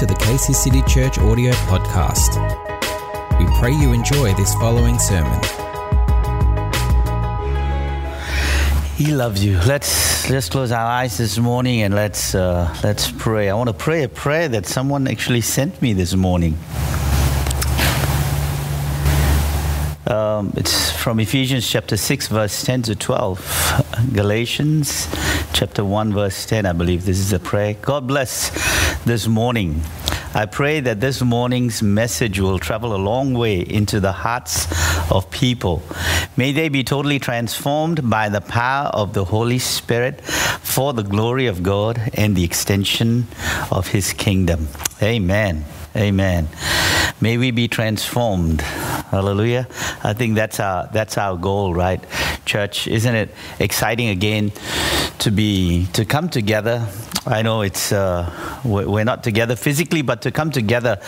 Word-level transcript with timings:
to 0.00 0.06
the 0.06 0.14
Casey 0.14 0.54
City 0.54 0.80
Church 0.84 1.18
audio 1.18 1.52
podcast. 1.68 2.40
We 3.38 3.44
pray 3.58 3.72
you 3.72 3.92
enjoy 3.92 4.32
this 4.32 4.54
following 4.54 4.98
sermon. 4.98 5.38
He 8.96 9.12
loves 9.12 9.44
you. 9.44 9.58
Let's 9.66 10.30
let's 10.30 10.48
close 10.48 10.72
our 10.72 10.86
eyes 10.86 11.18
this 11.18 11.36
morning 11.36 11.82
and 11.82 11.94
let's 11.94 12.34
uh, 12.34 12.74
let's 12.82 13.10
pray. 13.10 13.50
I 13.50 13.54
want 13.54 13.68
to 13.68 13.74
pray 13.74 14.02
a 14.04 14.08
prayer 14.08 14.48
that 14.48 14.64
someone 14.64 15.06
actually 15.06 15.42
sent 15.42 15.82
me 15.82 15.92
this 15.92 16.14
morning. 16.14 16.56
Um, 20.06 20.52
it's 20.56 20.90
from 20.90 21.20
Ephesians 21.20 21.70
chapter 21.70 21.96
6, 21.96 22.28
verse 22.28 22.64
10 22.64 22.82
to 22.82 22.96
12. 22.96 24.10
Galatians 24.14 25.08
chapter 25.52 25.84
1, 25.84 26.12
verse 26.14 26.46
10, 26.46 26.66
I 26.66 26.72
believe 26.72 27.04
this 27.04 27.18
is 27.18 27.32
a 27.32 27.38
prayer. 27.38 27.74
God 27.74 28.08
bless 28.08 28.50
this 29.04 29.26
morning. 29.26 29.82
I 30.34 30.46
pray 30.46 30.80
that 30.80 31.00
this 31.00 31.22
morning's 31.22 31.82
message 31.82 32.38
will 32.38 32.58
travel 32.58 32.94
a 32.94 32.98
long 32.98 33.34
way 33.34 33.60
into 33.60 33.98
the 33.98 34.12
hearts 34.12 34.66
of 35.10 35.30
people. 35.30 35.82
May 36.36 36.52
they 36.52 36.68
be 36.68 36.84
totally 36.84 37.18
transformed 37.18 38.08
by 38.08 38.28
the 38.28 38.40
power 38.40 38.88
of 38.88 39.12
the 39.12 39.24
Holy 39.24 39.58
Spirit 39.58 40.20
for 40.22 40.92
the 40.92 41.02
glory 41.02 41.46
of 41.46 41.62
God 41.62 42.00
and 42.14 42.36
the 42.36 42.44
extension 42.44 43.26
of 43.70 43.88
His 43.88 44.12
kingdom. 44.12 44.68
Amen. 45.02 45.64
Amen. 45.96 46.48
May 47.20 47.36
we 47.36 47.50
be 47.50 47.66
transformed. 47.68 48.60
Hallelujah. 48.60 49.66
I 50.04 50.12
think 50.12 50.36
that's 50.36 50.60
our 50.60 50.88
that's 50.92 51.18
our 51.18 51.36
goal, 51.36 51.74
right? 51.74 52.02
Church, 52.46 52.86
isn't 52.86 53.14
it 53.14 53.34
exciting 53.58 54.08
again 54.08 54.52
to 55.18 55.30
be 55.30 55.86
to 55.94 56.04
come 56.04 56.28
together? 56.28 56.86
I 57.26 57.42
know 57.42 57.62
it's 57.62 57.92
uh, 57.92 58.30
we're 58.64 59.04
not 59.04 59.24
together 59.24 59.56
physically, 59.56 60.02
but 60.02 60.22
to 60.22 60.30
come 60.30 60.50
together, 60.50 61.00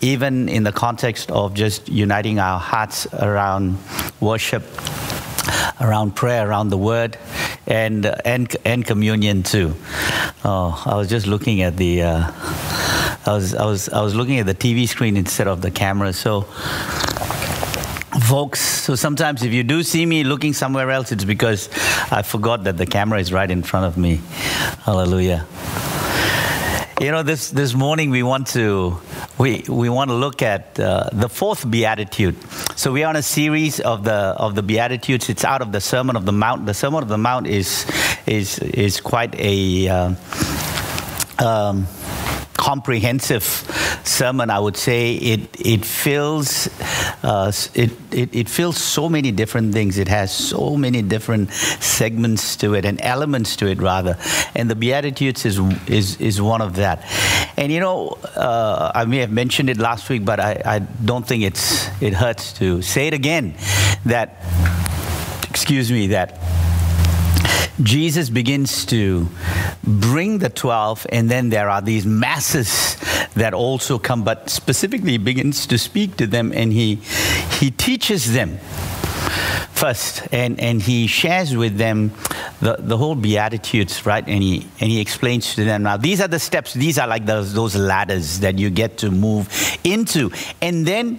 even 0.00 0.48
in 0.48 0.64
the 0.64 0.72
context 0.72 1.30
of 1.30 1.54
just 1.54 1.88
uniting 1.88 2.38
our 2.38 2.58
hearts 2.58 3.06
around 3.14 3.78
worship, 4.20 4.64
around 5.80 6.16
prayer, 6.16 6.46
around 6.46 6.68
the 6.68 6.78
Word, 6.78 7.16
and 7.66 8.04
and 8.26 8.54
and 8.64 8.84
communion 8.84 9.44
too. 9.44 9.74
Oh, 10.44 10.82
I 10.84 10.96
was 10.96 11.08
just 11.08 11.26
looking 11.28 11.62
at 11.62 11.76
the. 11.76 12.02
Uh, 12.02 13.03
I 13.26 13.32
was 13.32 13.54
I 13.54 13.64
was 13.64 13.88
I 13.88 14.02
was 14.02 14.14
looking 14.14 14.38
at 14.38 14.46
the 14.46 14.54
TV 14.54 14.86
screen 14.86 15.16
instead 15.16 15.48
of 15.48 15.62
the 15.62 15.70
camera. 15.70 16.12
So, 16.12 16.42
folks, 18.28 18.60
so 18.60 18.94
sometimes 18.94 19.42
if 19.42 19.52
you 19.52 19.62
do 19.62 19.82
see 19.82 20.04
me 20.04 20.24
looking 20.24 20.52
somewhere 20.52 20.90
else, 20.90 21.10
it's 21.10 21.24
because 21.24 21.70
I 22.10 22.22
forgot 22.22 22.64
that 22.64 22.76
the 22.76 22.86
camera 22.86 23.18
is 23.20 23.32
right 23.32 23.50
in 23.50 23.62
front 23.62 23.86
of 23.86 23.96
me. 23.96 24.20
Hallelujah. 24.84 25.46
You 27.00 27.10
know, 27.12 27.22
this 27.22 27.50
this 27.50 27.72
morning 27.72 28.10
we 28.10 28.22
want 28.22 28.48
to 28.48 29.00
we 29.38 29.64
we 29.68 29.88
want 29.88 30.10
to 30.10 30.14
look 30.16 30.42
at 30.42 30.78
uh, 30.78 31.08
the 31.12 31.30
fourth 31.30 31.68
beatitude. 31.68 32.36
So 32.76 32.92
we 32.92 33.04
are 33.04 33.08
on 33.08 33.16
a 33.16 33.22
series 33.22 33.80
of 33.80 34.04
the 34.04 34.12
of 34.12 34.54
the 34.54 34.62
beatitudes. 34.62 35.30
It's 35.30 35.44
out 35.44 35.62
of 35.62 35.72
the 35.72 35.80
Sermon 35.80 36.14
of 36.14 36.26
the 36.26 36.32
Mount. 36.32 36.66
The 36.66 36.74
Sermon 36.74 37.02
of 37.02 37.08
the 37.08 37.18
Mount 37.18 37.46
is 37.46 37.86
is 38.26 38.58
is 38.58 39.00
quite 39.00 39.34
a 39.38 39.88
uh, 39.88 40.14
um, 41.38 41.86
comprehensive 42.64 43.44
sermon. 44.04 44.48
I 44.48 44.58
would 44.58 44.76
say 44.76 45.14
it 45.16 45.40
it 45.60 45.84
fills 45.84 46.68
uh, 47.22 47.52
it, 47.74 47.90
it 48.10 48.34
it 48.34 48.48
fills 48.48 48.78
so 48.78 49.08
many 49.10 49.32
different 49.32 49.74
things. 49.74 49.98
It 49.98 50.08
has 50.08 50.32
so 50.32 50.76
many 50.76 51.02
different 51.02 51.52
segments 51.52 52.56
to 52.56 52.74
it 52.74 52.86
and 52.86 52.98
elements 53.02 53.56
to 53.56 53.66
it 53.66 53.82
rather. 53.82 54.16
And 54.54 54.70
the 54.70 54.74
Beatitudes 54.76 55.44
is 55.44 55.58
is 55.86 56.16
is 56.20 56.40
one 56.40 56.62
of 56.62 56.76
that. 56.76 57.04
And 57.58 57.70
you 57.70 57.80
know, 57.80 58.16
uh, 58.34 58.92
I 58.94 59.04
may 59.04 59.18
have 59.18 59.32
mentioned 59.32 59.68
it 59.68 59.76
last 59.76 60.08
week, 60.08 60.24
but 60.24 60.40
I, 60.40 60.62
I 60.64 60.78
don't 60.78 61.26
think 61.26 61.44
it's 61.44 61.88
it 62.00 62.14
hurts 62.14 62.54
to 62.54 62.80
say 62.80 63.08
it 63.08 63.14
again. 63.14 63.54
That 64.06 64.42
excuse 65.50 65.92
me 65.92 66.08
that 66.08 66.53
Jesus 67.82 68.30
begins 68.30 68.86
to 68.86 69.28
bring 69.82 70.38
the 70.38 70.48
12, 70.48 71.06
and 71.10 71.28
then 71.30 71.50
there 71.50 71.68
are 71.68 71.82
these 71.82 72.06
masses 72.06 72.96
that 73.34 73.52
also 73.52 73.98
come, 73.98 74.22
but 74.22 74.48
specifically 74.48 75.18
begins 75.18 75.66
to 75.66 75.78
speak 75.78 76.16
to 76.16 76.26
them 76.26 76.52
and 76.52 76.72
he, 76.72 76.96
he 77.58 77.70
teaches 77.70 78.32
them 78.32 78.58
first 79.74 80.26
and, 80.32 80.58
and 80.60 80.80
he 80.80 81.06
shares 81.06 81.56
with 81.56 81.76
them 81.76 82.12
the, 82.60 82.76
the 82.78 82.96
whole 82.96 83.14
beatitudes 83.14 84.06
right? 84.06 84.26
And 84.26 84.42
he 84.42 84.66
and 84.80 84.90
he 84.90 85.00
explains 85.00 85.54
to 85.56 85.64
them 85.64 85.82
now 85.82 85.96
these 85.96 86.20
are 86.20 86.28
the 86.28 86.38
steps. 86.38 86.72
These 86.74 86.98
are 86.98 87.08
like 87.08 87.26
those, 87.26 87.52
those 87.52 87.74
ladders 87.76 88.40
that 88.40 88.58
you 88.58 88.70
get 88.70 88.98
to 88.98 89.10
move 89.10 89.48
into. 89.84 90.30
And 90.62 90.86
then 90.86 91.16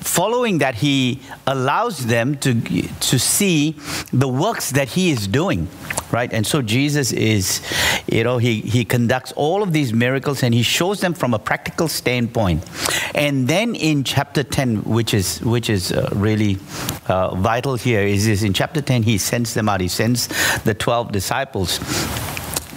following 0.00 0.58
that 0.58 0.74
he 0.74 1.20
allows 1.46 2.06
them 2.06 2.36
to 2.38 2.60
to 2.60 3.18
see 3.18 3.76
the 4.12 4.28
works 4.28 4.72
that 4.72 4.88
he 4.88 5.10
is 5.10 5.28
doing 5.28 5.68
right? 6.12 6.32
And 6.32 6.46
so 6.46 6.62
jesus 6.62 7.12
is 7.12 7.62
you 8.06 8.22
know 8.22 8.38
he 8.38 8.60
he 8.60 8.84
conducts 8.84 9.32
all 9.32 9.62
of 9.62 9.72
these 9.72 9.92
miracles 9.92 10.42
and 10.42 10.54
he 10.54 10.62
shows 10.62 11.00
them 11.00 11.14
from 11.14 11.34
a 11.34 11.38
practical 11.38 11.88
standpoint. 11.88 12.64
And 13.14 13.48
then 13.48 13.74
in 13.74 14.04
chapter 14.04 14.42
10 14.42 14.84
which 14.84 15.14
is 15.14 15.40
which 15.40 15.70
is 15.70 15.92
uh, 15.92 16.08
really 16.12 16.58
uh, 17.08 17.34
vital 17.34 17.76
here 17.82 18.02
is 18.02 18.26
this. 18.26 18.42
In 18.42 18.52
chapter 18.52 18.80
10 18.80 19.02
he 19.02 19.18
sends 19.18 19.54
them 19.54 19.68
out. 19.68 19.80
He 19.80 19.88
sends 19.88 20.28
the 20.64 20.74
12 20.74 21.12
disciples. 21.12 21.78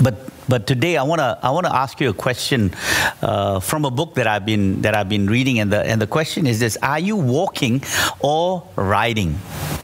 But 0.01 0.15
but 0.47 0.67
today 0.67 0.97
I 0.97 1.03
want 1.03 1.19
to 1.19 1.39
I 1.41 1.49
want 1.51 1.65
to 1.65 1.75
ask 1.75 1.99
you 1.99 2.09
a 2.09 2.13
question 2.13 2.73
uh, 3.21 3.59
from 3.59 3.85
a 3.85 3.91
book 3.91 4.15
that 4.15 4.27
I've 4.27 4.45
been 4.45 4.81
that 4.81 4.93
I've 4.95 5.09
been 5.09 5.27
reading. 5.27 5.59
And 5.59 5.71
the 5.71 5.83
and 5.83 6.01
the 6.01 6.07
question 6.07 6.45
is 6.45 6.59
this. 6.59 6.77
Are 6.81 6.99
you 6.99 7.15
walking 7.15 7.83
or 8.19 8.67
riding? 8.75 9.39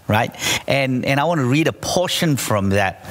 Right? 0.07 0.35
And 0.67 1.05
and 1.05 1.19
I 1.19 1.23
want 1.23 1.39
to 1.39 1.45
read 1.45 1.67
a 1.67 1.73
portion 1.73 2.37
from 2.37 2.69
that. 2.69 3.05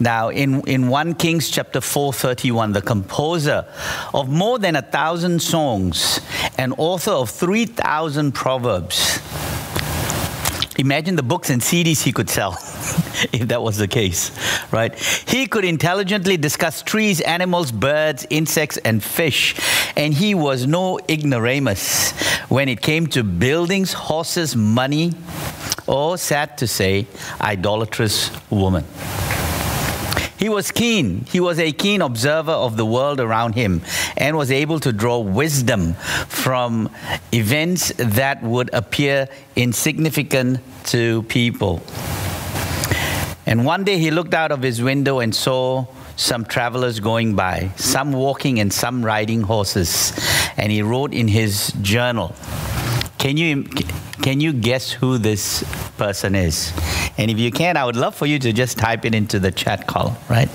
Now, 0.00 0.30
in, 0.30 0.62
in 0.66 0.88
1 0.88 1.14
Kings 1.14 1.48
chapter 1.48 1.80
431, 1.80 2.72
the 2.72 2.82
composer 2.82 3.64
of 4.12 4.28
more 4.28 4.58
than 4.58 4.74
a 4.74 4.82
thousand 4.82 5.40
songs 5.40 6.20
and 6.58 6.74
author 6.76 7.12
of 7.12 7.30
3,000 7.30 8.32
proverbs. 8.32 9.20
Imagine 10.78 11.16
the 11.16 11.22
books 11.22 11.50
and 11.50 11.60
CDs 11.60 12.02
he 12.02 12.12
could 12.12 12.30
sell 12.30 12.52
if 13.32 13.48
that 13.48 13.62
was 13.62 13.76
the 13.76 13.88
case, 13.88 14.30
right? 14.72 14.94
He 15.26 15.46
could 15.46 15.64
intelligently 15.64 16.36
discuss 16.36 16.82
trees, 16.82 17.20
animals, 17.20 17.70
birds, 17.70 18.26
insects, 18.30 18.78
and 18.78 19.02
fish. 19.02 19.54
And 19.96 20.14
he 20.14 20.34
was 20.34 20.66
no 20.66 20.98
ignoramus 21.08 22.12
when 22.48 22.68
it 22.68 22.80
came 22.80 23.06
to 23.08 23.22
buildings, 23.22 23.92
horses, 23.92 24.56
money, 24.56 25.12
or, 25.86 26.16
sad 26.16 26.56
to 26.58 26.66
say, 26.66 27.06
idolatrous 27.40 28.30
woman. 28.50 28.84
He 30.42 30.48
was 30.48 30.72
keen. 30.72 31.24
He 31.26 31.38
was 31.38 31.60
a 31.60 31.70
keen 31.70 32.02
observer 32.02 32.50
of 32.50 32.76
the 32.76 32.84
world 32.84 33.20
around 33.20 33.54
him 33.54 33.80
and 34.16 34.36
was 34.36 34.50
able 34.50 34.80
to 34.80 34.92
draw 34.92 35.20
wisdom 35.20 35.94
from 36.26 36.90
events 37.32 37.92
that 37.96 38.42
would 38.42 38.68
appear 38.72 39.28
insignificant 39.54 40.58
to 40.86 41.22
people. 41.28 41.80
And 43.46 43.64
one 43.64 43.84
day 43.84 43.98
he 43.98 44.10
looked 44.10 44.34
out 44.34 44.50
of 44.50 44.62
his 44.62 44.82
window 44.82 45.20
and 45.20 45.32
saw 45.32 45.86
some 46.16 46.44
travelers 46.44 46.98
going 46.98 47.36
by, 47.36 47.70
some 47.76 48.12
walking 48.12 48.58
and 48.58 48.72
some 48.72 49.04
riding 49.04 49.42
horses. 49.42 50.12
And 50.56 50.72
he 50.72 50.82
wrote 50.82 51.14
in 51.14 51.28
his 51.28 51.72
journal, 51.82 52.34
can 53.22 53.36
you, 53.36 53.62
can 54.20 54.40
you 54.40 54.52
guess 54.52 54.90
who 54.90 55.16
this 55.16 55.62
person 55.96 56.34
is? 56.34 56.72
And 57.16 57.30
if 57.30 57.38
you 57.38 57.52
can, 57.52 57.76
I 57.76 57.84
would 57.84 57.94
love 57.94 58.16
for 58.16 58.26
you 58.26 58.40
to 58.40 58.52
just 58.52 58.78
type 58.78 59.04
it 59.04 59.14
into 59.14 59.38
the 59.38 59.52
chat 59.52 59.86
column, 59.86 60.16
right? 60.28 60.48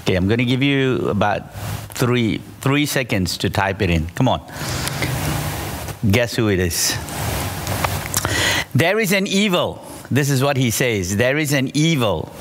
Okay, 0.00 0.14
I'm 0.14 0.26
going 0.26 0.38
to 0.38 0.46
give 0.46 0.62
you 0.62 1.06
about 1.10 1.54
three, 1.92 2.38
three 2.62 2.86
seconds 2.86 3.36
to 3.36 3.50
type 3.50 3.82
it 3.82 3.90
in. 3.90 4.06
Come 4.14 4.26
on. 4.26 4.40
Guess 6.10 6.36
who 6.36 6.48
it 6.48 6.60
is? 6.60 6.96
There 8.74 8.98
is 8.98 9.12
an 9.12 9.26
evil. 9.26 9.86
This 10.10 10.30
is 10.30 10.42
what 10.42 10.56
he 10.56 10.70
says. 10.70 11.18
There 11.18 11.36
is 11.36 11.52
an 11.52 11.70
evil 11.76 12.32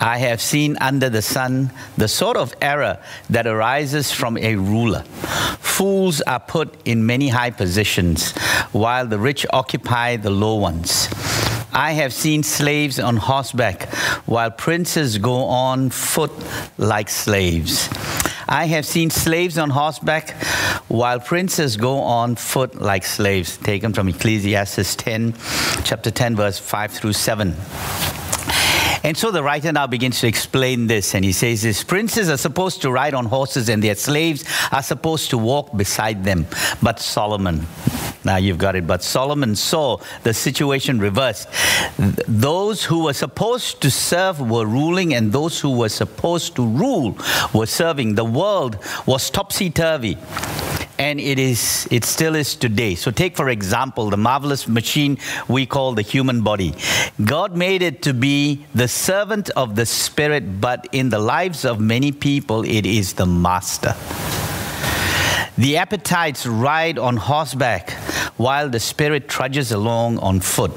I 0.00 0.18
have 0.18 0.40
seen 0.40 0.76
under 0.80 1.08
the 1.08 1.22
sun 1.22 1.72
the 1.96 2.08
sort 2.08 2.36
of 2.36 2.54
error 2.62 2.98
that 3.30 3.46
arises 3.46 4.12
from 4.12 4.38
a 4.38 4.54
ruler. 4.54 5.04
Fools 5.78 6.20
are 6.22 6.40
put 6.40 6.74
in 6.84 7.06
many 7.06 7.28
high 7.28 7.50
positions, 7.50 8.32
while 8.72 9.06
the 9.06 9.16
rich 9.16 9.46
occupy 9.50 10.16
the 10.16 10.28
low 10.28 10.56
ones. 10.56 11.08
I 11.72 11.92
have 11.92 12.12
seen 12.12 12.42
slaves 12.42 12.98
on 12.98 13.16
horseback, 13.16 13.84
while 14.26 14.50
princes 14.50 15.18
go 15.18 15.44
on 15.44 15.90
foot 15.90 16.32
like 16.78 17.08
slaves. 17.08 17.88
I 18.48 18.64
have 18.64 18.86
seen 18.86 19.10
slaves 19.10 19.56
on 19.56 19.70
horseback, 19.70 20.30
while 20.88 21.20
princes 21.20 21.76
go 21.76 21.98
on 22.00 22.34
foot 22.34 22.80
like 22.80 23.04
slaves. 23.04 23.56
Taken 23.58 23.92
from 23.92 24.08
Ecclesiastes 24.08 24.96
10, 24.96 25.34
chapter 25.84 26.10
10, 26.10 26.34
verse 26.34 26.58
5 26.58 26.90
through 26.90 27.12
7. 27.12 27.54
And 29.04 29.16
so 29.16 29.30
the 29.30 29.42
writer 29.42 29.72
now 29.72 29.86
begins 29.86 30.20
to 30.20 30.26
explain 30.26 30.86
this, 30.86 31.14
and 31.14 31.24
he 31.24 31.32
says 31.32 31.62
this 31.62 31.84
Princes 31.84 32.28
are 32.28 32.36
supposed 32.36 32.82
to 32.82 32.90
ride 32.90 33.14
on 33.14 33.26
horses, 33.26 33.68
and 33.68 33.82
their 33.82 33.94
slaves 33.94 34.44
are 34.72 34.82
supposed 34.82 35.30
to 35.30 35.38
walk 35.38 35.76
beside 35.76 36.24
them. 36.24 36.46
But 36.82 37.00
Solomon, 37.00 37.66
now 38.24 38.36
you've 38.36 38.58
got 38.58 38.76
it, 38.76 38.86
but 38.86 39.02
Solomon 39.02 39.54
saw 39.56 39.98
the 40.22 40.34
situation 40.34 40.98
reversed. 40.98 41.48
Those 42.26 42.84
who 42.84 43.04
were 43.04 43.12
supposed 43.12 43.80
to 43.82 43.90
serve 43.90 44.40
were 44.40 44.66
ruling, 44.66 45.14
and 45.14 45.32
those 45.32 45.60
who 45.60 45.76
were 45.76 45.88
supposed 45.88 46.56
to 46.56 46.66
rule 46.66 47.16
were 47.54 47.66
serving. 47.66 48.14
The 48.14 48.24
world 48.24 48.78
was 49.06 49.30
topsy 49.30 49.70
turvy 49.70 50.18
and 50.98 51.20
it 51.20 51.38
is 51.38 51.88
it 51.90 52.04
still 52.04 52.34
is 52.34 52.54
today. 52.56 52.94
So 52.94 53.10
take 53.10 53.36
for 53.36 53.48
example 53.48 54.10
the 54.10 54.16
marvelous 54.16 54.66
machine 54.68 55.18
we 55.48 55.66
call 55.66 55.94
the 55.94 56.02
human 56.02 56.42
body. 56.42 56.74
God 57.24 57.56
made 57.56 57.82
it 57.82 58.02
to 58.02 58.14
be 58.14 58.66
the 58.74 58.88
servant 58.88 59.50
of 59.50 59.76
the 59.76 59.86
spirit 59.86 60.60
but 60.60 60.86
in 60.92 61.10
the 61.10 61.18
lives 61.18 61.64
of 61.64 61.80
many 61.80 62.12
people 62.12 62.64
it 62.64 62.84
is 62.86 63.14
the 63.14 63.26
master. 63.26 63.94
The 65.56 65.76
appetites 65.78 66.46
ride 66.46 66.98
on 66.98 67.16
horseback 67.16 67.90
while 68.36 68.68
the 68.68 68.78
spirit 68.78 69.28
trudges 69.28 69.72
along 69.72 70.18
on 70.18 70.40
foot 70.40 70.72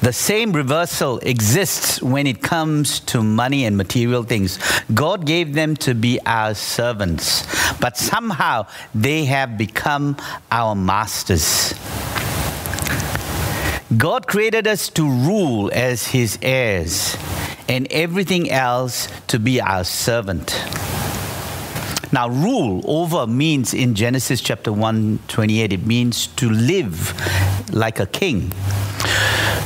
the 0.00 0.12
same 0.12 0.52
reversal 0.52 1.18
exists 1.18 2.00
when 2.00 2.26
it 2.26 2.40
comes 2.42 3.00
to 3.00 3.22
money 3.22 3.64
and 3.64 3.76
material 3.76 4.22
things. 4.22 4.58
God 4.94 5.26
gave 5.26 5.54
them 5.54 5.74
to 5.76 5.94
be 5.94 6.20
our 6.24 6.54
servants, 6.54 7.46
but 7.80 7.96
somehow 7.96 8.66
they 8.94 9.24
have 9.24 9.58
become 9.58 10.16
our 10.52 10.74
masters. 10.74 11.74
God 13.96 14.26
created 14.26 14.66
us 14.66 14.88
to 14.90 15.02
rule 15.02 15.70
as 15.72 16.06
his 16.06 16.38
heirs 16.42 17.16
and 17.68 17.86
everything 17.90 18.50
else 18.50 19.08
to 19.28 19.38
be 19.38 19.60
our 19.60 19.82
servant. 19.82 20.50
Now, 22.10 22.28
rule 22.28 22.82
over 22.86 23.26
means 23.26 23.74
in 23.74 23.94
Genesis 23.94 24.40
chapter 24.40 24.72
1 24.72 25.20
28, 25.28 25.72
it 25.72 25.86
means 25.86 26.26
to 26.28 26.48
live 26.48 27.14
like 27.72 28.00
a 28.00 28.06
king. 28.06 28.52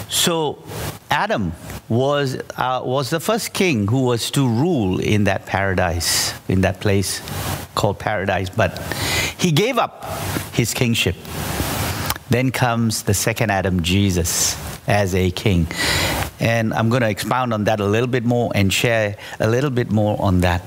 So 0.09 0.63
Adam 1.11 1.53
was, 1.89 2.37
uh, 2.57 2.83
was 2.85 3.11
the 3.11 3.21
first 3.21 3.53
king 3.53 3.87
who 3.87 4.03
was 4.03 4.31
to 4.33 4.47
rule 4.47 4.99
in 4.99 5.25
that 5.25 5.47
paradise, 5.47 6.35
in 6.49 6.63
that 6.63 6.81
place 6.81 7.21
called 7.75 7.99
paradise. 7.99 8.51
But 8.51 8.79
he 9.39 9.53
gave 9.53 9.79
up 9.79 10.05
his 10.53 10.75
kingship. 10.75 11.17
Then 12.29 12.51
comes 12.51 13.03
the 13.05 13.15
second 13.15 13.51
Adam, 13.51 13.83
Jesus, 13.83 14.57
as 14.89 15.15
a 15.15 15.31
king. 15.31 15.67
And 16.41 16.75
I'm 16.75 16.89
going 16.89 17.03
to 17.03 17.11
expound 17.11 17.55
on 17.55 17.65
that 17.65 17.79
a 17.79 17.87
little 17.87 18.09
bit 18.09 18.25
more 18.25 18.51
and 18.55 18.73
share 18.73 19.17
a 19.39 19.49
little 19.49 19.71
bit 19.71 19.91
more 19.91 20.21
on 20.21 20.41
that. 20.41 20.63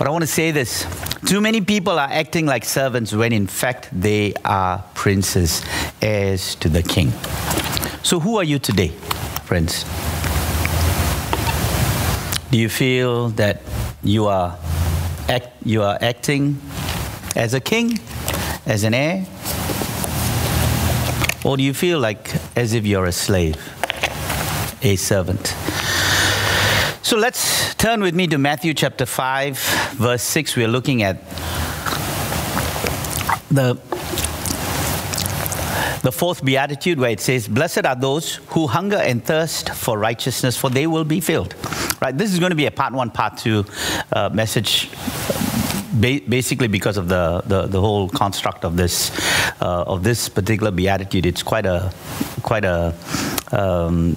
But 0.00 0.06
I 0.06 0.12
want 0.12 0.22
to 0.22 0.26
say 0.26 0.50
this 0.50 0.86
too 1.26 1.42
many 1.42 1.60
people 1.60 1.98
are 1.98 2.08
acting 2.10 2.46
like 2.46 2.64
servants 2.64 3.12
when 3.12 3.34
in 3.34 3.46
fact 3.46 3.90
they 3.92 4.32
are 4.46 4.82
princes, 4.94 5.62
heirs 6.00 6.54
to 6.54 6.70
the 6.70 6.82
king. 6.82 7.10
So, 8.02 8.18
who 8.18 8.38
are 8.38 8.42
you 8.42 8.58
today, 8.58 8.88
friends? 9.44 9.84
Do 12.50 12.56
you 12.56 12.70
feel 12.70 13.28
that 13.36 13.60
you 14.02 14.24
are, 14.24 14.56
act, 15.28 15.48
you 15.66 15.82
are 15.82 15.98
acting 16.00 16.58
as 17.36 17.52
a 17.52 17.60
king, 17.60 17.98
as 18.64 18.84
an 18.84 18.94
heir? 18.94 19.26
Or 21.44 21.58
do 21.58 21.62
you 21.62 21.74
feel 21.74 21.98
like 21.98 22.34
as 22.56 22.72
if 22.72 22.86
you're 22.86 23.04
a 23.04 23.12
slave, 23.12 23.58
a 24.80 24.96
servant? 24.96 25.54
So 27.02 27.18
let's 27.18 27.49
turn 27.80 28.02
with 28.02 28.14
me 28.14 28.26
to 28.26 28.36
Matthew 28.36 28.74
chapter 28.74 29.06
5, 29.06 29.58
verse 29.94 30.22
6. 30.22 30.54
We're 30.54 30.68
looking 30.68 31.02
at 31.02 31.26
the 33.50 33.78
the 36.02 36.12
fourth 36.12 36.44
beatitude 36.44 36.98
where 36.98 37.10
it 37.10 37.20
says, 37.20 37.48
Blessed 37.48 37.86
are 37.86 37.96
those 37.96 38.34
who 38.48 38.66
hunger 38.66 38.98
and 38.98 39.24
thirst 39.24 39.70
for 39.70 39.98
righteousness, 39.98 40.58
for 40.58 40.68
they 40.68 40.86
will 40.86 41.04
be 41.04 41.20
filled. 41.20 41.54
Right? 42.02 42.16
This 42.16 42.34
is 42.34 42.38
going 42.38 42.50
to 42.50 42.56
be 42.56 42.66
a 42.66 42.70
part 42.70 42.92
one, 42.92 43.10
part 43.10 43.38
two 43.38 43.64
uh, 44.12 44.28
message 44.28 44.90
basically 46.00 46.68
because 46.68 46.98
of 46.98 47.08
the, 47.08 47.42
the, 47.46 47.66
the, 47.66 47.80
whole 47.80 48.08
construct 48.08 48.64
of 48.64 48.76
this 48.76 49.10
uh, 49.60 49.84
of 49.86 50.02
this 50.02 50.28
particular 50.28 50.70
beatitude, 50.70 51.26
it's 51.26 51.42
quite 51.42 51.66
a 51.66 51.92
quite 52.42 52.64
a 52.64 52.94
um, 53.52 54.16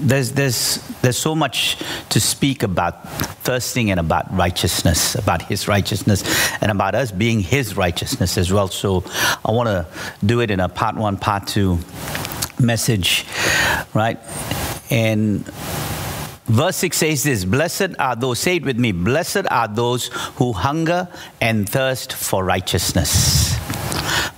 there's 0.00 0.32
there's 0.32 0.87
there's 1.02 1.18
so 1.18 1.34
much 1.34 1.76
to 2.10 2.20
speak 2.20 2.62
about 2.62 3.08
thirsting 3.44 3.90
and 3.90 4.00
about 4.00 4.34
righteousness, 4.34 5.14
about 5.14 5.42
His 5.42 5.68
righteousness, 5.68 6.22
and 6.60 6.70
about 6.70 6.94
us 6.94 7.10
being 7.10 7.40
His 7.40 7.76
righteousness 7.76 8.36
as 8.38 8.52
well. 8.52 8.68
So 8.68 9.04
I 9.44 9.52
want 9.52 9.68
to 9.68 9.86
do 10.24 10.40
it 10.40 10.50
in 10.50 10.60
a 10.60 10.68
part 10.68 10.96
one, 10.96 11.16
part 11.16 11.46
two 11.46 11.78
message, 12.60 13.24
right? 13.94 14.18
And 14.90 15.44
verse 16.46 16.76
6 16.76 16.96
says 16.96 17.22
this 17.22 17.44
Blessed 17.44 17.98
are 17.98 18.16
those, 18.16 18.38
say 18.38 18.56
it 18.56 18.64
with 18.64 18.78
me, 18.78 18.92
blessed 18.92 19.46
are 19.50 19.68
those 19.68 20.08
who 20.36 20.52
hunger 20.52 21.08
and 21.40 21.68
thirst 21.68 22.12
for 22.12 22.44
righteousness. 22.44 23.57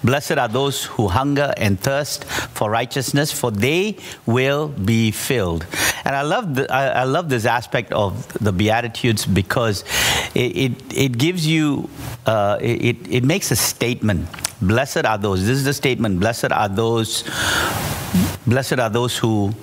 Blessed 0.03 0.39
are 0.39 0.49
those 0.49 0.85
who 0.85 1.09
hunger 1.09 1.53
and 1.57 1.79
thirst 1.79 2.25
for 2.25 2.71
righteousness, 2.71 3.33
for 3.33 3.51
they 3.51 3.97
will 4.27 4.69
be 4.69 5.11
filled. 5.11 5.67
And 6.05 6.17
I 6.17 6.23
love, 6.23 6.55
the, 6.55 6.73
I, 6.73 7.03
I 7.03 7.05
love 7.05 7.29
this 7.29 7.45
aspect 7.45 7.93
of 7.93 8.33
the 8.43 8.53
Beatitudes 8.53 9.27
because 9.27 9.85
it, 10.35 10.57
it, 10.57 10.97
it 10.97 11.19
gives 11.19 11.47
you, 11.47 11.91
uh, 12.27 12.59
it, 12.61 12.97
it 13.09 13.25
makes 13.25 13.51
a 13.51 13.57
statement. 13.57 14.29
Blessed 14.63 15.05
are 15.05 15.19
those, 15.19 15.41
this 15.41 15.59
is 15.59 15.65
the 15.65 15.75
statement, 15.75 16.21
blessed 16.21 16.53
are 16.53 16.69
those, 16.69 17.25
blessed 18.47 18.79
are 18.79 18.91
those 18.91 19.17
who 19.17 19.55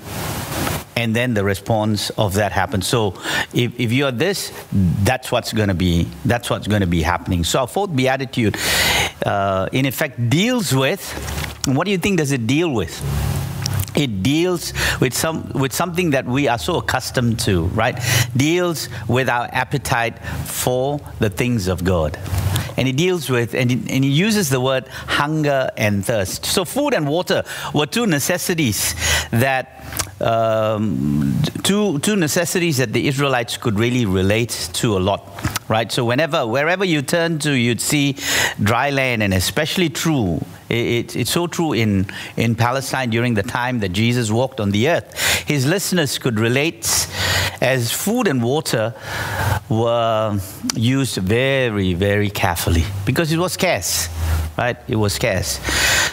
and 0.98 1.16
then 1.16 1.36
the 1.36 1.44
response 1.44 2.10
of 2.12 2.34
that 2.34 2.52
happens. 2.52 2.88
So 2.88 3.14
if, 3.54 3.80
if 3.80 3.94
you're 3.94 4.12
this, 4.12 4.52
that's 4.72 5.32
what's 5.32 5.54
going 5.54 5.68
to 5.68 5.76
be 5.76 6.08
that's 6.26 6.50
what's 6.50 6.68
going 6.68 6.82
to 6.82 6.88
be 6.88 7.04
happening. 7.04 7.44
So 7.44 7.60
our 7.60 7.68
fourth 7.68 7.96
beatitude, 7.96 8.58
uh, 9.26 9.70
in 9.72 9.86
effect, 9.86 10.30
deals 10.30 10.74
with 10.74 11.02
what 11.66 11.86
do 11.86 11.92
you 11.92 11.98
think 11.98 12.18
does 12.18 12.32
it 12.32 12.48
deal 12.48 12.72
with? 12.72 13.02
it 13.96 14.22
deals 14.22 14.74
with 15.02 15.12
some 15.12 15.50
with 15.56 15.74
something 15.74 16.12
that 16.12 16.24
we 16.24 16.48
are 16.48 16.60
so 16.60 16.78
accustomed 16.78 17.40
to 17.40 17.66
right? 17.68 18.00
Deals 18.36 18.90
with 19.08 19.28
our 19.28 19.50
appetite 19.52 20.20
for 20.46 21.00
the 21.20 21.32
things 21.32 21.68
of 21.68 21.84
god. 21.84 22.18
And 22.78 22.86
he 22.86 22.94
deals 22.94 23.28
with 23.28 23.56
and 23.56 23.72
he, 23.72 23.78
and 23.96 24.04
he 24.04 24.12
uses 24.12 24.50
the 24.50 24.62
word 24.62 24.88
hunger 24.88 25.72
and 25.78 26.06
thirst. 26.06 26.46
So 26.46 26.64
food 26.64 26.94
and 26.94 27.08
water 27.08 27.44
were 27.74 27.88
two 27.88 28.06
necessities 28.06 28.94
that 29.32 29.84
um, 30.22 31.40
two, 31.64 32.00
two 32.00 32.16
necessities 32.16 32.78
that 32.78 32.94
the 32.94 33.08
Israelites 33.08 33.58
could 33.58 33.80
really 33.80 34.06
relate 34.06 34.70
to 34.74 34.98
a 34.98 35.00
lot, 35.00 35.28
right? 35.68 35.92
So 35.92 36.06
whenever, 36.06 36.46
wherever 36.48 36.86
you 36.86 37.02
turn 37.02 37.40
to, 37.40 37.52
you'd 37.52 37.82
see 37.82 38.16
dry 38.62 38.90
land, 38.90 39.24
and 39.24 39.34
especially 39.34 39.90
true. 39.90 40.44
It, 40.70 40.76
it, 40.76 41.16
it's 41.16 41.32
so 41.32 41.48
true 41.48 41.74
in, 41.74 42.08
in 42.36 42.56
Palestine 42.56 43.10
during 43.10 43.34
the 43.34 43.44
time 43.44 43.80
that 43.80 43.90
Jesus 43.90 44.32
walked 44.32 44.60
on 44.60 44.72
the 44.72 44.90
earth. 44.90 45.46
His 45.48 45.66
listeners 45.66 46.18
could 46.18 46.40
relate 46.40 47.08
as 47.62 47.92
food 47.92 48.28
and 48.28 48.44
water 48.44 48.94
were 49.70 50.40
used 50.76 51.18
very, 51.18 51.94
very 51.94 52.30
carefully 52.30 52.84
because 53.06 53.32
it 53.32 53.38
was 53.38 53.54
scarce, 53.54 54.10
right? 54.58 54.78
It 54.88 54.96
was 54.96 55.14
scarce. 55.14 55.60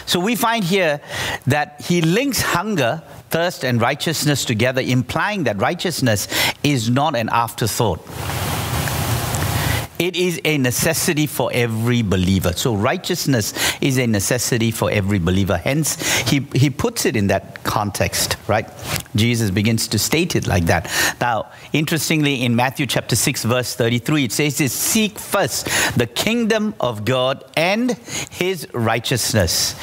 So 0.05 0.19
we 0.19 0.35
find 0.35 0.63
here 0.63 1.01
that 1.47 1.81
he 1.81 2.01
links 2.01 2.41
hunger 2.41 3.03
thirst 3.29 3.65
and 3.65 3.81
righteousness 3.81 4.45
together, 4.45 4.81
implying 4.81 5.43
that 5.43 5.59
righteousness 5.59 6.27
is 6.63 6.89
not 6.89 7.15
an 7.15 7.29
afterthought. 7.29 7.99
It 9.97 10.15
is 10.15 10.41
a 10.43 10.57
necessity 10.57 11.27
for 11.27 11.49
every 11.53 12.01
believer. 12.01 12.53
So, 12.53 12.75
righteousness 12.75 13.53
is 13.81 13.97
a 13.97 14.07
necessity 14.07 14.71
for 14.71 14.91
every 14.91 15.19
believer. 15.19 15.57
Hence, 15.57 16.19
he, 16.29 16.41
he 16.53 16.69
puts 16.69 17.05
it 17.05 17.15
in 17.15 17.27
that 17.27 17.63
context, 17.63 18.37
right? 18.47 18.69
Jesus 19.15 19.51
begins 19.51 19.87
to 19.89 19.99
state 19.99 20.35
it 20.35 20.47
like 20.47 20.65
that. 20.65 20.91
Now, 21.21 21.51
interestingly, 21.71 22.43
in 22.43 22.55
Matthew 22.55 22.85
chapter 22.85 23.15
6, 23.15 23.45
verse 23.45 23.75
33, 23.75 24.25
it 24.25 24.31
says 24.31 24.57
this 24.57 24.73
Seek 24.73 25.17
first 25.17 25.65
the 25.97 26.07
kingdom 26.07 26.75
of 26.79 27.05
God 27.05 27.43
and 27.55 27.91
his 28.31 28.67
righteousness 28.73 29.75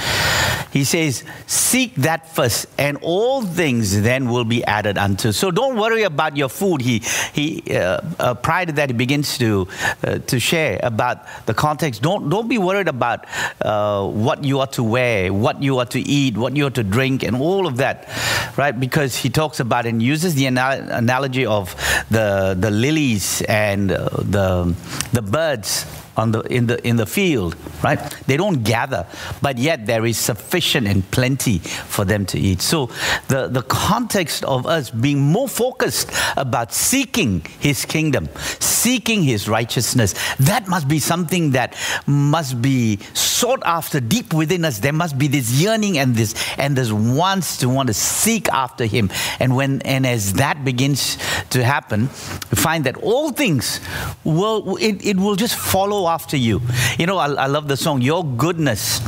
he 0.72 0.84
says, 0.84 1.22
Seek 1.46 1.94
that 1.96 2.34
first, 2.34 2.66
and 2.78 2.96
all 3.02 3.42
things 3.42 4.00
then 4.00 4.30
will 4.30 4.46
be 4.46 4.64
added 4.64 4.96
unto. 4.96 5.30
So 5.32 5.50
don't 5.50 5.76
worry 5.76 6.02
about 6.02 6.34
your 6.34 6.48
food. 6.48 6.80
He, 6.80 7.00
he 7.34 7.62
uh, 7.76 8.00
uh, 8.18 8.34
prior 8.34 8.64
to 8.64 8.72
that, 8.72 8.88
he 8.88 8.94
begins 8.94 9.36
to, 9.38 9.68
uh, 10.04 10.18
to 10.18 10.40
share 10.40 10.78
about 10.82 11.24
the 11.46 11.54
context. 11.54 12.02
Don't, 12.02 12.28
don't 12.28 12.48
be 12.48 12.58
worried 12.58 12.88
about 12.88 13.26
uh, 13.60 14.06
what 14.06 14.44
you 14.44 14.60
are 14.60 14.66
to 14.68 14.82
wear, 14.82 15.32
what 15.32 15.62
you 15.62 15.78
are 15.78 15.86
to 15.86 16.00
eat, 16.00 16.36
what 16.36 16.56
you 16.56 16.66
are 16.66 16.70
to 16.70 16.82
drink, 16.82 17.22
and 17.22 17.36
all 17.36 17.66
of 17.66 17.76
that, 17.78 18.08
right? 18.56 18.78
Because 18.78 19.16
he 19.16 19.30
talks 19.30 19.60
about 19.60 19.86
and 19.86 20.02
uses 20.02 20.34
the 20.34 20.46
anal- 20.46 20.90
analogy 20.90 21.46
of 21.46 21.74
the, 22.10 22.56
the 22.58 22.70
lilies 22.70 23.42
and 23.42 23.92
uh, 23.92 24.08
the, 24.18 24.74
the 25.12 25.22
birds 25.22 25.86
on 26.16 26.32
the, 26.32 26.40
in, 26.42 26.66
the, 26.66 26.86
in 26.86 26.96
the 26.96 27.06
field, 27.06 27.56
right? 27.82 27.98
They 28.26 28.36
don't 28.36 28.62
gather, 28.62 29.06
but 29.40 29.58
yet 29.58 29.86
there 29.86 30.04
is 30.04 30.18
sufficient 30.18 30.86
and 30.86 31.08
plenty 31.10 31.58
for 31.58 32.04
them 32.04 32.26
to 32.26 32.38
eat. 32.38 32.60
So, 32.60 32.90
the, 33.28 33.48
the 33.48 33.62
context 33.62 34.44
of 34.44 34.66
us 34.66 34.90
being 34.90 35.20
more 35.20 35.48
focused 35.48 36.10
about 36.36 36.72
seeking 36.72 37.40
His 37.60 37.84
kingdom, 37.84 38.28
seeking 38.60 39.22
His 39.22 39.48
righteousness, 39.48 40.14
that 40.38 40.68
must 40.68 40.88
be 40.88 40.98
something 40.98 41.52
that 41.52 41.76
must 42.06 42.60
be 42.60 42.98
sought 43.14 43.62
after 43.64 44.00
deep 44.00 44.32
within 44.32 44.64
us. 44.64 44.78
There 44.78 44.92
must 44.92 45.18
be 45.18 45.28
this 45.28 45.50
yearning 45.60 45.98
and 45.98 46.14
this, 46.14 46.34
and 46.58 46.76
this 46.76 46.92
wants 46.92 47.58
to 47.58 47.68
want 47.68 47.88
to 47.88 47.94
seek 47.94 48.48
after 48.50 48.84
Him. 48.84 49.10
And, 49.40 49.56
when, 49.56 49.82
and 49.82 50.06
as 50.06 50.34
that 50.34 50.64
begins 50.64 51.16
to 51.50 51.64
happen, 51.64 52.02
we 52.02 52.56
find 52.56 52.84
that 52.84 52.96
all 52.98 53.30
things 53.30 53.80
will, 54.24 54.76
it, 54.76 55.04
it 55.04 55.16
will 55.16 55.36
just 55.36 55.56
follow 55.56 56.01
after 56.08 56.36
you. 56.36 56.60
You 56.98 57.06
know, 57.06 57.18
I, 57.18 57.32
I 57.32 57.46
love 57.46 57.68
the 57.68 57.76
song, 57.76 58.02
Your 58.02 58.24
Goodness. 58.24 59.00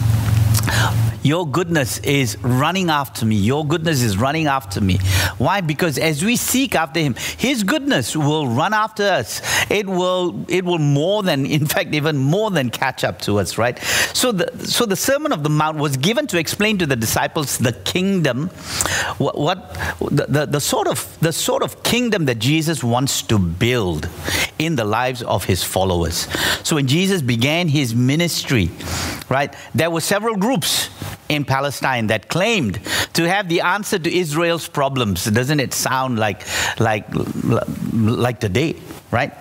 Your 1.24 1.48
goodness 1.48 1.98
is 2.00 2.36
running 2.42 2.90
after 2.90 3.24
me. 3.24 3.36
Your 3.36 3.66
goodness 3.66 4.02
is 4.02 4.18
running 4.18 4.46
after 4.46 4.78
me. 4.80 4.98
Why? 5.38 5.62
Because 5.62 5.96
as 5.96 6.22
we 6.22 6.36
seek 6.36 6.74
after 6.74 7.00
Him, 7.00 7.14
His 7.38 7.62
goodness 7.62 8.14
will 8.14 8.46
run 8.46 8.74
after 8.74 9.04
us. 9.04 9.40
It 9.70 9.86
will, 9.86 10.44
it 10.48 10.66
will 10.66 10.78
more 10.78 11.22
than, 11.22 11.46
in 11.58 11.66
fact, 11.66 11.94
even 11.94 12.18
more 12.18 12.50
than 12.50 12.68
catch 12.68 13.04
up 13.04 13.20
to 13.22 13.38
us, 13.38 13.56
right? 13.56 13.78
So 14.12 14.32
the, 14.32 14.66
so 14.66 14.84
the 14.84 14.96
Sermon 14.96 15.32
of 15.32 15.42
the 15.42 15.48
Mount 15.48 15.78
was 15.78 15.96
given 15.96 16.26
to 16.26 16.38
explain 16.38 16.76
to 16.78 16.86
the 16.86 16.96
disciples 16.96 17.56
the 17.56 17.72
kingdom, 17.72 18.48
what, 19.16 19.38
what 19.38 19.74
the, 20.00 20.26
the, 20.28 20.46
the 20.46 20.60
sort 20.60 20.88
of 20.88 21.18
the 21.20 21.32
sort 21.32 21.62
of 21.62 21.82
kingdom 21.82 22.26
that 22.26 22.38
Jesus 22.38 22.84
wants 22.84 23.22
to 23.22 23.38
build 23.38 24.10
in 24.58 24.76
the 24.76 24.84
lives 24.84 25.22
of 25.22 25.44
His 25.44 25.64
followers. 25.64 26.28
So 26.64 26.76
when 26.76 26.86
Jesus 26.86 27.22
began 27.22 27.68
His 27.68 27.94
ministry, 27.94 28.70
right, 29.30 29.54
there 29.74 29.90
were 29.90 30.02
several 30.02 30.36
groups 30.36 30.63
in 31.28 31.44
Palestine 31.44 32.08
that 32.08 32.28
claimed 32.28 32.78
to 33.14 33.28
have 33.28 33.48
the 33.48 33.60
answer 33.60 33.98
to 33.98 34.14
Israel's 34.14 34.68
problems. 34.68 35.24
Doesn't 35.24 35.60
it 35.60 35.72
sound 35.72 36.18
like, 36.18 36.42
like, 36.78 37.06
like 37.92 38.40
today? 38.40 38.76
Right? 39.10 39.32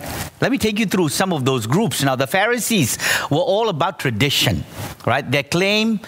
Let 0.42 0.52
me 0.52 0.58
take 0.58 0.80
you 0.80 0.86
through 0.86 1.10
some 1.10 1.34
of 1.34 1.46
those 1.46 1.66
groups. 1.66 2.04
Now, 2.04 2.16
the 2.16 2.28
Pharisees 2.28 2.98
were 3.32 3.38
all 3.38 3.70
about 3.70 4.00
tradition, 4.00 4.64
right? 5.06 5.30
Their 5.30 5.44
claim 5.44 6.00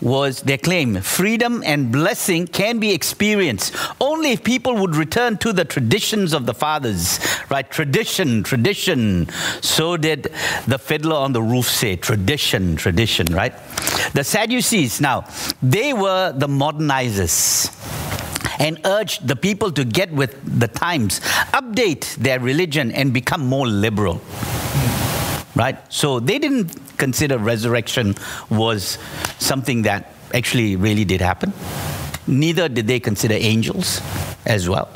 was 0.00 0.42
their 0.42 0.58
claim 0.58 1.00
freedom 1.00 1.62
and 1.64 1.90
blessing 1.90 2.46
can 2.46 2.78
be 2.78 2.92
experienced 2.92 3.74
only 4.00 4.32
if 4.32 4.44
people 4.44 4.76
would 4.76 4.94
return 4.94 5.36
to 5.38 5.52
the 5.52 5.64
traditions 5.64 6.32
of 6.32 6.46
the 6.46 6.54
fathers, 6.54 7.18
right? 7.50 7.70
Tradition, 7.70 8.42
tradition. 8.42 9.28
So 9.62 9.96
did 9.96 10.32
the 10.66 10.78
fiddler 10.78 11.16
on 11.16 11.32
the 11.32 11.42
roof 11.42 11.66
say 11.66 11.96
tradition, 11.96 12.76
tradition, 12.76 13.26
right? 13.34 13.54
The 14.12 14.24
Sadducees, 14.24 15.00
now, 15.00 15.24
they 15.62 15.92
were 15.92 16.32
the 16.32 16.48
modernizers 16.48 17.70
and 18.58 18.80
urged 18.84 19.26
the 19.26 19.36
people 19.36 19.70
to 19.72 19.84
get 19.84 20.12
with 20.12 20.58
the 20.58 20.68
times, 20.68 21.20
update 21.52 22.14
their 22.16 22.40
religion, 22.40 22.92
and 22.92 23.12
become 23.12 23.46
more 23.46 23.66
liberal. 23.66 24.20
Right? 25.54 25.78
So 25.92 26.20
they 26.20 26.38
didn't 26.38 26.98
consider 26.98 27.38
resurrection 27.38 28.14
was 28.50 28.98
something 29.38 29.82
that 29.82 30.12
actually 30.34 30.76
really 30.76 31.04
did 31.04 31.20
happen. 31.20 31.52
Neither 32.26 32.68
did 32.68 32.86
they 32.86 33.00
consider 33.00 33.34
angels 33.34 34.00
as 34.44 34.68
well. 34.68 34.88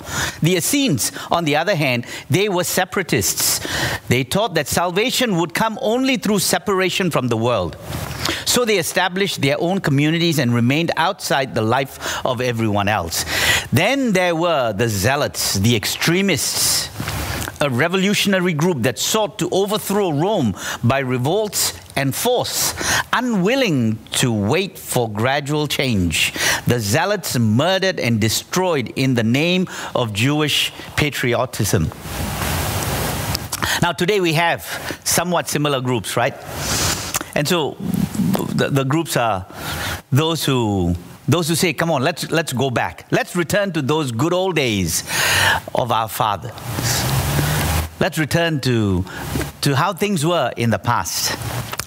The 0.43 0.57
Essenes, 0.57 1.13
on 1.31 1.45
the 1.45 1.57
other 1.57 1.75
hand, 1.75 2.07
they 2.29 2.49
were 2.49 2.65
separatists. 2.65 3.61
They 4.09 4.25
taught 4.25 4.55
that 4.55 4.69
salvation 4.69 5.37
would 5.37 5.55
come 5.55 5.79
only 5.81 6.17
through 6.17 6.41
separation 6.41 7.11
from 7.11 7.29
the 7.29 7.37
world. 7.37 7.77
So 8.45 8.65
they 8.65 8.79
established 8.79 9.43
their 9.43 9.61
own 9.61 9.81
communities 9.81 10.39
and 10.39 10.55
remained 10.55 10.91
outside 10.97 11.55
the 11.55 11.63
life 11.63 12.25
of 12.27 12.41
everyone 12.41 12.89
else. 12.89 13.25
Then 13.73 14.13
there 14.13 14.35
were 14.35 14.73
the 14.73 14.89
zealots, 14.89 15.55
the 15.55 15.77
extremists, 15.77 16.89
a 17.61 17.69
revolutionary 17.69 18.55
group 18.55 18.83
that 18.83 18.99
sought 18.99 19.39
to 19.39 19.49
overthrow 19.51 20.11
Rome 20.11 20.57
by 20.83 21.01
revolts 21.01 21.79
and 21.97 22.15
force, 22.15 22.75
unwilling 23.13 23.99
to 24.13 24.33
wait 24.33 24.79
for 24.79 25.11
gradual 25.11 25.67
change. 25.67 26.33
The 26.67 26.81
zealots 26.81 27.39
murdered 27.39 28.01
and 28.01 28.21
destroyed 28.21 28.93
in 28.97 29.15
the 29.15 29.23
name 29.23 29.67
of 29.95 30.13
Jewish 30.13 30.73
patriotism. 30.97 31.91
Now, 33.83 33.93
today 33.93 34.21
we 34.21 34.33
have 34.35 34.63
somewhat 35.05 35.49
similar 35.49 35.81
groups, 35.81 36.17
right? 36.17 36.35
And 37.35 37.47
so 37.47 37.77
the, 38.55 38.69
the 38.71 38.85
groups 38.85 39.17
are 39.17 39.47
those 40.11 40.45
who 40.45 40.95
those 41.29 41.49
who 41.49 41.55
say, 41.55 41.73
come 41.73 41.93
on, 41.93 42.03
let's, 42.03 42.29
let's 42.33 42.53
go 42.53 42.71
back. 42.71 43.07
Let's 43.13 43.37
return 43.37 43.71
to 43.75 43.83
those 43.83 44.11
good 44.11 44.33
old 44.33 44.57
days 44.57 45.05
of 45.77 45.93
our 45.93 46.09
fathers. 46.09 46.51
Let's 48.01 48.17
return 48.17 48.61
to, 48.63 49.05
to 49.61 49.77
how 49.77 49.93
things 49.93 50.25
were 50.25 50.51
in 50.57 50.71
the 50.71 50.79
past. 50.79 51.37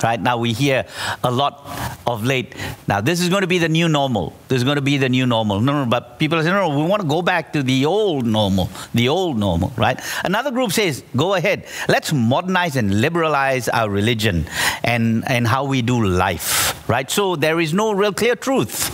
Right 0.04 0.22
now, 0.22 0.38
we 0.38 0.54
hear 0.54 0.86
a 1.24 1.32
lot 1.32 1.66
of 2.06 2.24
late. 2.24 2.56
Now, 2.88 3.02
this 3.02 3.20
is 3.20 3.30
going 3.30 3.42
to 3.42 3.48
be 3.48 3.58
the 3.58 3.68
new 3.68 3.90
normal. 3.90 4.32
This 4.48 4.58
is 4.58 4.64
going 4.64 4.76
to 4.76 4.82
be 4.84 4.98
the 4.98 5.10
new 5.10 5.26
normal. 5.26 5.60
No, 5.60 5.84
no, 5.84 5.90
but 5.90 6.20
people 6.20 6.40
saying, 6.44 6.54
no, 6.54 6.70
no, 6.70 6.78
we 6.78 6.88
want 6.88 7.02
to 7.02 7.08
go 7.08 7.24
back 7.24 7.52
to 7.54 7.64
the 7.64 7.86
old 7.86 8.28
normal, 8.28 8.70
the 8.94 9.10
old 9.10 9.40
normal, 9.40 9.74
right? 9.76 10.00
Another 10.24 10.52
group 10.52 10.72
says, 10.72 11.04
go 11.16 11.34
ahead. 11.34 11.66
Let's 11.88 12.14
modernize 12.14 12.76
and 12.76 13.02
liberalize 13.02 13.68
our 13.70 13.90
religion 13.90 14.46
and, 14.84 15.24
and 15.28 15.48
how 15.48 15.66
we 15.66 15.82
do 15.82 16.06
life, 16.06 16.88
right? 16.88 17.10
So 17.10 17.36
there 17.36 17.60
is 17.60 17.74
no 17.74 17.92
real 17.92 18.14
clear 18.14 18.36
truth. 18.36 18.92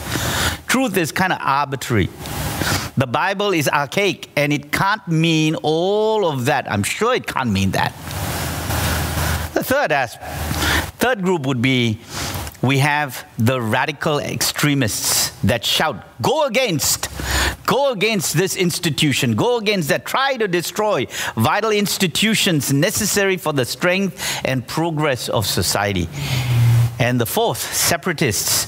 Truth 0.68 0.96
is 0.96 1.12
kind 1.12 1.34
of 1.34 1.40
arbitrary. 1.42 2.10
The 2.98 3.08
Bible 3.08 3.52
is 3.52 3.70
archaic 3.70 4.30
and 4.36 4.52
it 4.52 4.72
can't 4.72 5.08
mean 5.08 5.56
all 5.64 6.28
of 6.28 6.46
that. 6.46 6.70
I'm 6.72 6.84
sure 6.84 7.14
it 7.14 7.28
can't 7.28 7.50
mean 7.50 7.72
that. 7.72 7.94
The 9.54 9.64
third 9.64 9.92
aspect, 9.92 10.26
third 11.00 11.22
group 11.22 11.46
would 11.46 11.62
be 11.62 12.00
we 12.62 12.80
have 12.80 13.26
the 13.38 13.62
radical 13.62 14.20
extremists 14.20 15.30
that 15.44 15.64
shout, 15.64 16.04
go 16.22 16.46
against, 16.46 17.08
go 17.66 17.92
against 17.92 18.36
this 18.36 18.58
institution, 18.58 19.36
go 19.36 19.58
against 19.58 19.88
that, 19.90 20.06
try 20.06 20.36
to 20.36 20.48
destroy 20.48 21.06
vital 21.36 21.72
institutions 21.72 22.74
necessary 22.74 23.38
for 23.38 23.54
the 23.54 23.64
strength 23.64 24.42
and 24.44 24.68
progress 24.68 25.30
of 25.30 25.46
society. 25.46 26.10
And 27.00 27.20
the 27.20 27.26
fourth, 27.26 27.60
separatists 27.60 28.68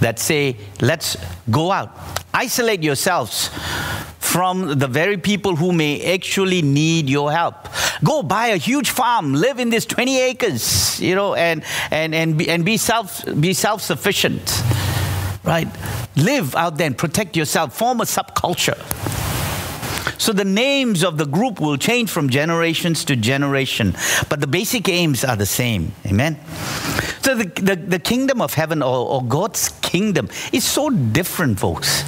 that 0.00 0.18
say, 0.18 0.56
let's 0.80 1.16
go 1.50 1.70
out, 1.70 2.19
isolate 2.32 2.82
yourselves 2.82 3.50
from 4.18 4.78
the 4.78 4.86
very 4.86 5.16
people 5.16 5.56
who 5.56 5.72
may 5.72 6.14
actually 6.14 6.62
need 6.62 7.10
your 7.10 7.32
help. 7.32 7.68
Go 8.04 8.22
buy 8.22 8.48
a 8.48 8.56
huge 8.56 8.90
farm, 8.90 9.34
live 9.34 9.58
in 9.58 9.70
this 9.70 9.84
20 9.86 10.20
acres, 10.20 11.00
you 11.00 11.16
know, 11.16 11.34
and, 11.34 11.64
and, 11.90 12.14
and, 12.14 12.38
be, 12.38 12.48
and 12.48 12.64
be, 12.64 12.76
self, 12.76 13.24
be 13.40 13.52
self-sufficient, 13.52 14.62
right? 15.42 15.66
Live 16.16 16.54
out 16.54 16.78
there 16.78 16.86
and 16.86 16.96
protect 16.96 17.36
yourself, 17.36 17.76
form 17.76 18.00
a 18.00 18.04
subculture. 18.04 18.78
So 20.20 20.32
the 20.32 20.44
names 20.44 21.02
of 21.02 21.18
the 21.18 21.26
group 21.26 21.60
will 21.60 21.78
change 21.78 22.10
from 22.10 22.28
generations 22.28 23.04
to 23.06 23.16
generation, 23.16 23.96
but 24.28 24.40
the 24.40 24.46
basic 24.46 24.88
aims 24.88 25.24
are 25.24 25.34
the 25.34 25.46
same. 25.46 25.92
Amen? 26.06 26.38
So 27.22 27.34
the, 27.34 27.44
the, 27.44 27.76
the 27.76 27.98
kingdom 27.98 28.40
of 28.40 28.54
heaven 28.54 28.82
or, 28.82 29.06
or 29.06 29.22
God's 29.22 29.68
kingdom 29.82 30.28
is 30.52 30.64
so 30.64 30.90
different, 30.90 31.58
folks 31.58 32.04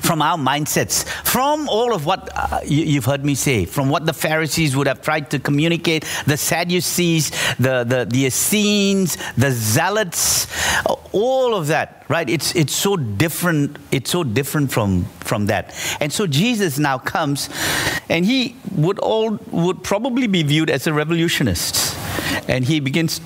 from 0.00 0.22
our 0.22 0.36
mindsets, 0.36 1.04
from 1.24 1.68
all 1.68 1.94
of 1.94 2.06
what 2.06 2.28
uh, 2.34 2.60
you, 2.64 2.94
have 2.94 3.04
heard 3.04 3.24
me 3.24 3.34
say, 3.34 3.64
from 3.64 3.88
what 3.88 4.06
the 4.06 4.12
Pharisees 4.12 4.76
would 4.76 4.86
have 4.86 5.02
tried 5.02 5.30
to 5.30 5.38
communicate, 5.38 6.04
the 6.26 6.36
Sadducees, 6.36 7.30
the, 7.56 7.84
the, 7.84 8.06
the 8.08 8.26
Essenes, 8.26 9.16
the 9.36 9.50
Zealots, 9.50 10.46
all 11.12 11.54
of 11.54 11.68
that, 11.68 12.04
right? 12.08 12.28
It's, 12.28 12.54
it's 12.54 12.74
so 12.74 12.96
different. 12.96 13.76
It's 13.90 14.10
so 14.10 14.24
different 14.24 14.72
from, 14.72 15.04
from 15.20 15.46
that. 15.46 15.74
And 16.00 16.12
so 16.12 16.26
Jesus 16.26 16.78
now 16.78 16.98
comes, 16.98 17.48
and 18.08 18.24
he 18.24 18.56
would 18.72 18.98
all 18.98 19.38
would 19.50 19.82
probably 19.82 20.26
be 20.26 20.42
viewed 20.42 20.70
as 20.70 20.86
a 20.86 20.92
revolutionist. 20.92 21.96
And 22.48 22.64
he 22.64 22.80
begins 22.80 23.20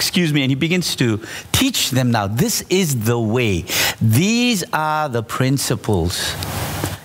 excuse 0.00 0.32
me, 0.32 0.40
and 0.40 0.50
he 0.50 0.54
begins 0.54 0.96
to 0.96 1.20
teach 1.52 1.90
them 1.90 2.10
now 2.10 2.26
this 2.26 2.62
is 2.70 3.04
the 3.04 3.20
way, 3.20 3.66
these 4.00 4.64
are 4.72 5.10
the 5.10 5.22
principles. 5.22 6.34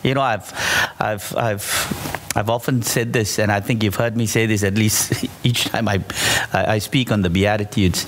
You 0.02 0.14
know, 0.14 0.22
I've, 0.22 0.54
I've, 0.98 1.36
I've, 1.36 2.32
I've 2.38 2.50
often 2.50 2.84
said 2.84 3.12
this, 3.12 3.38
and 3.38 3.52
I 3.52 3.60
think 3.60 3.84
you've 3.84 3.96
heard 3.96 4.16
me 4.16 4.28
say 4.28 4.46
this 4.46 4.64
at 4.64 4.76
least 4.76 5.26
each 5.44 5.66
time 5.66 5.90
I, 5.90 6.02
I 6.54 6.78
speak 6.78 7.12
on 7.12 7.22
the 7.22 7.30
Beatitudes. 7.30 8.06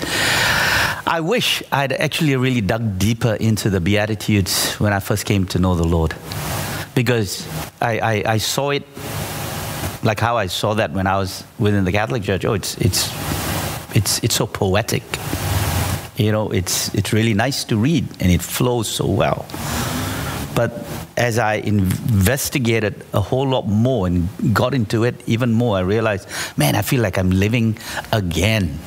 I 1.06 1.20
wish 1.20 1.62
I'd 1.70 1.92
actually 1.92 2.34
really 2.36 2.62
dug 2.62 2.98
deeper 2.98 3.34
into 3.34 3.68
the 3.68 3.82
Beatitudes 3.82 4.72
when 4.76 4.94
I 4.94 5.00
first 5.00 5.26
came 5.26 5.44
to 5.48 5.58
know 5.58 5.74
the 5.74 5.86
Lord. 5.86 6.14
Because 6.94 7.46
I, 7.82 7.98
I, 7.98 8.22
I 8.24 8.38
saw 8.38 8.70
it 8.70 8.86
like 10.02 10.18
how 10.18 10.38
I 10.38 10.46
saw 10.46 10.72
that 10.74 10.92
when 10.92 11.06
I 11.06 11.18
was 11.18 11.44
within 11.58 11.84
the 11.84 11.92
Catholic 11.92 12.22
Church. 12.22 12.46
Oh, 12.46 12.54
it's, 12.54 12.78
it's, 12.78 13.10
it's, 13.94 14.22
it's 14.22 14.34
so 14.34 14.46
poetic. 14.46 15.02
You 16.16 16.32
know, 16.32 16.50
it's, 16.50 16.92
it's 16.94 17.12
really 17.12 17.34
nice 17.34 17.64
to 17.64 17.76
read 17.76 18.08
and 18.20 18.30
it 18.32 18.42
flows 18.42 18.88
so 18.88 19.06
well. 19.06 19.46
But 20.54 20.84
as 21.16 21.38
I 21.38 21.54
investigated 21.54 23.04
a 23.12 23.20
whole 23.20 23.46
lot 23.46 23.68
more 23.68 24.08
and 24.08 24.28
got 24.52 24.74
into 24.74 25.04
it 25.04 25.22
even 25.28 25.52
more, 25.52 25.76
I 25.76 25.80
realized, 25.82 26.28
man, 26.56 26.74
I 26.74 26.82
feel 26.82 27.00
like 27.00 27.16
I'm 27.16 27.30
living 27.30 27.78
again. 28.10 28.78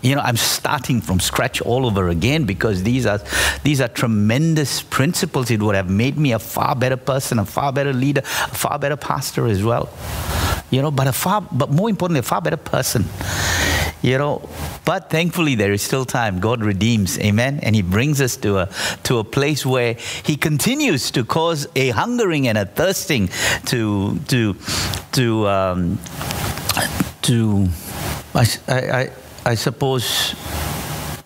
You 0.00 0.14
know, 0.14 0.22
I'm 0.22 0.38
starting 0.38 1.02
from 1.02 1.20
scratch 1.20 1.60
all 1.60 1.84
over 1.84 2.08
again 2.08 2.44
because 2.44 2.82
these 2.84 3.04
are 3.04 3.20
these 3.64 3.82
are 3.82 3.88
tremendous 3.88 4.80
principles. 4.80 5.50
It 5.50 5.60
would 5.60 5.74
have 5.74 5.90
made 5.90 6.16
me 6.16 6.32
a 6.32 6.38
far 6.38 6.74
better 6.74 6.96
person, 6.96 7.38
a 7.38 7.44
far 7.44 7.70
better 7.70 7.92
leader, 7.92 8.22
a 8.22 8.54
far 8.54 8.78
better 8.78 8.96
pastor 8.96 9.46
as 9.46 9.62
well. 9.62 9.90
You 10.70 10.80
know, 10.80 10.90
but 10.90 11.06
a 11.06 11.12
far 11.12 11.42
but 11.52 11.70
more 11.70 11.90
importantly, 11.90 12.20
a 12.20 12.22
far 12.22 12.40
better 12.40 12.56
person 12.56 13.04
you 14.02 14.18
know 14.18 14.48
but 14.90 15.08
thankfully 15.08 15.54
there 15.54 15.72
is 15.72 15.82
still 15.82 16.04
time. 16.04 16.40
God 16.40 16.64
redeems. 16.64 17.16
Amen. 17.20 17.60
And 17.62 17.76
he 17.76 17.82
brings 17.82 18.20
us 18.20 18.36
to 18.38 18.58
a 18.58 18.68
to 19.04 19.18
a 19.18 19.24
place 19.24 19.64
where 19.64 19.94
he 20.24 20.36
continues 20.36 21.12
to 21.12 21.24
cause 21.24 21.68
a 21.76 21.90
hungering 21.90 22.48
and 22.48 22.58
a 22.58 22.66
thirsting 22.66 23.28
to 23.66 24.18
to 24.26 24.56
to 25.12 25.46
um, 25.46 25.98
to 27.22 27.68
I, 28.34 28.46
I, 28.68 29.10
I 29.46 29.54
suppose 29.54 30.34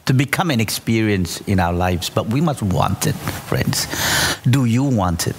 to 0.04 0.12
become 0.12 0.50
an 0.50 0.60
experience 0.60 1.40
in 1.48 1.60
our 1.60 1.72
lives. 1.72 2.10
But 2.10 2.26
we 2.26 2.42
must 2.42 2.62
want 2.62 3.06
it 3.06 3.14
friends. 3.48 3.86
Do 4.44 4.66
you 4.66 4.84
want 4.84 5.26
it 5.26 5.36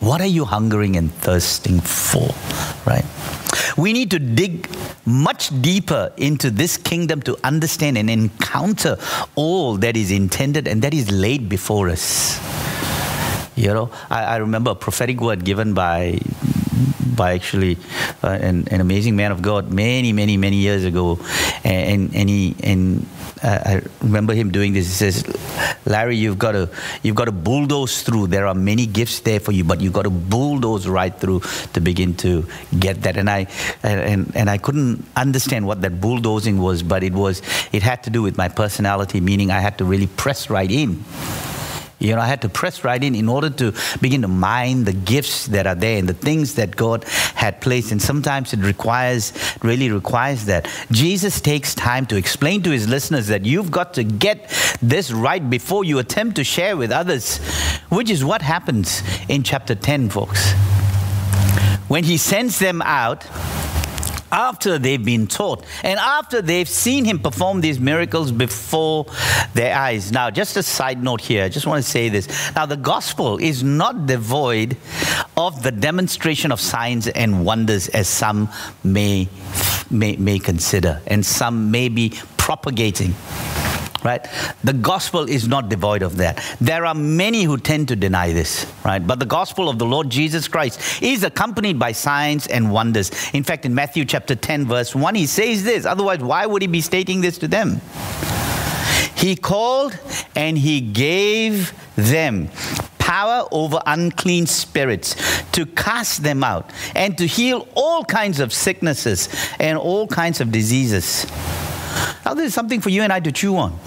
what 0.00 0.20
are 0.20 0.26
you 0.26 0.44
hungering 0.44 0.96
and 0.96 1.12
thirsting 1.12 1.80
for 1.80 2.28
right 2.86 3.04
we 3.76 3.92
need 3.92 4.10
to 4.10 4.18
dig 4.18 4.68
much 5.04 5.50
deeper 5.62 6.12
into 6.16 6.50
this 6.50 6.76
kingdom 6.76 7.22
to 7.22 7.38
understand 7.44 7.98
and 7.98 8.10
encounter 8.10 8.98
all 9.34 9.76
that 9.76 9.96
is 9.96 10.10
intended 10.10 10.66
and 10.66 10.82
that 10.82 10.94
is 10.94 11.10
laid 11.10 11.48
before 11.48 11.88
us. 11.88 12.40
You 13.54 13.72
know, 13.72 13.90
I, 14.10 14.24
I 14.24 14.36
remember 14.36 14.72
a 14.72 14.74
prophetic 14.74 15.20
word 15.20 15.44
given 15.44 15.74
by 15.74 16.18
by 17.16 17.34
actually 17.34 17.78
uh, 18.22 18.28
an, 18.28 18.68
an 18.70 18.80
amazing 18.80 19.16
man 19.16 19.32
of 19.32 19.42
God 19.42 19.72
many, 19.72 20.12
many, 20.12 20.36
many 20.36 20.56
years 20.56 20.84
ago, 20.84 21.18
and 21.64 22.14
and 22.14 22.28
he 22.28 22.54
and 22.62 23.06
uh, 23.42 23.60
I 23.64 23.82
remember 24.00 24.34
him 24.34 24.50
doing 24.50 24.72
this. 24.72 24.86
He 24.86 25.10
says, 25.10 25.24
"Larry, 25.84 26.16
you've 26.16 26.38
got 26.38 26.52
to 26.52 26.68
you've 27.02 27.16
got 27.16 27.26
to 27.26 27.32
bulldoze 27.32 28.02
through. 28.02 28.28
There 28.28 28.46
are 28.46 28.54
many 28.54 28.86
gifts 28.86 29.20
there 29.20 29.40
for 29.40 29.52
you, 29.52 29.64
but 29.64 29.80
you've 29.80 29.92
got 29.92 30.04
to 30.04 30.10
bulldoze 30.10 30.86
right 30.88 31.14
through 31.14 31.40
to 31.72 31.80
begin 31.80 32.14
to 32.16 32.46
get 32.78 33.02
that." 33.02 33.16
And 33.16 33.28
I 33.28 33.46
and 33.82 34.32
and 34.34 34.48
I 34.48 34.58
couldn't 34.58 35.04
understand 35.16 35.66
what 35.66 35.82
that 35.82 36.00
bulldozing 36.00 36.58
was, 36.58 36.82
but 36.82 37.02
it 37.02 37.12
was 37.12 37.42
it 37.72 37.82
had 37.82 38.02
to 38.04 38.10
do 38.10 38.22
with 38.22 38.36
my 38.36 38.48
personality, 38.48 39.20
meaning 39.20 39.50
I 39.50 39.60
had 39.60 39.78
to 39.78 39.84
really 39.84 40.06
press 40.06 40.50
right 40.50 40.70
in 40.70 41.04
you 41.98 42.14
know, 42.14 42.20
I 42.20 42.26
had 42.26 42.42
to 42.42 42.48
press 42.48 42.84
right 42.84 43.02
in 43.02 43.14
in 43.14 43.28
order 43.28 43.48
to 43.48 43.72
begin 44.00 44.22
to 44.22 44.28
mine 44.28 44.84
the 44.84 44.92
gifts 44.92 45.46
that 45.46 45.66
are 45.66 45.74
there 45.74 45.98
and 45.98 46.06
the 46.08 46.14
things 46.14 46.54
that 46.56 46.76
God 46.76 47.04
had 47.34 47.60
placed. 47.62 47.90
And 47.90 48.02
sometimes 48.02 48.52
it 48.52 48.60
requires, 48.60 49.32
really 49.62 49.90
requires 49.90 50.44
that. 50.44 50.68
Jesus 50.90 51.40
takes 51.40 51.74
time 51.74 52.04
to 52.06 52.16
explain 52.16 52.62
to 52.64 52.70
his 52.70 52.86
listeners 52.86 53.28
that 53.28 53.46
you've 53.46 53.70
got 53.70 53.94
to 53.94 54.04
get 54.04 54.50
this 54.82 55.10
right 55.10 55.48
before 55.48 55.84
you 55.84 55.98
attempt 55.98 56.36
to 56.36 56.44
share 56.44 56.76
with 56.76 56.90
others, 56.90 57.38
which 57.88 58.10
is 58.10 58.22
what 58.22 58.42
happens 58.42 59.02
in 59.28 59.42
chapter 59.42 59.74
10, 59.74 60.10
folks. 60.10 60.52
When 61.88 62.04
he 62.04 62.18
sends 62.18 62.58
them 62.58 62.82
out, 62.82 63.24
after 64.30 64.78
they've 64.78 65.04
been 65.04 65.26
taught 65.26 65.64
and 65.82 65.98
after 65.98 66.42
they've 66.42 66.68
seen 66.68 67.04
him 67.04 67.18
perform 67.18 67.60
these 67.60 67.78
miracles 67.78 68.32
before 68.32 69.06
their 69.54 69.76
eyes. 69.76 70.12
Now, 70.12 70.30
just 70.30 70.56
a 70.56 70.62
side 70.62 71.02
note 71.02 71.20
here, 71.20 71.44
I 71.44 71.48
just 71.48 71.66
want 71.66 71.84
to 71.84 71.90
say 71.90 72.08
this. 72.08 72.54
Now, 72.54 72.66
the 72.66 72.76
gospel 72.76 73.38
is 73.38 73.62
not 73.62 74.06
devoid 74.06 74.76
of 75.36 75.62
the 75.62 75.72
demonstration 75.72 76.52
of 76.52 76.60
signs 76.60 77.08
and 77.08 77.44
wonders 77.44 77.88
as 77.88 78.08
some 78.08 78.50
may, 78.82 79.28
may, 79.90 80.16
may 80.16 80.38
consider 80.38 81.00
and 81.06 81.24
some 81.24 81.70
may 81.70 81.88
be 81.88 82.12
propagating 82.36 83.14
right? 84.04 84.26
The 84.64 84.72
gospel 84.72 85.28
is 85.28 85.48
not 85.48 85.68
devoid 85.68 86.02
of 86.02 86.16
that. 86.18 86.42
There 86.60 86.84
are 86.84 86.94
many 86.94 87.44
who 87.44 87.58
tend 87.58 87.88
to 87.88 87.96
deny 87.96 88.32
this, 88.32 88.66
right? 88.84 89.04
But 89.04 89.18
the 89.18 89.26
gospel 89.26 89.68
of 89.68 89.78
the 89.78 89.86
Lord 89.86 90.10
Jesus 90.10 90.48
Christ 90.48 91.02
is 91.02 91.22
accompanied 91.22 91.78
by 91.78 91.92
signs 91.92 92.46
and 92.46 92.70
wonders. 92.70 93.10
In 93.32 93.44
fact, 93.44 93.66
in 93.66 93.74
Matthew 93.74 94.04
chapter 94.04 94.34
10, 94.34 94.66
verse 94.66 94.94
1, 94.94 95.14
he 95.14 95.26
says 95.26 95.64
this. 95.64 95.84
Otherwise, 95.84 96.20
why 96.20 96.46
would 96.46 96.62
he 96.62 96.68
be 96.68 96.80
stating 96.80 97.20
this 97.20 97.38
to 97.38 97.48
them? 97.48 97.80
He 99.16 99.34
called 99.34 99.98
and 100.34 100.58
he 100.58 100.80
gave 100.80 101.72
them 101.96 102.50
power 102.98 103.46
over 103.52 103.80
unclean 103.86 104.46
spirits 104.46 105.14
to 105.52 105.64
cast 105.64 106.22
them 106.22 106.42
out 106.42 106.70
and 106.94 107.16
to 107.16 107.26
heal 107.26 107.66
all 107.74 108.04
kinds 108.04 108.40
of 108.40 108.52
sicknesses 108.52 109.28
and 109.58 109.78
all 109.78 110.06
kinds 110.06 110.40
of 110.40 110.50
diseases. 110.50 111.24
Now, 112.26 112.34
this 112.34 112.46
is 112.46 112.54
something 112.54 112.80
for 112.80 112.90
you 112.90 113.02
and 113.02 113.12
I 113.12 113.20
to 113.20 113.30
chew 113.30 113.56
on. 113.56 113.78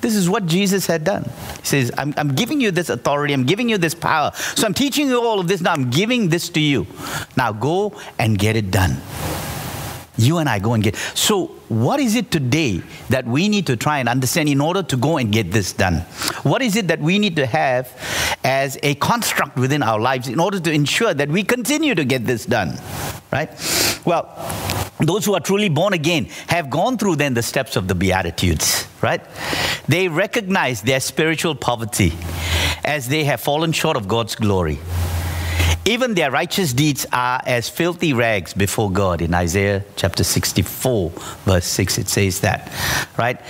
This 0.00 0.16
is 0.16 0.28
what 0.28 0.46
Jesus 0.46 0.84
had 0.84 1.04
done. 1.04 1.22
He 1.60 1.66
says, 1.66 1.92
I'm, 1.96 2.12
I'm, 2.16 2.34
giving 2.34 2.60
you 2.60 2.72
this 2.72 2.88
authority, 2.88 3.32
I'm 3.32 3.46
giving 3.46 3.68
you 3.68 3.78
this 3.78 3.94
power. 3.94 4.32
So 4.34 4.66
I'm 4.66 4.74
teaching 4.74 5.06
you 5.06 5.22
all 5.22 5.38
of 5.38 5.46
this 5.46 5.60
now, 5.60 5.74
I'm 5.74 5.88
giving 5.88 6.28
this 6.28 6.48
to 6.50 6.60
you. 6.60 6.88
Now 7.36 7.52
go 7.52 7.96
and 8.18 8.36
get 8.36 8.56
it 8.56 8.72
done. 8.72 8.96
You 10.16 10.38
and 10.38 10.48
I 10.48 10.58
go 10.58 10.74
and 10.74 10.82
get. 10.82 10.96
So, 10.96 11.46
what 11.68 12.00
is 12.00 12.16
it 12.16 12.32
today 12.32 12.82
that 13.10 13.24
we 13.24 13.48
need 13.48 13.68
to 13.68 13.76
try 13.76 14.00
and 14.00 14.08
understand 14.08 14.48
in 14.48 14.60
order 14.60 14.82
to 14.82 14.96
go 14.96 15.16
and 15.16 15.30
get 15.30 15.52
this 15.52 15.72
done? 15.72 15.98
What 16.42 16.60
is 16.60 16.74
it 16.74 16.88
that 16.88 16.98
we 16.98 17.20
need 17.20 17.36
to 17.36 17.46
have 17.46 17.88
as 18.42 18.76
a 18.82 18.96
construct 18.96 19.56
within 19.56 19.84
our 19.84 20.00
lives 20.00 20.26
in 20.26 20.40
order 20.40 20.58
to 20.58 20.72
ensure 20.72 21.14
that 21.14 21.28
we 21.28 21.44
continue 21.44 21.94
to 21.94 22.04
get 22.04 22.26
this 22.26 22.44
done? 22.46 22.76
Right? 23.30 23.48
Well, 24.04 24.24
those 25.00 25.24
who 25.24 25.34
are 25.34 25.40
truly 25.40 25.68
born 25.68 25.92
again 25.92 26.26
have 26.48 26.70
gone 26.70 26.98
through 26.98 27.16
then 27.16 27.34
the 27.34 27.42
steps 27.42 27.76
of 27.76 27.88
the 27.88 27.94
Beatitudes, 27.94 28.86
right? 29.02 29.22
They 29.86 30.08
recognize 30.08 30.82
their 30.82 31.00
spiritual 31.00 31.54
poverty 31.54 32.12
as 32.84 33.08
they 33.08 33.24
have 33.24 33.40
fallen 33.40 33.72
short 33.72 33.96
of 33.96 34.08
God's 34.08 34.34
glory. 34.34 34.78
Even 35.84 36.12
their 36.12 36.30
righteous 36.30 36.74
deeds 36.74 37.06
are 37.14 37.40
as 37.46 37.70
filthy 37.70 38.12
rags 38.12 38.52
before 38.52 38.90
God. 38.90 39.22
In 39.22 39.32
Isaiah 39.32 39.84
chapter 39.96 40.22
64, 40.22 41.10
verse 41.46 41.64
6, 41.64 41.96
it 41.96 42.08
says 42.08 42.40
that, 42.40 42.70
right? 43.16 43.40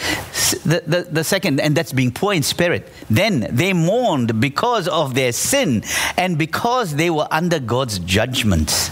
The, 0.65 0.85
the, 0.87 1.09
the 1.11 1.25
second, 1.25 1.61
and 1.61 1.77
that's 1.77 1.93
being 1.93 2.13
poor 2.13 2.33
in 2.35 2.45
spirit. 2.45 2.93
Then 3.11 3.49
they 3.51 3.73
mourned 3.73 4.41
because 4.41 4.87
of 4.87 5.17
their 5.17 5.33
sin 5.33 5.83
and 6.17 6.39
because 6.39 6.95
they 6.95 7.11
were 7.11 7.27
under 7.33 7.59
God's 7.59 7.99
judgments. 7.99 8.91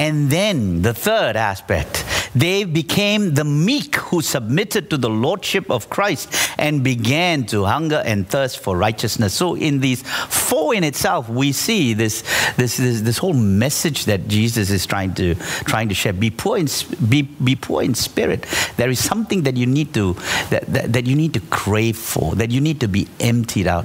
And 0.00 0.30
then 0.30 0.80
the 0.80 0.94
third 0.94 1.36
aspect, 1.36 2.06
they 2.34 2.64
became 2.64 3.34
the 3.34 3.44
meek 3.44 3.96
who 3.96 4.22
submitted 4.22 4.88
to 4.88 4.96
the 4.96 5.10
lordship 5.10 5.70
of 5.70 5.90
Christ 5.90 6.32
and 6.56 6.82
began 6.82 7.44
to 7.46 7.66
hunger 7.66 8.02
and 8.06 8.26
thirst 8.26 8.60
for 8.60 8.78
righteousness. 8.78 9.34
So, 9.34 9.56
in 9.56 9.80
these 9.80 10.02
four 10.02 10.74
in 10.74 10.84
itself, 10.84 11.28
we 11.28 11.52
see 11.52 11.92
this, 11.92 12.22
this, 12.56 12.78
this, 12.78 13.02
this 13.02 13.18
whole 13.18 13.34
message 13.34 14.06
that 14.06 14.26
Jesus 14.26 14.70
is 14.70 14.86
trying 14.86 15.12
to, 15.16 15.34
trying 15.34 15.90
to 15.90 15.94
share. 15.94 16.14
Be 16.14 16.30
poor, 16.30 16.56
in, 16.56 16.68
be, 17.06 17.20
be 17.20 17.54
poor 17.54 17.82
in 17.82 17.94
spirit. 17.94 18.46
There 18.78 18.88
is 18.88 19.04
something 19.04 19.42
that 19.42 19.58
you 19.58 19.66
need 19.66 19.92
to, 19.92 20.14
that, 20.48 20.64
that, 20.68 20.92
that 20.94 21.06
you 21.06 21.14
need 21.14 21.34
to 21.34 21.40
crave 21.50 21.98
for, 21.98 22.34
that 22.36 22.50
you 22.50 22.62
need 22.62 22.80
to 22.80 22.88
be 22.88 23.06
emptied 23.20 23.66
out 23.66 23.84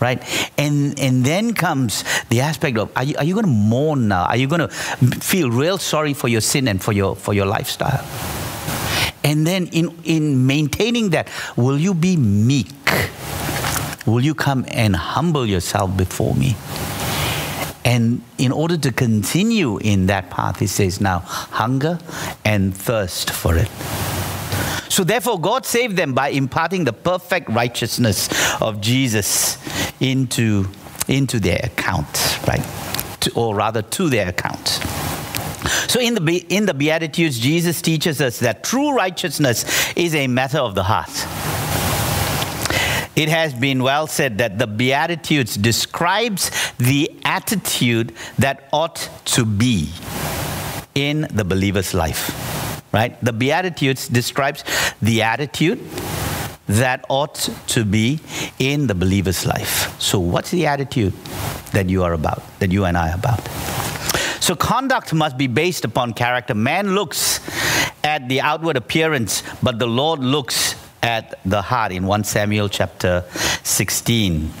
right? 0.00 0.22
And 0.58 0.98
and 0.98 1.24
then 1.24 1.54
comes 1.54 2.04
the 2.28 2.40
aspect 2.40 2.78
of 2.78 2.90
are 2.96 3.04
you, 3.04 3.16
are 3.16 3.24
you 3.24 3.34
going 3.34 3.46
to 3.46 3.52
mourn 3.52 4.08
now? 4.08 4.24
Are 4.24 4.36
you 4.36 4.46
going 4.46 4.60
to 4.60 4.68
feel 4.68 5.50
real 5.50 5.78
sorry 5.78 6.14
for 6.14 6.28
your 6.28 6.40
sin 6.40 6.68
and 6.68 6.82
for 6.82 6.92
your 6.92 7.16
for 7.16 7.34
your 7.34 7.46
lifestyle? 7.46 8.04
And 9.22 9.46
then 9.46 9.68
in 9.68 9.94
in 10.04 10.46
maintaining 10.46 11.10
that, 11.10 11.28
will 11.56 11.78
you 11.78 11.94
be 11.94 12.16
meek? 12.16 12.68
Will 14.06 14.20
you 14.20 14.34
come 14.34 14.66
and 14.68 14.94
humble 14.94 15.46
yourself 15.46 15.96
before 15.96 16.34
me? 16.34 16.56
And 17.84 18.22
in 18.38 18.52
order 18.52 18.78
to 18.78 18.92
continue 18.92 19.78
in 19.78 20.06
that 20.06 20.30
path, 20.30 20.58
he 20.58 20.66
says, 20.66 21.00
now 21.00 21.18
hunger 21.20 21.98
and 22.44 22.74
thirst 22.74 23.30
for 23.30 23.56
it. 23.56 23.68
So 24.88 25.04
therefore, 25.04 25.40
God 25.40 25.66
saved 25.66 25.96
them 25.96 26.14
by 26.14 26.28
imparting 26.28 26.84
the 26.84 26.92
perfect 26.92 27.48
righteousness 27.48 28.28
of 28.60 28.80
Jesus 28.80 29.58
into, 30.00 30.66
into 31.08 31.40
their 31.40 31.60
account, 31.62 32.38
right? 32.46 32.64
To, 33.20 33.32
or 33.34 33.54
rather, 33.54 33.82
to 33.82 34.08
their 34.08 34.28
account. 34.28 34.80
So 35.88 36.00
in 36.00 36.14
the, 36.14 36.46
in 36.48 36.66
the 36.66 36.74
Beatitudes, 36.74 37.38
Jesus 37.38 37.80
teaches 37.80 38.20
us 38.20 38.40
that 38.40 38.64
true 38.64 38.94
righteousness 38.94 39.92
is 39.96 40.14
a 40.14 40.26
matter 40.26 40.58
of 40.58 40.74
the 40.74 40.82
heart. 40.82 41.10
It 43.16 43.28
has 43.28 43.54
been 43.54 43.82
well 43.82 44.06
said 44.06 44.38
that 44.38 44.58
the 44.58 44.66
Beatitudes 44.66 45.54
describes 45.54 46.50
the 46.78 47.10
attitude 47.24 48.12
that 48.38 48.68
ought 48.72 49.08
to 49.26 49.44
be 49.44 49.90
in 50.94 51.28
the 51.32 51.44
believer's 51.44 51.94
life. 51.94 52.53
Right? 52.94 53.20
The 53.24 53.32
Beatitudes 53.32 54.06
describes 54.06 54.62
the 55.02 55.22
attitude 55.22 55.80
that 56.68 57.04
ought 57.08 57.50
to 57.66 57.84
be 57.84 58.20
in 58.60 58.86
the 58.86 58.94
believer's 58.94 59.44
life. 59.44 60.00
So 60.00 60.20
what's 60.20 60.52
the 60.52 60.66
attitude 60.68 61.12
that 61.72 61.90
you 61.90 62.04
are 62.04 62.12
about, 62.12 62.44
that 62.60 62.70
you 62.70 62.84
and 62.84 62.96
I 62.96 63.10
are 63.10 63.16
about? 63.16 63.40
So 64.40 64.54
conduct 64.54 65.12
must 65.12 65.36
be 65.36 65.48
based 65.48 65.84
upon 65.84 66.12
character. 66.12 66.54
Man 66.54 66.94
looks 66.94 67.40
at 68.04 68.28
the 68.28 68.40
outward 68.40 68.76
appearance, 68.76 69.42
but 69.60 69.80
the 69.80 69.88
Lord 69.88 70.20
looks 70.20 70.76
at 71.02 71.40
the 71.44 71.62
heart 71.62 71.90
in 71.90 72.06
1 72.06 72.22
Samuel 72.22 72.68
chapter 72.68 73.24
16. 73.64 74.52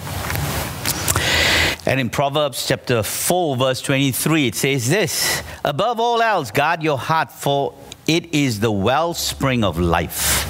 And 1.86 2.00
in 2.00 2.10
Proverbs 2.10 2.66
chapter 2.66 3.04
4, 3.04 3.56
verse 3.56 3.80
23, 3.80 4.48
it 4.48 4.56
says 4.56 4.90
this 4.90 5.40
Above 5.64 6.00
all 6.00 6.20
else, 6.20 6.50
guard 6.50 6.82
your 6.82 6.98
heart, 6.98 7.30
for 7.30 7.74
it 8.06 8.34
is 8.34 8.60
the 8.60 8.70
wellspring 8.72 9.64
of 9.64 9.78
life. 9.78 10.44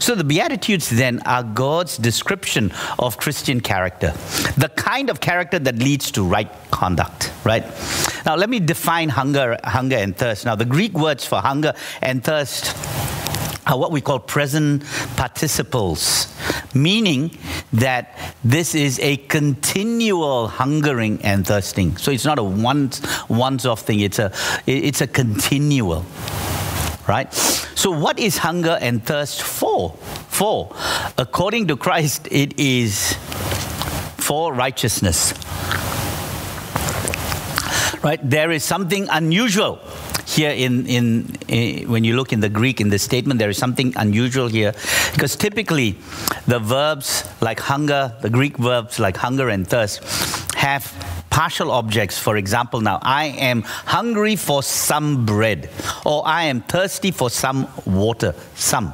So 0.00 0.14
the 0.14 0.24
Beatitudes 0.24 0.88
then 0.88 1.20
are 1.26 1.42
God's 1.42 1.96
description 1.96 2.72
of 2.98 3.18
Christian 3.18 3.60
character, 3.60 4.12
the 4.56 4.70
kind 4.76 5.10
of 5.10 5.20
character 5.20 5.58
that 5.58 5.76
leads 5.78 6.10
to 6.12 6.22
right 6.22 6.50
conduct, 6.70 7.32
right? 7.44 7.64
Now 8.24 8.36
let 8.36 8.48
me 8.48 8.60
define 8.60 9.08
hunger, 9.08 9.58
hunger 9.64 9.96
and 9.96 10.16
thirst. 10.16 10.44
Now 10.44 10.54
the 10.54 10.64
Greek 10.64 10.94
words 10.94 11.24
for 11.26 11.40
hunger 11.40 11.74
and 12.00 12.24
thirst 12.24 12.74
are 13.66 13.78
what 13.78 13.92
we 13.92 14.00
call 14.00 14.18
present 14.18 14.84
participles, 15.16 16.34
meaning 16.74 17.36
that 17.72 18.18
this 18.42 18.74
is 18.74 18.98
a 19.00 19.16
continual 19.16 20.48
hungering 20.48 21.22
and 21.22 21.46
thirsting. 21.46 21.96
So 21.96 22.10
it's 22.10 22.24
not 22.24 22.38
a 22.38 22.42
once 22.42 23.00
once 23.28 23.64
off 23.66 23.82
thing. 23.82 24.00
It's 24.00 24.18
a 24.18 24.32
it's 24.66 25.00
a 25.00 25.06
continual 25.06 26.04
right? 27.10 27.34
So, 27.34 27.90
what 27.90 28.20
is 28.20 28.38
hunger 28.38 28.78
and 28.80 29.04
thirst 29.04 29.42
for? 29.42 29.90
For, 30.30 30.74
according 31.18 31.66
to 31.68 31.76
Christ, 31.76 32.28
it 32.30 32.58
is 32.58 33.14
for 34.16 34.54
righteousness. 34.54 35.34
Right? 38.02 38.20
There 38.22 38.52
is 38.52 38.64
something 38.64 39.08
unusual 39.10 39.80
here 40.24 40.50
in, 40.50 40.86
in, 40.86 41.36
in, 41.48 41.90
when 41.90 42.04
you 42.04 42.16
look 42.16 42.32
in 42.32 42.40
the 42.40 42.48
Greek 42.48 42.80
in 42.80 42.88
the 42.88 42.98
statement, 42.98 43.40
there 43.40 43.50
is 43.50 43.58
something 43.58 43.92
unusual 43.96 44.46
here 44.46 44.72
because 45.12 45.34
typically 45.34 45.98
the 46.46 46.60
verbs 46.60 47.28
like 47.42 47.58
hunger, 47.58 48.14
the 48.22 48.30
Greek 48.30 48.56
verbs 48.56 49.00
like 49.00 49.16
hunger 49.16 49.48
and 49.48 49.66
thirst, 49.66 50.00
have 50.54 50.86
partial 51.30 51.70
objects. 51.70 52.18
For 52.18 52.36
example, 52.36 52.80
now, 52.80 52.98
I 53.02 53.26
am 53.26 53.62
hungry 53.62 54.36
for 54.36 54.62
some 54.62 55.24
bread, 55.24 55.70
or 56.04 56.26
I 56.26 56.44
am 56.44 56.60
thirsty 56.62 57.10
for 57.10 57.30
some 57.30 57.68
water, 57.86 58.34
some. 58.54 58.92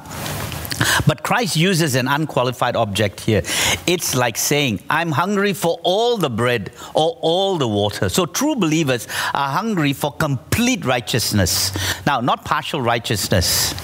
But 1.07 1.23
Christ 1.23 1.57
uses 1.57 1.95
an 1.95 2.07
unqualified 2.07 2.77
object 2.77 3.21
here. 3.21 3.43
It's 3.87 4.15
like 4.15 4.37
saying, 4.37 4.83
I'm 4.91 5.11
hungry 5.11 5.53
for 5.53 5.81
all 5.83 6.19
the 6.19 6.31
bread 6.31 6.73
or 6.95 7.17
all 7.23 7.57
the 7.57 7.69
water. 7.69 8.09
So 8.09 8.27
true 8.27 8.57
believers 8.57 9.09
are 9.33 9.49
hungry 9.49 9.93
for 9.93 10.13
complete 10.13 10.85
righteousness. 10.85 11.73
Now, 12.07 12.21
not 12.21 12.45
partial 12.45 12.83
righteousness 12.83 13.75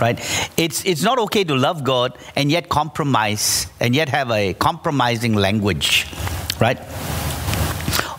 right? 0.00 0.18
It's, 0.56 0.84
it's 0.84 1.02
not 1.02 1.18
okay 1.20 1.44
to 1.44 1.54
love 1.54 1.84
God 1.84 2.18
and 2.34 2.50
yet 2.50 2.68
compromise 2.68 3.68
and 3.78 3.94
yet 3.94 4.08
have 4.08 4.28
a 4.30 4.54
compromising 4.54 5.34
language, 5.34 6.06
right? 6.60 6.78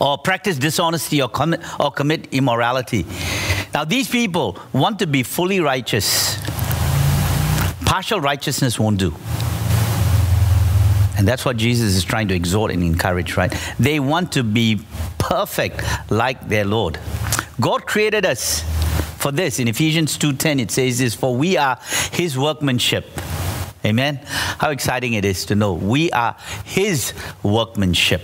Or 0.00 0.18
practice 0.18 0.58
dishonesty 0.58 1.22
or 1.22 1.28
commit, 1.28 1.60
or 1.80 1.90
commit 1.90 2.32
immorality. 2.32 3.04
Now, 3.74 3.84
these 3.84 4.08
people 4.08 4.58
want 4.72 4.98
to 5.00 5.06
be 5.06 5.22
fully 5.22 5.60
righteous. 5.60 6.38
Partial 7.84 8.20
righteousness 8.20 8.78
won't 8.78 8.98
do. 8.98 9.14
And 11.18 11.26
that's 11.26 11.44
what 11.44 11.56
Jesus 11.56 11.94
is 11.94 12.04
trying 12.04 12.28
to 12.28 12.34
exhort 12.34 12.70
and 12.70 12.82
encourage, 12.82 13.36
right? 13.36 13.54
They 13.78 14.00
want 14.00 14.32
to 14.32 14.42
be 14.42 14.80
perfect 15.18 15.82
like 16.10 16.48
their 16.48 16.64
Lord. 16.64 16.98
God 17.58 17.86
created 17.86 18.26
us 18.26 18.62
for 19.16 19.32
this. 19.32 19.58
In 19.58 19.66
Ephesians 19.66 20.18
2:10 20.18 20.60
it 20.60 20.70
says 20.70 20.98
this, 20.98 21.14
for 21.14 21.34
we 21.34 21.56
are 21.56 21.78
his 22.12 22.36
workmanship. 22.36 23.06
Amen. 23.86 24.16
How 24.26 24.70
exciting 24.70 25.12
it 25.12 25.24
is 25.24 25.46
to 25.46 25.54
know 25.54 25.72
we 25.72 26.10
are 26.10 26.36
his 26.64 27.14
workmanship 27.44 28.22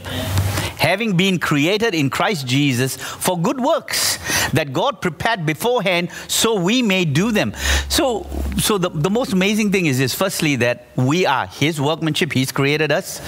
having 0.82 1.16
been 1.16 1.38
created 1.38 1.94
in 1.94 2.10
Christ 2.10 2.44
Jesus 2.44 2.96
for 2.96 3.38
good 3.38 3.60
works 3.60 4.18
that 4.50 4.72
God 4.72 5.00
prepared 5.00 5.46
beforehand 5.46 6.10
so 6.26 6.56
we 6.56 6.82
may 6.82 7.04
do 7.04 7.30
them. 7.30 7.54
So, 7.88 8.26
so 8.58 8.78
the, 8.78 8.88
the 8.88 9.08
most 9.08 9.32
amazing 9.32 9.70
thing 9.70 9.86
is 9.86 9.98
this 9.98 10.12
firstly, 10.12 10.56
that 10.56 10.88
we 10.96 11.24
are 11.24 11.46
His 11.46 11.80
workmanship, 11.80 12.32
He's 12.32 12.50
created 12.50 12.90
us. 12.90 13.20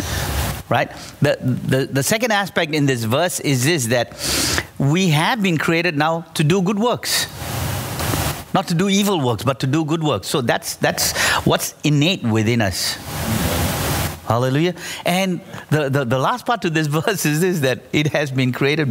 Right? 0.68 0.90
The, 1.22 1.38
the, 1.40 1.86
the 1.86 2.02
second 2.02 2.32
aspect 2.32 2.74
in 2.74 2.86
this 2.86 3.04
verse 3.04 3.38
is 3.38 3.64
this 3.64 3.86
that 3.86 4.08
we 4.78 5.10
have 5.10 5.40
been 5.40 5.58
created 5.58 5.96
now 5.96 6.22
to 6.34 6.42
do 6.42 6.60
good 6.60 6.80
works 6.80 7.26
not 8.54 8.68
to 8.68 8.74
do 8.74 8.88
evil 8.88 9.20
works, 9.20 9.42
but 9.42 9.60
to 9.60 9.66
do 9.66 9.84
good 9.84 10.02
works. 10.02 10.28
So 10.28 10.40
that's 10.40 10.76
that's 10.76 11.12
what's 11.44 11.74
innate 11.84 12.22
within 12.22 12.62
us. 12.62 12.94
Hallelujah. 14.26 14.74
And 15.04 15.42
the, 15.68 15.90
the, 15.90 16.04
the, 16.06 16.18
last 16.18 16.46
part 16.46 16.62
to 16.62 16.70
this 16.70 16.86
verse 16.98 17.26
is 17.26 17.42
this 17.42 17.60
that 17.60 17.82
it 17.92 18.06
has 18.08 18.30
been 18.30 18.52
created 18.52 18.88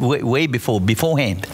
way, 0.00 0.22
way 0.22 0.46
before, 0.46 0.80
beforehand 0.80 1.46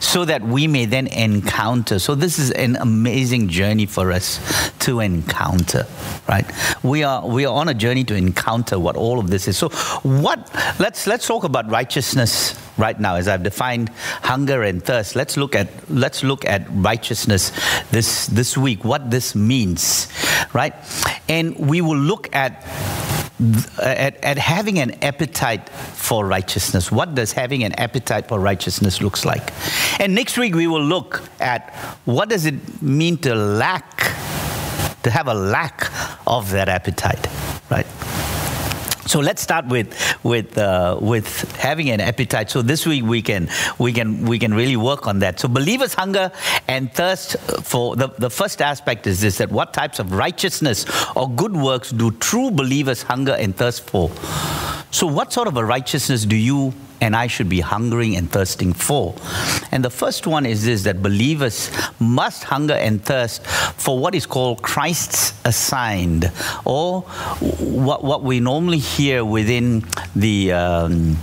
so 0.00 0.26
that 0.26 0.42
we 0.42 0.66
may 0.66 0.84
then 0.84 1.06
encounter. 1.06 1.98
So 1.98 2.14
this 2.14 2.38
is 2.38 2.50
an 2.50 2.76
amazing 2.76 3.48
journey 3.48 3.86
for 3.86 4.12
us 4.12 4.40
to 4.80 5.00
encounter, 5.00 5.86
right? 6.28 6.44
We 6.82 7.02
are 7.02 7.26
we 7.26 7.46
are 7.46 7.54
on 7.54 7.68
a 7.68 7.74
journey 7.74 8.04
to 8.04 8.14
encounter 8.14 8.78
what 8.78 8.96
all 8.96 9.18
of 9.18 9.30
this 9.30 9.48
is. 9.48 9.56
So 9.56 9.70
what 10.02 10.50
let's 10.78 11.06
let's 11.06 11.26
talk 11.26 11.44
about 11.44 11.70
righteousness 11.70 12.61
right 12.78 12.98
now 12.98 13.16
as 13.16 13.28
I've 13.28 13.42
defined 13.42 13.90
hunger 14.22 14.62
and 14.62 14.82
thirst. 14.82 15.16
Let's 15.16 15.36
look 15.36 15.54
at 15.54 15.68
let's 15.90 16.22
look 16.22 16.44
at 16.44 16.66
righteousness 16.70 17.52
this 17.90 18.26
this 18.26 18.56
week, 18.56 18.84
what 18.84 19.10
this 19.10 19.34
means, 19.34 20.08
right? 20.52 20.74
And 21.28 21.56
we 21.58 21.80
will 21.80 21.96
look 21.96 22.34
at 22.34 22.64
at, 23.82 24.22
at 24.22 24.38
having 24.38 24.78
an 24.78 25.02
appetite 25.02 25.68
for 25.68 26.24
righteousness. 26.24 26.92
What 26.92 27.14
does 27.14 27.32
having 27.32 27.64
an 27.64 27.72
appetite 27.72 28.28
for 28.28 28.38
righteousness 28.38 29.00
looks 29.00 29.24
like? 29.24 29.52
And 29.98 30.14
next 30.14 30.38
week 30.38 30.54
we 30.54 30.66
will 30.66 30.84
look 30.84 31.22
at 31.40 31.74
what 32.04 32.28
does 32.28 32.46
it 32.46 32.82
mean 32.82 33.18
to 33.18 33.34
lack, 33.34 33.98
to 35.02 35.10
have 35.10 35.26
a 35.26 35.34
lack 35.34 35.90
of 36.26 36.50
that 36.52 36.68
appetite, 36.68 37.26
right? 37.70 37.86
So 39.06 39.18
let's 39.20 39.42
start 39.42 39.66
with 39.66 39.88
with 40.22 40.56
uh, 40.56 40.96
with 41.00 41.50
having 41.56 41.90
an 41.90 42.00
appetite. 42.00 42.50
So 42.50 42.62
this 42.62 42.86
week 42.86 43.04
we 43.04 43.20
can 43.20 43.48
we 43.78 43.92
can 43.92 44.24
we 44.24 44.38
can 44.38 44.54
really 44.54 44.76
work 44.76 45.06
on 45.06 45.18
that. 45.20 45.40
So 45.40 45.48
believers 45.48 45.94
hunger 45.94 46.30
and 46.68 46.92
thirst 46.92 47.36
for 47.62 47.96
the, 47.96 48.08
the 48.18 48.30
first 48.30 48.62
aspect 48.62 49.06
is 49.06 49.20
this 49.20 49.38
that 49.38 49.50
what 49.50 49.74
types 49.74 49.98
of 49.98 50.12
righteousness 50.12 50.86
or 51.16 51.28
good 51.28 51.56
works 51.56 51.90
do 51.90 52.12
true 52.12 52.50
believers 52.50 53.02
hunger 53.02 53.32
and 53.32 53.56
thirst 53.56 53.82
for? 53.90 54.10
So 54.92 55.06
what 55.06 55.32
sort 55.32 55.48
of 55.48 55.56
a 55.56 55.64
righteousness 55.64 56.24
do 56.24 56.36
you 56.36 56.72
and 57.02 57.16
I 57.16 57.26
should 57.26 57.48
be 57.48 57.60
hungering 57.60 58.16
and 58.16 58.30
thirsting 58.30 58.72
for. 58.72 59.14
And 59.72 59.84
the 59.84 59.90
first 59.90 60.24
one 60.26 60.46
is 60.46 60.64
this 60.64 60.84
that 60.84 61.02
believers 61.02 61.70
must 61.98 62.44
hunger 62.44 62.74
and 62.74 63.04
thirst 63.04 63.44
for 63.44 63.98
what 63.98 64.14
is 64.14 64.24
called 64.24 64.62
Christ's 64.62 65.34
assigned, 65.44 66.30
or 66.64 67.02
what, 67.58 68.04
what 68.04 68.22
we 68.22 68.38
normally 68.38 68.78
hear 68.78 69.24
within 69.24 69.84
the. 70.14 70.52
Um, 70.52 71.16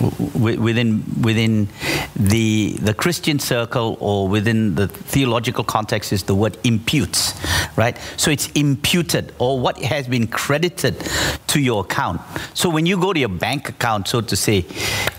within 0.00 1.04
within 1.20 1.68
the, 2.16 2.72
the 2.80 2.94
Christian 2.94 3.38
circle 3.38 3.96
or 4.00 4.28
within 4.28 4.74
the 4.74 4.88
theological 4.88 5.64
context 5.64 6.12
is 6.12 6.24
the 6.24 6.34
word 6.34 6.56
imputes, 6.64 7.34
right? 7.76 7.96
So 8.16 8.30
it's 8.30 8.50
imputed 8.52 9.32
or 9.38 9.60
what 9.60 9.78
has 9.78 10.08
been 10.08 10.26
credited 10.26 11.00
to 11.48 11.60
your 11.60 11.82
account. 11.82 12.20
So 12.54 12.68
when 12.70 12.86
you 12.86 12.98
go 12.98 13.12
to 13.12 13.18
your 13.18 13.28
bank 13.28 13.68
account, 13.68 14.08
so 14.08 14.20
to 14.20 14.36
say, 14.36 14.64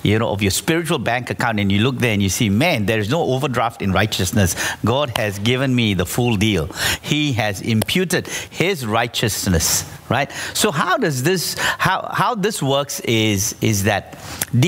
you 0.03 0.17
know, 0.17 0.29
of 0.29 0.41
your 0.41 0.51
spiritual 0.51 0.99
bank 0.99 1.29
account 1.29 1.59
and 1.59 1.71
you 1.71 1.81
look 1.81 1.97
there 1.97 2.13
and 2.13 2.21
you 2.21 2.29
see, 2.29 2.49
man, 2.49 2.85
there 2.85 2.99
is 2.99 3.09
no 3.09 3.21
overdraft 3.23 3.81
in 3.81 3.91
righteousness. 3.91 4.55
God 4.83 5.15
has 5.17 5.39
given 5.39 5.73
me 5.75 5.93
the 5.93 6.05
full 6.05 6.37
deal. 6.37 6.67
He 7.01 7.33
has 7.33 7.61
imputed 7.61 8.27
his 8.27 8.85
righteousness, 8.85 9.85
right? 10.09 10.31
So 10.53 10.71
how 10.71 10.97
does 10.97 11.23
this, 11.23 11.55
how, 11.57 12.09
how 12.13 12.35
this 12.35 12.61
works 12.61 12.99
is, 13.01 13.55
is 13.61 13.83
that 13.83 14.17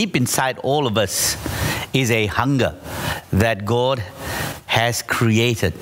deep 0.04 0.18
inside 0.18 0.58
all 0.60 0.86
of 0.86 0.98
us, 0.98 1.38
is 1.94 2.12
a 2.12 2.26
hunger 2.26 2.76
that 3.32 3.64
God 3.64 4.00
has 4.66 5.02
created. 5.02 5.74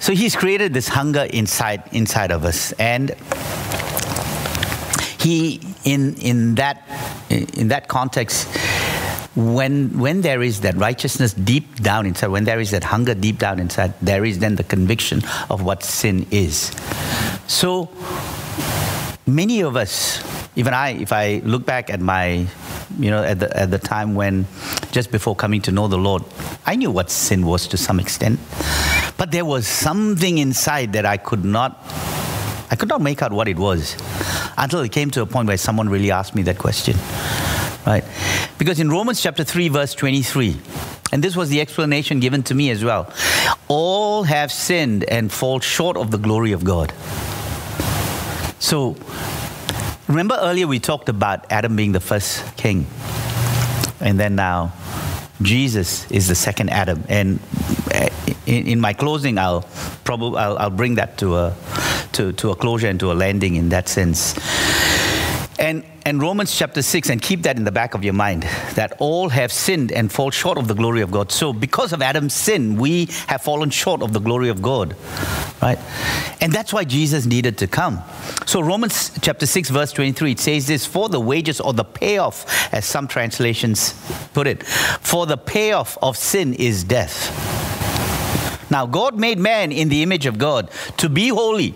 So 0.00 0.14
He's 0.14 0.34
created 0.34 0.72
this 0.72 0.88
hunger 0.88 1.26
inside 1.30 1.82
inside 1.92 2.30
of 2.30 2.44
us, 2.44 2.72
and 2.78 3.10
He 5.18 5.60
in 5.84 6.14
in 6.16 6.54
that 6.54 6.78
in 7.28 7.68
that 7.68 7.88
context. 7.88 8.48
When, 9.36 10.00
when 10.00 10.22
there 10.22 10.42
is 10.42 10.62
that 10.62 10.74
righteousness 10.74 11.32
deep 11.32 11.76
down 11.76 12.04
inside, 12.04 12.28
when 12.28 12.44
there 12.44 12.58
is 12.58 12.72
that 12.72 12.82
hunger 12.82 13.14
deep 13.14 13.38
down 13.38 13.60
inside, 13.60 13.94
there 14.02 14.24
is 14.24 14.40
then 14.40 14.56
the 14.56 14.64
conviction 14.64 15.22
of 15.48 15.62
what 15.62 15.84
sin 15.84 16.26
is. 16.32 16.72
So, 17.46 17.88
many 19.28 19.60
of 19.62 19.76
us, 19.76 20.20
even 20.60 20.74
I, 20.74 20.90
if 20.90 21.10
I 21.10 21.40
look 21.42 21.64
back 21.64 21.88
at 21.88 22.00
my 22.00 22.46
you 22.98 23.10
know, 23.10 23.22
at 23.22 23.40
the, 23.40 23.56
at 23.56 23.70
the 23.70 23.78
time 23.78 24.14
when, 24.14 24.46
just 24.92 25.10
before 25.10 25.34
coming 25.34 25.62
to 25.62 25.72
know 25.72 25.88
the 25.88 25.96
Lord, 25.96 26.22
I 26.66 26.76
knew 26.76 26.90
what 26.90 27.08
sin 27.08 27.46
was 27.46 27.66
to 27.68 27.78
some 27.78 27.98
extent. 27.98 28.38
But 29.16 29.30
there 29.30 29.46
was 29.46 29.66
something 29.66 30.36
inside 30.36 30.92
that 30.92 31.06
I 31.06 31.16
could 31.16 31.46
not, 31.46 31.80
I 32.70 32.76
could 32.76 32.90
not 32.90 33.00
make 33.00 33.22
out 33.22 33.32
what 33.32 33.48
it 33.48 33.58
was 33.58 33.96
until 34.58 34.80
it 34.80 34.92
came 34.92 35.10
to 35.12 35.22
a 35.22 35.26
point 35.26 35.48
where 35.48 35.56
someone 35.56 35.88
really 35.88 36.10
asked 36.10 36.34
me 36.34 36.42
that 36.42 36.58
question. 36.58 36.94
Right? 37.86 38.04
Because 38.58 38.80
in 38.80 38.90
Romans 38.90 39.22
chapter 39.22 39.44
3, 39.44 39.68
verse 39.68 39.94
23, 39.94 40.60
and 41.10 41.24
this 41.24 41.34
was 41.34 41.48
the 41.48 41.62
explanation 41.62 42.20
given 42.20 42.42
to 42.44 42.54
me 42.54 42.68
as 42.68 42.84
well. 42.84 43.10
All 43.68 44.24
have 44.24 44.52
sinned 44.52 45.04
and 45.04 45.32
fall 45.32 45.60
short 45.60 45.96
of 45.96 46.10
the 46.10 46.18
glory 46.18 46.52
of 46.52 46.64
God. 46.64 46.92
So 48.58 48.96
Remember 50.10 50.36
earlier 50.40 50.66
we 50.66 50.80
talked 50.80 51.08
about 51.08 51.46
Adam 51.52 51.76
being 51.76 51.92
the 51.92 52.00
first 52.00 52.56
king. 52.56 52.88
And 54.00 54.18
then 54.18 54.34
now 54.34 54.72
Jesus 55.40 56.10
is 56.10 56.26
the 56.26 56.34
second 56.34 56.70
Adam. 56.70 57.04
And 57.08 57.38
uh, 57.94 58.08
in, 58.44 58.66
in 58.66 58.80
my 58.80 58.92
closing, 58.92 59.38
I'll 59.38 59.62
probably 60.02 60.40
I'll, 60.40 60.58
I'll, 60.58 60.70
bring 60.70 60.96
that 60.96 61.16
to 61.18 61.36
a, 61.36 61.56
to, 62.14 62.32
to 62.32 62.50
a 62.50 62.56
closure 62.56 62.88
and 62.88 62.98
to 62.98 63.12
a 63.12 63.14
landing 63.14 63.54
in 63.54 63.68
that 63.68 63.88
sense. 63.88 64.34
And, 65.60 65.84
and 66.06 66.22
Romans 66.22 66.56
chapter 66.56 66.80
6, 66.80 67.10
and 67.10 67.20
keep 67.20 67.42
that 67.42 67.58
in 67.58 67.64
the 67.64 67.70
back 67.70 67.92
of 67.92 68.02
your 68.02 68.14
mind, 68.14 68.44
that 68.76 68.94
all 68.98 69.28
have 69.28 69.52
sinned 69.52 69.92
and 69.92 70.10
fall 70.10 70.30
short 70.30 70.56
of 70.56 70.68
the 70.68 70.74
glory 70.74 71.02
of 71.02 71.10
God. 71.10 71.30
So, 71.30 71.52
because 71.52 71.92
of 71.92 72.00
Adam's 72.00 72.32
sin, 72.32 72.76
we 72.76 73.10
have 73.26 73.42
fallen 73.42 73.68
short 73.68 74.00
of 74.00 74.14
the 74.14 74.20
glory 74.20 74.48
of 74.48 74.62
God. 74.62 74.96
Right? 75.60 75.78
And 76.40 76.50
that's 76.50 76.72
why 76.72 76.84
Jesus 76.84 77.26
needed 77.26 77.58
to 77.58 77.66
come. 77.66 78.00
So, 78.46 78.62
Romans 78.62 79.10
chapter 79.20 79.44
6, 79.44 79.68
verse 79.68 79.92
23, 79.92 80.32
it 80.32 80.40
says 80.40 80.66
this 80.66 80.86
For 80.86 81.10
the 81.10 81.20
wages 81.20 81.60
or 81.60 81.74
the 81.74 81.84
payoff, 81.84 82.72
as 82.72 82.86
some 82.86 83.06
translations 83.06 83.92
put 84.32 84.46
it, 84.46 84.62
for 84.62 85.26
the 85.26 85.36
payoff 85.36 85.98
of 86.00 86.16
sin 86.16 86.54
is 86.54 86.84
death. 86.84 87.36
Now, 88.70 88.86
God 88.86 89.18
made 89.18 89.38
man 89.38 89.72
in 89.72 89.90
the 89.90 90.02
image 90.02 90.24
of 90.24 90.38
God 90.38 90.70
to 90.96 91.10
be 91.10 91.28
holy 91.28 91.74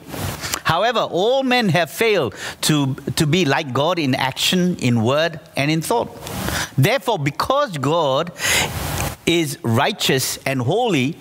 However, 0.75 1.03
all 1.03 1.45
men 1.45 1.69
have 1.69 1.89
failed 1.89 2.35
to, 2.63 2.97
to 3.15 3.29
be 3.29 3.45
like 3.45 3.73
God 3.73 3.97
in 3.97 4.13
action, 4.17 4.77
in 4.79 5.05
word, 5.05 5.39
and 5.57 5.71
in 5.71 5.81
thought. 5.83 6.09
Therefore, 6.77 7.17
because 7.17 7.79
God 7.79 8.33
is 9.25 9.57
righteous 9.63 10.37
and 10.39 10.61
holy, 10.61 11.17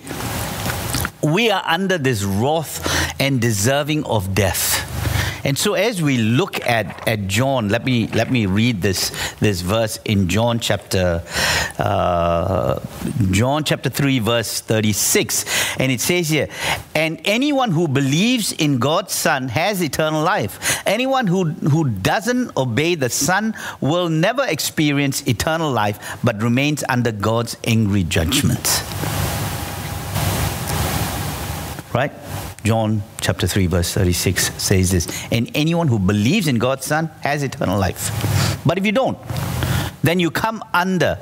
we 1.22 1.52
are 1.52 1.62
under 1.64 1.98
this 1.98 2.24
wrath 2.24 2.82
and 3.20 3.40
deserving 3.40 4.02
of 4.06 4.34
death. 4.34 4.73
And 5.44 5.58
so 5.58 5.74
as 5.74 6.00
we 6.00 6.16
look 6.16 6.66
at, 6.66 7.06
at 7.06 7.26
John, 7.26 7.68
let 7.68 7.84
me 7.84 8.06
let 8.08 8.30
me 8.30 8.46
read 8.46 8.80
this 8.80 9.10
this 9.40 9.60
verse 9.60 9.98
in 10.04 10.28
John 10.28 10.58
chapter 10.58 11.22
uh, 11.78 12.80
John 13.30 13.64
chapter 13.64 13.90
3 13.90 14.20
verse 14.20 14.60
36 14.62 15.78
and 15.78 15.92
it 15.92 16.00
says 16.00 16.30
here 16.30 16.48
and 16.94 17.20
anyone 17.24 17.70
who 17.70 17.86
believes 17.88 18.52
in 18.52 18.78
God's 18.78 19.12
son 19.12 19.48
has 19.48 19.82
eternal 19.82 20.22
life. 20.22 20.82
Anyone 20.86 21.26
who 21.26 21.44
who 21.44 21.90
doesn't 21.90 22.56
obey 22.56 22.94
the 22.94 23.10
son 23.10 23.54
will 23.82 24.08
never 24.08 24.44
experience 24.46 25.26
eternal 25.28 25.70
life 25.70 26.18
but 26.24 26.42
remains 26.42 26.82
under 26.88 27.12
God's 27.12 27.56
angry 27.64 28.04
judgment. 28.04 28.82
Right 31.92 32.23
John 32.64 33.02
chapter 33.20 33.46
3, 33.46 33.66
verse 33.66 33.92
36 33.92 34.62
says 34.62 34.90
this 34.90 35.28
And 35.30 35.50
anyone 35.54 35.86
who 35.86 35.98
believes 35.98 36.48
in 36.48 36.56
God's 36.56 36.86
Son 36.86 37.10
has 37.20 37.42
eternal 37.42 37.78
life. 37.78 38.10
But 38.64 38.78
if 38.78 38.86
you 38.86 38.92
don't, 38.92 39.18
then 40.02 40.18
you 40.18 40.30
come 40.30 40.64
under 40.72 41.18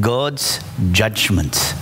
God's 0.00 0.60
judgment. 0.92 1.74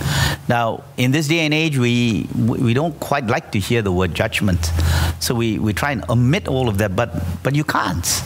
Now, 0.49 0.83
in 0.97 1.11
this 1.11 1.29
day 1.29 1.39
and 1.39 1.53
age, 1.53 1.77
we, 1.77 2.27
we 2.35 2.73
don't 2.73 2.99
quite 2.99 3.27
like 3.27 3.53
to 3.53 3.59
hear 3.59 3.81
the 3.81 3.91
word 3.91 4.13
judgment. 4.13 4.69
So 5.21 5.33
we, 5.33 5.59
we 5.59 5.71
try 5.71 5.91
and 5.93 6.07
omit 6.09 6.49
all 6.49 6.67
of 6.67 6.77
that, 6.79 6.93
but, 6.93 7.23
but 7.41 7.55
you 7.55 7.63
can't. 7.63 8.21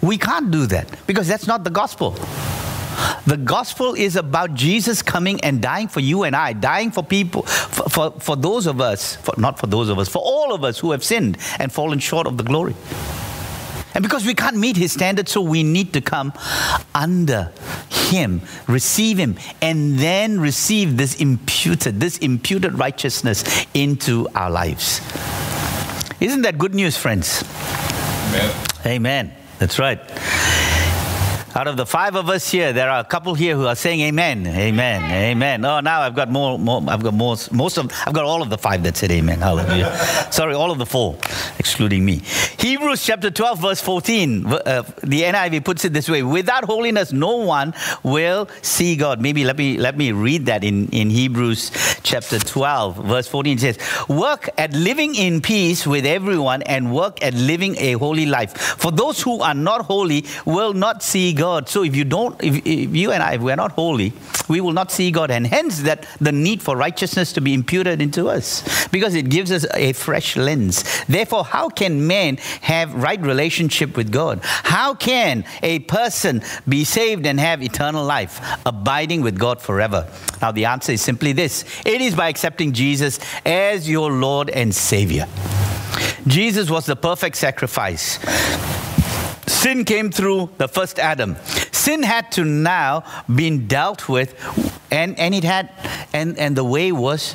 We 0.00 0.16
can't 0.16 0.50
do 0.50 0.66
that 0.66 0.88
because 1.06 1.28
that's 1.28 1.46
not 1.46 1.64
the 1.64 1.70
gospel. 1.70 2.16
The 3.26 3.36
gospel 3.36 3.94
is 3.94 4.16
about 4.16 4.54
Jesus 4.54 5.02
coming 5.02 5.40
and 5.42 5.62
dying 5.62 5.88
for 5.88 6.00
you 6.00 6.24
and 6.24 6.34
I, 6.34 6.52
dying 6.52 6.90
for 6.90 7.02
people, 7.02 7.42
for, 7.42 7.88
for, 7.88 8.20
for 8.20 8.36
those 8.36 8.66
of 8.66 8.80
us, 8.80 9.16
for, 9.16 9.34
not 9.38 9.58
for 9.58 9.66
those 9.66 9.88
of 9.88 9.98
us, 9.98 10.08
for 10.08 10.22
all 10.24 10.52
of 10.52 10.64
us 10.64 10.78
who 10.78 10.90
have 10.90 11.04
sinned 11.04 11.38
and 11.58 11.72
fallen 11.72 11.98
short 11.98 12.26
of 12.26 12.36
the 12.36 12.44
glory. 12.44 12.74
And 13.94 14.02
because 14.02 14.24
we 14.24 14.34
can't 14.34 14.56
meet 14.56 14.76
his 14.76 14.92
standards, 14.92 15.32
so 15.32 15.42
we 15.42 15.62
need 15.62 15.92
to 15.92 16.00
come 16.00 16.32
under 16.94 17.52
him, 17.90 18.40
receive 18.66 19.18
him, 19.18 19.36
and 19.60 19.98
then 19.98 20.40
receive 20.40 20.96
this 20.96 21.20
imputed, 21.20 22.00
this 22.00 22.18
imputed 22.18 22.78
righteousness 22.78 23.66
into 23.74 24.28
our 24.34 24.50
lives. 24.50 25.00
Isn't 26.20 26.42
that 26.42 26.56
good 26.58 26.74
news, 26.74 26.96
friends? 26.96 27.44
Amen. 28.28 28.66
Amen. 28.86 29.34
That's 29.58 29.78
right. 29.78 30.00
Out 31.54 31.66
of 31.66 31.76
the 31.76 31.84
five 31.84 32.16
of 32.16 32.30
us 32.30 32.50
here, 32.50 32.72
there 32.72 32.88
are 32.88 33.00
a 33.00 33.04
couple 33.04 33.34
here 33.34 33.54
who 33.54 33.66
are 33.66 33.74
saying 33.74 34.00
amen, 34.00 34.46
amen, 34.46 35.02
amen. 35.10 35.62
Oh, 35.66 35.80
now 35.80 36.00
I've 36.00 36.14
got 36.14 36.30
more, 36.30 36.58
more 36.58 36.82
I've 36.88 37.02
got 37.02 37.12
most, 37.12 37.52
most 37.52 37.76
of, 37.76 37.92
I've 38.06 38.14
got 38.14 38.24
all 38.24 38.40
of 38.40 38.48
the 38.48 38.56
five 38.56 38.82
that 38.84 38.96
said 38.96 39.10
amen. 39.10 39.40
Hallelujah. 39.40 39.94
Sorry, 40.30 40.54
all 40.54 40.70
of 40.70 40.78
the 40.78 40.86
four, 40.86 41.18
excluding 41.58 42.06
me. 42.06 42.22
Hebrews 42.56 43.04
chapter 43.04 43.30
12, 43.30 43.60
verse 43.60 43.82
14. 43.82 44.46
Uh, 44.46 44.82
the 45.02 45.22
NIV 45.24 45.62
puts 45.62 45.84
it 45.84 45.92
this 45.92 46.08
way: 46.08 46.22
Without 46.22 46.64
holiness, 46.64 47.12
no 47.12 47.36
one 47.36 47.74
will 48.02 48.48
see 48.62 48.96
God. 48.96 49.20
Maybe 49.20 49.44
let 49.44 49.58
me 49.58 49.76
let 49.76 49.98
me 49.98 50.12
read 50.12 50.46
that 50.46 50.64
in 50.64 50.88
in 50.88 51.10
Hebrews 51.10 51.70
chapter 52.02 52.38
12, 52.38 52.96
verse 53.04 53.28
14. 53.28 53.58
It 53.58 53.60
says, 53.60 53.78
"Work 54.08 54.48
at 54.56 54.72
living 54.72 55.14
in 55.16 55.42
peace 55.42 55.86
with 55.86 56.06
everyone, 56.06 56.62
and 56.62 56.94
work 56.94 57.22
at 57.22 57.34
living 57.34 57.76
a 57.76 57.92
holy 57.92 58.24
life. 58.24 58.56
For 58.56 58.90
those 58.90 59.20
who 59.20 59.42
are 59.42 59.54
not 59.54 59.84
holy 59.84 60.24
will 60.46 60.72
not 60.72 61.02
see 61.02 61.34
God." 61.34 61.41
God. 61.42 61.68
So 61.68 61.82
if 61.82 61.96
you 61.96 62.04
don't, 62.04 62.40
if, 62.40 62.64
if 62.64 62.94
you 62.94 63.10
and 63.10 63.20
I, 63.20 63.34
if 63.34 63.40
we're 63.40 63.56
not 63.56 63.72
holy, 63.72 64.12
we 64.48 64.60
will 64.60 64.72
not 64.72 64.92
see 64.92 65.10
God. 65.10 65.32
And 65.32 65.44
hence 65.44 65.82
that 65.82 66.06
the 66.20 66.30
need 66.30 66.62
for 66.62 66.76
righteousness 66.76 67.32
to 67.32 67.40
be 67.40 67.52
imputed 67.52 68.00
into 68.00 68.28
us 68.28 68.86
because 68.92 69.16
it 69.16 69.28
gives 69.28 69.50
us 69.50 69.66
a 69.74 69.92
fresh 69.92 70.36
lens. 70.36 70.84
Therefore, 71.06 71.44
how 71.44 71.68
can 71.68 72.06
man 72.06 72.36
have 72.60 72.94
right 72.94 73.20
relationship 73.20 73.96
with 73.96 74.12
God? 74.12 74.38
How 74.44 74.94
can 74.94 75.44
a 75.64 75.80
person 75.80 76.42
be 76.68 76.84
saved 76.84 77.26
and 77.26 77.40
have 77.40 77.60
eternal 77.60 78.04
life, 78.04 78.40
abiding 78.64 79.22
with 79.22 79.36
God 79.36 79.60
forever? 79.60 80.06
Now, 80.40 80.52
the 80.52 80.66
answer 80.66 80.92
is 80.92 81.02
simply 81.02 81.32
this 81.32 81.64
it 81.84 82.00
is 82.00 82.14
by 82.14 82.28
accepting 82.28 82.72
Jesus 82.72 83.18
as 83.44 83.90
your 83.90 84.12
Lord 84.12 84.48
and 84.48 84.72
Savior. 84.72 85.26
Jesus 86.24 86.70
was 86.70 86.86
the 86.86 86.94
perfect 86.94 87.34
sacrifice. 87.34 88.20
Sin 89.46 89.84
came 89.84 90.10
through 90.10 90.50
the 90.58 90.68
first 90.68 90.98
Adam. 90.98 91.36
Sin 91.72 92.02
had 92.02 92.30
to 92.32 92.44
now 92.44 93.04
been 93.32 93.66
dealt 93.66 94.08
with, 94.08 94.34
and, 94.90 95.18
and 95.18 95.34
it 95.34 95.44
had 95.44 95.70
and, 96.12 96.38
and 96.38 96.56
the 96.56 96.64
way 96.64 96.92
was 96.92 97.34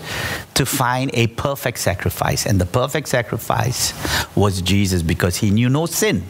to 0.54 0.66
find 0.66 1.12
a 1.14 1.28
perfect 1.28 1.80
sacrifice. 1.80 2.46
And 2.46 2.60
the 2.62 2.66
perfect 2.66 3.10
sacrifice 3.10 3.94
was 4.36 4.62
Jesus 4.62 5.02
because 5.02 5.38
he 5.38 5.50
knew 5.52 5.70
no 5.70 5.86
sin. 5.86 6.24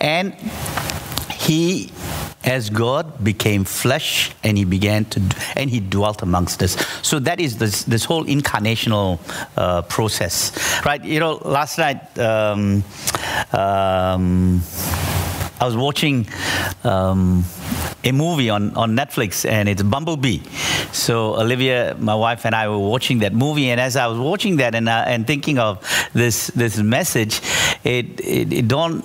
And 0.00 0.34
he 1.32 1.92
as 2.44 2.70
God 2.70 3.22
became 3.22 3.64
flesh 3.64 4.32
and 4.42 4.58
he 4.58 4.64
began 4.64 5.04
to, 5.06 5.20
and 5.56 5.70
he 5.70 5.80
dwelt 5.80 6.22
amongst 6.22 6.62
us. 6.62 6.76
So 7.02 7.18
that 7.20 7.40
is 7.40 7.58
this, 7.58 7.84
this 7.84 8.04
whole 8.04 8.24
incarnational 8.24 9.18
uh, 9.56 9.82
process, 9.82 10.52
right? 10.84 11.02
You 11.04 11.20
know, 11.20 11.34
last 11.44 11.78
night, 11.78 12.18
um, 12.18 12.84
um, 13.52 14.62
I 15.60 15.64
was 15.64 15.76
watching 15.76 16.26
um, 16.82 17.44
a 18.04 18.12
movie 18.12 18.50
on, 18.50 18.74
on 18.74 18.96
Netflix 18.96 19.48
and 19.48 19.68
it's 19.68 19.82
Bumblebee. 19.82 20.40
So 20.92 21.40
Olivia, 21.40 21.96
my 21.98 22.14
wife, 22.14 22.44
and 22.44 22.54
I 22.54 22.68
were 22.68 22.78
watching 22.78 23.20
that 23.20 23.32
movie, 23.32 23.70
and 23.70 23.80
as 23.80 23.96
I 23.96 24.06
was 24.06 24.18
watching 24.18 24.56
that 24.56 24.74
and, 24.74 24.88
uh, 24.88 25.04
and 25.06 25.26
thinking 25.26 25.58
of 25.58 25.80
this 26.12 26.48
this 26.48 26.78
message, 26.78 27.40
it 27.84 28.20
it, 28.20 28.52
it 28.52 28.68
don't 28.68 29.04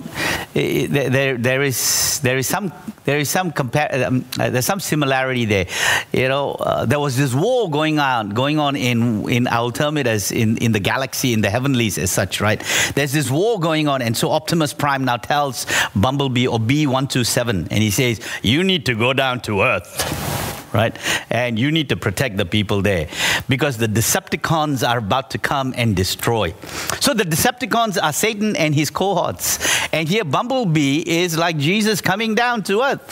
it, 0.54 0.88
there 0.88 1.36
there 1.36 1.62
is 1.62 2.20
there 2.22 2.36
is 2.36 2.46
some 2.46 2.72
there 3.04 3.18
is 3.18 3.30
some 3.30 3.52
compar- 3.52 4.04
um, 4.04 4.24
uh, 4.38 4.50
there's 4.50 4.66
some 4.66 4.80
similarity 4.80 5.46
there. 5.46 5.66
You 6.12 6.28
know, 6.28 6.52
uh, 6.52 6.84
there 6.84 7.00
was 7.00 7.16
this 7.16 7.34
war 7.34 7.70
going 7.70 7.98
on 7.98 8.30
going 8.30 8.58
on 8.58 8.76
in 8.76 9.28
in 9.28 9.46
our 9.48 9.72
terminus 9.72 10.30
in 10.30 10.58
in 10.58 10.72
the 10.72 10.80
galaxy 10.80 11.32
in 11.32 11.40
the 11.40 11.50
heavenlies 11.50 11.96
as 11.96 12.10
such, 12.10 12.40
right? 12.40 12.62
There's 12.94 13.12
this 13.12 13.30
war 13.30 13.58
going 13.58 13.88
on, 13.88 14.02
and 14.02 14.16
so 14.16 14.30
Optimus 14.30 14.74
Prime 14.74 15.04
now 15.04 15.16
tells 15.16 15.66
Bumblebee 15.96 16.46
or 16.46 16.58
B127, 16.58 17.68
and 17.70 17.82
he 17.82 17.90
says, 17.90 18.20
"You 18.42 18.62
need 18.68 18.86
to 18.86 18.94
go 18.94 19.12
down 19.12 19.40
to 19.48 19.62
Earth." 19.62 20.36
right? 20.72 20.96
And 21.30 21.58
you 21.58 21.70
need 21.72 21.88
to 21.88 21.96
protect 21.96 22.36
the 22.36 22.44
people 22.44 22.82
there 22.82 23.08
because 23.48 23.76
the 23.78 23.86
Decepticons 23.86 24.86
are 24.88 24.98
about 24.98 25.30
to 25.30 25.38
come 25.38 25.74
and 25.76 25.96
destroy. 25.96 26.54
So 27.00 27.14
the 27.14 27.24
Decepticons 27.24 27.98
are 28.02 28.12
Satan 28.12 28.56
and 28.56 28.74
his 28.74 28.90
cohorts. 28.90 29.58
And 29.92 30.08
here, 30.08 30.24
Bumblebee 30.24 31.04
is 31.06 31.38
like 31.38 31.58
Jesus 31.58 32.00
coming 32.00 32.34
down 32.34 32.62
to 32.64 32.82
earth 32.82 33.06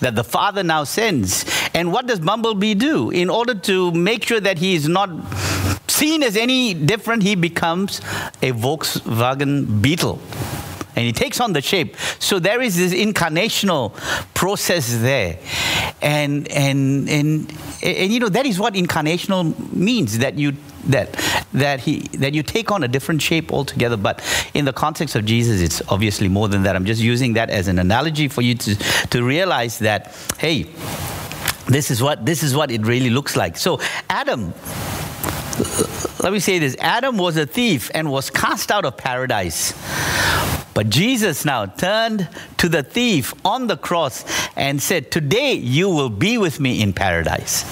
that 0.00 0.14
the 0.16 0.24
Father 0.24 0.62
now 0.62 0.84
sends. 0.84 1.44
And 1.74 1.92
what 1.92 2.06
does 2.06 2.20
Bumblebee 2.20 2.74
do? 2.74 3.10
In 3.10 3.30
order 3.30 3.54
to 3.54 3.92
make 3.92 4.24
sure 4.24 4.40
that 4.40 4.58
he 4.58 4.74
is 4.74 4.88
not 4.88 5.10
seen 5.88 6.22
as 6.22 6.36
any 6.36 6.74
different, 6.74 7.22
he 7.22 7.34
becomes 7.34 7.98
a 8.42 8.52
Volkswagen 8.52 9.80
Beetle 9.80 10.20
and 10.94 11.04
he 11.04 11.12
takes 11.12 11.40
on 11.40 11.52
the 11.52 11.62
shape. 11.62 11.96
So 12.18 12.38
there 12.38 12.60
is 12.60 12.76
this 12.76 12.92
incarnational 12.92 13.94
process 14.34 14.96
there. 14.98 15.38
And, 16.00 16.48
and, 16.48 17.08
and, 17.08 17.58
and, 17.82 18.12
you 18.12 18.20
know, 18.20 18.28
that 18.28 18.46
is 18.46 18.58
what 18.58 18.74
incarnational 18.74 19.72
means, 19.72 20.18
that 20.18 20.38
you, 20.38 20.52
that, 20.86 21.12
that, 21.52 21.80
he, 21.80 22.00
that 22.18 22.34
you 22.34 22.42
take 22.42 22.70
on 22.70 22.82
a 22.82 22.88
different 22.88 23.22
shape 23.22 23.52
altogether. 23.52 23.96
But 23.96 24.22
in 24.54 24.64
the 24.64 24.72
context 24.72 25.14
of 25.14 25.24
Jesus, 25.24 25.60
it's 25.60 25.82
obviously 25.88 26.28
more 26.28 26.48
than 26.48 26.64
that. 26.64 26.76
I'm 26.76 26.84
just 26.84 27.00
using 27.00 27.34
that 27.34 27.50
as 27.50 27.68
an 27.68 27.78
analogy 27.78 28.28
for 28.28 28.42
you 28.42 28.54
to, 28.56 28.74
to 29.10 29.22
realize 29.22 29.78
that, 29.78 30.16
hey, 30.38 30.66
this 31.66 31.90
is 31.90 32.02
what 32.02 32.26
this 32.26 32.42
is 32.42 32.56
what 32.56 32.70
it 32.70 32.84
really 32.84 33.10
looks 33.10 33.36
like. 33.36 33.56
So 33.56 33.80
Adam 34.10 34.52
let 36.22 36.32
me 36.32 36.38
say 36.40 36.58
this 36.58 36.76
Adam 36.80 37.16
was 37.16 37.36
a 37.36 37.46
thief 37.46 37.90
and 37.94 38.10
was 38.10 38.30
cast 38.30 38.70
out 38.70 38.84
of 38.84 38.96
paradise. 38.96 39.72
But 40.74 40.88
Jesus 40.88 41.44
now 41.44 41.66
turned 41.66 42.28
to 42.58 42.68
the 42.68 42.82
thief 42.82 43.34
on 43.44 43.66
the 43.66 43.76
cross 43.76 44.24
and 44.56 44.82
said, 44.82 45.10
Today 45.10 45.54
you 45.54 45.90
will 45.90 46.08
be 46.08 46.38
with 46.38 46.60
me 46.60 46.82
in 46.82 46.92
paradise. 46.92 47.64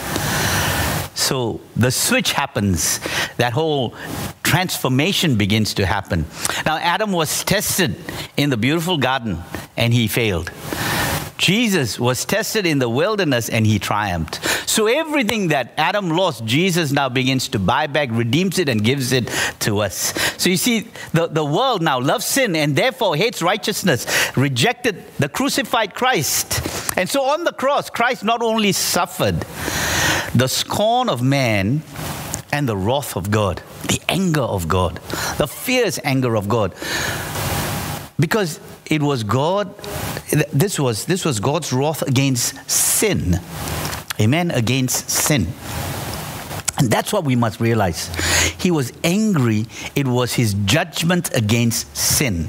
So 1.15 1.61
the 1.77 1.91
switch 1.91 2.33
happens, 2.33 2.99
that 3.37 3.53
whole 3.53 3.95
transformation 4.43 5.37
begins 5.37 5.75
to 5.75 5.87
happen. 5.87 6.25
Now, 6.67 6.77
Adam 6.77 7.13
was 7.13 7.45
tested 7.45 7.97
in 8.37 8.51
the 8.51 8.57
beautiful 8.57 8.99
garden 8.99 9.39
and 9.77 9.93
he 9.93 10.09
failed. 10.09 10.51
Jesus 11.41 11.99
was 11.99 12.27
tested 12.27 12.67
in 12.67 12.81
the 12.81 12.89
wilderness 12.89 13.49
and 13.49 13.67
he 13.67 13.79
triumphed. 13.79 14.45
So 14.69 14.87
everything 14.87 15.49
that 15.49 15.73
Adam 15.79 16.11
lost, 16.11 16.45
Jesus 16.45 16.93
now 16.93 17.09
begins 17.09 17.49
to 17.49 17.59
buy 17.59 17.87
back, 17.87 18.11
redeems 18.13 18.59
it, 18.59 18.69
and 18.69 18.85
gives 18.85 19.11
it 19.13 19.27
to 19.61 19.79
us. 19.79 20.13
So 20.37 20.51
you 20.51 20.59
see, 20.59 20.89
the, 21.15 21.29
the 21.29 21.45
world 21.45 21.81
now 21.81 21.99
loves 21.99 22.27
sin 22.27 22.55
and 22.55 22.77
therefore 22.77 23.17
hates 23.17 23.41
righteousness, 23.41 24.07
rejected 24.37 25.03
the 25.17 25.31
crucified 25.31 25.95
Christ. 25.95 26.61
And 26.99 27.09
so 27.09 27.23
on 27.23 27.45
the 27.45 27.55
cross, 27.55 27.89
Christ 27.89 28.23
not 28.23 28.43
only 28.43 28.73
suffered 28.73 29.41
the 30.35 30.47
scorn 30.47 31.09
of 31.09 31.23
man 31.23 31.83
and 32.53 32.69
the 32.69 32.77
wrath 32.77 33.17
of 33.17 33.31
God, 33.31 33.63
the 33.89 34.03
anger 34.11 34.43
of 34.43 34.69
God, 34.69 34.97
the 35.39 35.49
fierce 35.49 35.99
anger 36.05 36.37
of 36.37 36.51
God, 36.51 36.75
because 38.19 38.61
it 38.91 39.01
was 39.01 39.25
God, 39.25 39.75
this 40.31 40.79
was, 40.79 41.07
this 41.07 41.25
was 41.25 41.41
God's 41.41 41.73
wrath 41.73 42.03
against 42.03 42.71
sin. 42.71 43.41
Amen? 44.21 44.51
Against 44.51 45.11
sin. 45.11 45.49
And 46.79 46.91
that's 46.91 47.13
what 47.13 47.25
we 47.25 47.37
must 47.37 47.61
realize. 47.61 48.09
He 48.59 48.71
was 48.71 48.93
angry, 49.05 49.67
it 49.95 50.07
was 50.07 50.35
his 50.35 50.55
judgment 50.65 51.35
against 51.37 51.95
sin. 51.97 52.49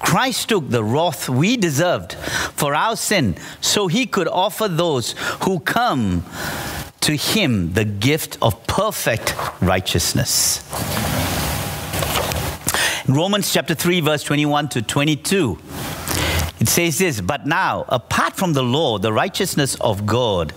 Christ 0.00 0.50
took 0.50 0.68
the 0.68 0.84
wrath 0.84 1.28
we 1.28 1.56
deserved 1.56 2.12
for 2.12 2.74
our 2.74 2.94
sin 2.96 3.36
so 3.62 3.86
he 3.86 4.04
could 4.04 4.28
offer 4.28 4.68
those 4.68 5.14
who 5.44 5.60
come 5.60 6.24
to 7.00 7.16
him 7.16 7.72
the 7.72 7.84
gift 7.84 8.36
of 8.42 8.66
perfect 8.66 9.34
righteousness. 9.62 10.62
In 13.06 13.14
Romans 13.14 13.52
chapter 13.52 13.74
3, 13.74 14.00
verse 14.00 14.22
21 14.24 14.68
to 14.70 14.82
22, 14.82 15.58
it 16.64 16.68
says 16.68 16.96
this 16.96 17.20
But 17.20 17.46
now, 17.46 17.84
apart 17.88 18.36
from 18.36 18.54
the 18.54 18.62
law, 18.62 18.96
the 18.96 19.12
righteousness 19.12 19.74
of 19.82 20.06
God, 20.06 20.52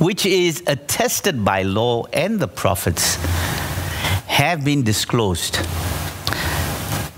which 0.00 0.26
is 0.26 0.64
attested 0.66 1.44
by 1.44 1.62
law 1.62 2.06
and 2.12 2.40
the 2.40 2.48
prophets, 2.48 3.14
have 4.26 4.64
been 4.64 4.82
disclosed. 4.82 5.56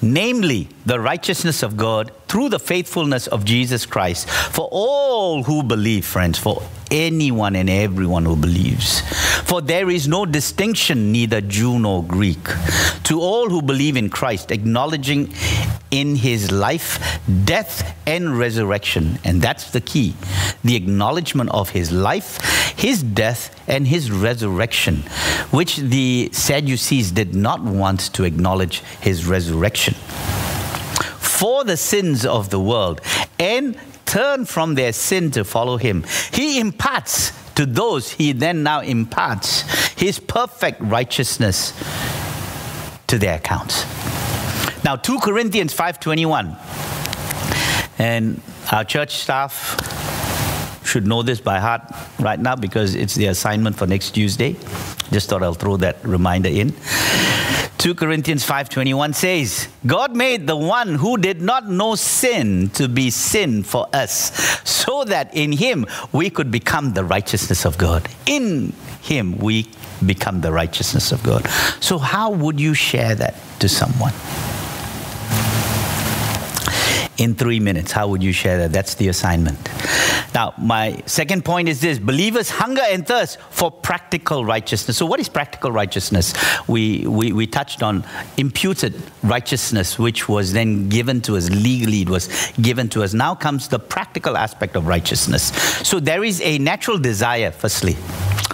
Namely, 0.02 0.68
the 0.84 1.00
righteousness 1.00 1.62
of 1.62 1.78
God 1.78 2.12
through 2.28 2.50
the 2.50 2.58
faithfulness 2.58 3.28
of 3.28 3.46
Jesus 3.46 3.86
Christ 3.86 4.28
for 4.28 4.68
all 4.70 5.44
who 5.44 5.62
believe, 5.62 6.04
friends, 6.04 6.38
for 6.38 6.62
anyone 6.90 7.56
and 7.56 7.68
everyone 7.68 8.24
who 8.24 8.36
believes. 8.36 9.00
For 9.42 9.60
there 9.60 9.90
is 9.90 10.08
no 10.08 10.26
distinction, 10.26 11.12
neither 11.12 11.40
Jew 11.40 11.78
nor 11.78 12.02
Greek, 12.04 12.44
to 13.04 13.20
all 13.20 13.48
who 13.48 13.62
believe 13.62 13.96
in 13.96 14.10
Christ, 14.10 14.50
acknowledging 14.50 15.32
in 15.90 16.16
his 16.16 16.50
life, 16.50 17.20
death, 17.44 17.96
and 18.06 18.38
resurrection. 18.38 19.18
And 19.24 19.40
that's 19.40 19.70
the 19.70 19.80
key 19.80 20.14
the 20.64 20.74
acknowledgement 20.74 21.48
of 21.50 21.70
his 21.70 21.92
life, 21.92 22.40
his 22.76 23.02
death, 23.02 23.54
and 23.68 23.86
his 23.86 24.10
resurrection, 24.10 24.96
which 25.50 25.76
the 25.76 26.28
Sadducees 26.32 27.12
did 27.12 27.34
not 27.34 27.62
want 27.62 28.12
to 28.14 28.24
acknowledge 28.24 28.80
his 29.00 29.26
resurrection 29.26 29.94
for 31.36 31.64
the 31.64 31.76
sins 31.76 32.24
of 32.24 32.50
the 32.50 32.58
world 32.58 33.00
and 33.38 33.76
turn 34.06 34.44
from 34.44 34.74
their 34.74 34.92
sin 34.92 35.30
to 35.32 35.44
follow 35.44 35.76
him. 35.76 36.04
He 36.32 36.58
imparts 36.58 37.32
to 37.56 37.66
those 37.66 38.12
he 38.12 38.32
then 38.32 38.62
now 38.62 38.80
imparts 38.80 39.62
his 39.94 40.18
perfect 40.20 40.80
righteousness 40.80 41.72
to 43.08 43.18
their 43.18 43.36
accounts. 43.36 43.84
Now 44.84 44.96
2 44.96 45.18
Corinthians 45.20 45.74
5:21 45.74 46.56
and 47.98 48.40
our 48.70 48.84
church 48.84 49.16
staff 49.16 49.76
should 50.84 51.06
know 51.06 51.22
this 51.22 51.40
by 51.40 51.58
heart 51.58 51.82
right 52.20 52.38
now 52.38 52.54
because 52.54 52.94
it's 52.94 53.14
the 53.14 53.26
assignment 53.26 53.76
for 53.76 53.86
next 53.86 54.10
Tuesday. 54.10 54.54
Just 55.10 55.28
thought 55.28 55.42
I'll 55.42 55.54
throw 55.54 55.76
that 55.78 55.96
reminder 56.04 56.48
in. 56.48 56.74
2 57.78 57.94
Corinthians 57.94 58.44
5:21 58.44 59.14
says, 59.14 59.68
God 59.84 60.16
made 60.16 60.46
the 60.46 60.56
one 60.56 60.94
who 60.94 61.18
did 61.18 61.42
not 61.42 61.68
know 61.68 61.94
sin 61.94 62.70
to 62.70 62.88
be 62.88 63.10
sin 63.10 63.62
for 63.62 63.86
us, 63.92 64.32
so 64.64 65.04
that 65.04 65.34
in 65.34 65.52
him 65.52 65.86
we 66.10 66.30
could 66.30 66.50
become 66.50 66.94
the 66.94 67.04
righteousness 67.04 67.64
of 67.64 67.76
God. 67.76 68.08
In 68.24 68.72
him 69.02 69.36
we 69.38 69.68
become 70.04 70.40
the 70.40 70.52
righteousness 70.52 71.12
of 71.12 71.22
God. 71.22 71.46
So 71.80 71.98
how 71.98 72.30
would 72.30 72.58
you 72.58 72.74
share 72.74 73.14
that 73.14 73.34
to 73.60 73.68
someone? 73.68 74.12
In 77.18 77.34
three 77.34 77.60
minutes. 77.60 77.92
How 77.92 78.08
would 78.08 78.22
you 78.22 78.32
share 78.32 78.58
that? 78.58 78.72
That's 78.72 78.94
the 78.94 79.08
assignment. 79.08 79.58
Now, 80.34 80.52
my 80.58 81.02
second 81.06 81.44
point 81.44 81.68
is 81.68 81.80
this 81.80 81.98
believers 81.98 82.50
hunger 82.50 82.82
and 82.90 83.06
thirst 83.06 83.38
for 83.50 83.70
practical 83.70 84.44
righteousness. 84.44 84.96
So, 84.96 85.06
what 85.06 85.20
is 85.20 85.28
practical 85.28 85.72
righteousness? 85.72 86.34
We, 86.68 87.06
we, 87.06 87.32
we 87.32 87.46
touched 87.46 87.82
on 87.82 88.04
imputed 88.36 89.00
righteousness, 89.22 89.98
which 89.98 90.28
was 90.28 90.52
then 90.52 90.88
given 90.88 91.20
to 91.22 91.36
us 91.36 91.48
legally, 91.50 92.02
it 92.02 92.10
was 92.10 92.52
given 92.60 92.88
to 92.90 93.02
us. 93.02 93.14
Now 93.14 93.34
comes 93.34 93.68
the 93.68 93.78
practical 93.78 94.36
aspect 94.36 94.76
of 94.76 94.86
righteousness. 94.86 95.52
So, 95.88 96.00
there 96.00 96.22
is 96.22 96.40
a 96.42 96.58
natural 96.58 96.98
desire, 96.98 97.50
firstly, 97.50 97.96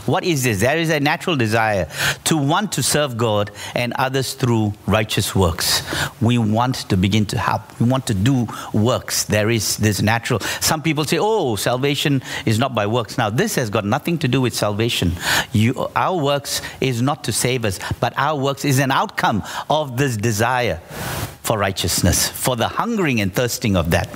What 0.06 0.24
is 0.24 0.42
this? 0.42 0.60
There 0.60 0.78
is 0.78 0.90
a 0.90 0.98
natural 0.98 1.36
desire 1.36 1.88
to 2.24 2.36
want 2.36 2.72
to 2.72 2.82
serve 2.82 3.16
God 3.16 3.52
and 3.74 3.92
others 3.94 4.34
through 4.34 4.74
righteous 4.86 5.34
works. 5.34 5.82
We 6.20 6.38
want 6.38 6.76
to 6.88 6.96
begin 6.96 7.24
to 7.26 7.38
help. 7.38 7.62
We 7.80 7.88
want 7.88 8.06
to 8.08 8.14
do 8.14 8.48
works. 8.72 9.24
There 9.24 9.48
is 9.48 9.76
this 9.76 10.02
natural. 10.02 10.40
Some 10.60 10.82
people 10.82 11.04
say, 11.04 11.18
"Oh, 11.20 11.54
salvation 11.54 12.22
is 12.44 12.58
not 12.58 12.74
by 12.74 12.86
works." 12.86 13.16
Now, 13.16 13.30
this 13.30 13.54
has 13.54 13.70
got 13.70 13.84
nothing 13.84 14.18
to 14.18 14.28
do 14.28 14.40
with 14.40 14.54
salvation. 14.54 15.12
You, 15.52 15.88
our 15.94 16.16
works 16.16 16.62
is 16.80 17.00
not 17.00 17.22
to 17.24 17.32
save 17.32 17.64
us, 17.64 17.78
but 18.00 18.12
our 18.16 18.36
works 18.36 18.64
is 18.64 18.80
an 18.80 18.90
outcome 18.90 19.44
of 19.70 19.96
this 19.96 20.16
desire 20.16 20.80
for 21.42 21.58
righteousness, 21.58 22.28
for 22.28 22.56
the 22.56 22.68
hungering 22.68 23.20
and 23.20 23.32
thirsting 23.34 23.76
of 23.76 23.90
that. 23.90 24.08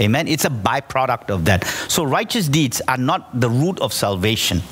Amen. 0.00 0.28
It's 0.28 0.44
a 0.44 0.50
byproduct 0.50 1.30
of 1.30 1.44
that. 1.44 1.64
So, 1.88 2.04
righteous 2.04 2.48
deeds 2.48 2.80
are 2.88 2.96
not 2.96 3.40
the 3.40 3.50
root 3.50 3.80
of 3.80 3.92
salvation 3.92 4.62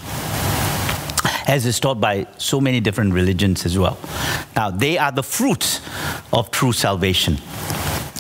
as 1.49 1.67
is 1.67 1.81
taught 1.81 2.01
by 2.01 2.27
so 2.37 2.61
many 2.61 2.79
different 2.79 3.15
religions 3.15 3.65
as 3.65 3.77
well. 3.79 3.99
Now, 4.55 4.71
they 4.71 4.99
are 4.99 5.11
the 5.11 5.23
fruits 5.23 5.81
of 6.33 6.51
true 6.51 6.73
salvation 6.73 7.39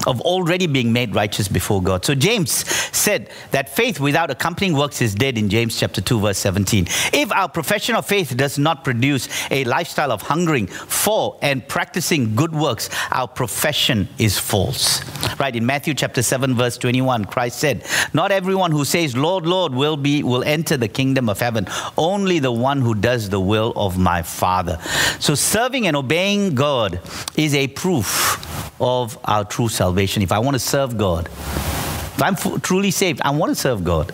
of 0.06 0.20
already 0.20 0.66
being 0.66 0.92
made 0.92 1.14
righteous 1.14 1.48
before 1.48 1.82
God. 1.82 2.04
So 2.04 2.14
James 2.14 2.50
said 2.96 3.30
that 3.50 3.74
faith 3.74 4.00
without 4.00 4.30
accompanying 4.30 4.76
works 4.76 5.02
is 5.02 5.14
dead 5.14 5.36
in 5.36 5.48
James 5.48 5.78
chapter 5.78 6.00
2 6.00 6.20
verse 6.20 6.38
17. 6.38 6.86
If 7.12 7.32
our 7.32 7.48
profession 7.48 7.94
of 7.94 8.06
faith 8.06 8.36
does 8.36 8.58
not 8.58 8.84
produce 8.84 9.28
a 9.50 9.64
lifestyle 9.64 10.12
of 10.12 10.22
hungering 10.22 10.66
for 10.66 11.38
and 11.42 11.66
practicing 11.66 12.34
good 12.34 12.54
works, 12.54 12.90
our 13.10 13.28
profession 13.28 14.08
is 14.18 14.38
false. 14.38 15.02
Right 15.38 15.54
in 15.54 15.66
Matthew 15.66 15.94
chapter 15.94 16.22
7 16.22 16.54
verse 16.54 16.78
21, 16.78 17.24
Christ 17.24 17.58
said, 17.58 17.84
"Not 18.12 18.30
everyone 18.30 18.70
who 18.70 18.84
says, 18.84 19.16
Lord, 19.16 19.46
Lord, 19.46 19.74
will 19.74 19.96
be 19.96 20.22
will 20.22 20.44
enter 20.44 20.76
the 20.76 20.88
kingdom 20.88 21.28
of 21.28 21.40
heaven, 21.40 21.66
only 21.96 22.38
the 22.38 22.52
one 22.52 22.80
who 22.80 22.94
does 22.94 23.28
the 23.28 23.40
will 23.40 23.72
of 23.76 23.98
my 23.98 24.22
Father." 24.22 24.78
So 25.18 25.34
serving 25.34 25.86
and 25.86 25.96
obeying 25.96 26.54
God 26.54 27.00
is 27.36 27.54
a 27.54 27.68
proof 27.68 28.44
of 28.80 29.18
our 29.24 29.44
true 29.44 29.68
salvation. 29.88 30.22
If 30.22 30.32
I 30.32 30.38
want 30.38 30.54
to 30.54 30.58
serve 30.58 30.98
God, 30.98 31.28
if 31.28 32.22
I'm 32.22 32.34
f- 32.34 32.60
truly 32.60 32.90
saved, 32.90 33.22
I 33.24 33.30
want 33.30 33.50
to 33.52 33.54
serve 33.54 33.84
God, 33.84 34.12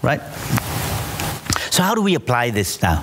right? 0.00 0.22
So, 1.70 1.82
how 1.82 1.94
do 1.94 2.00
we 2.00 2.14
apply 2.14 2.48
this 2.48 2.80
now? 2.80 3.02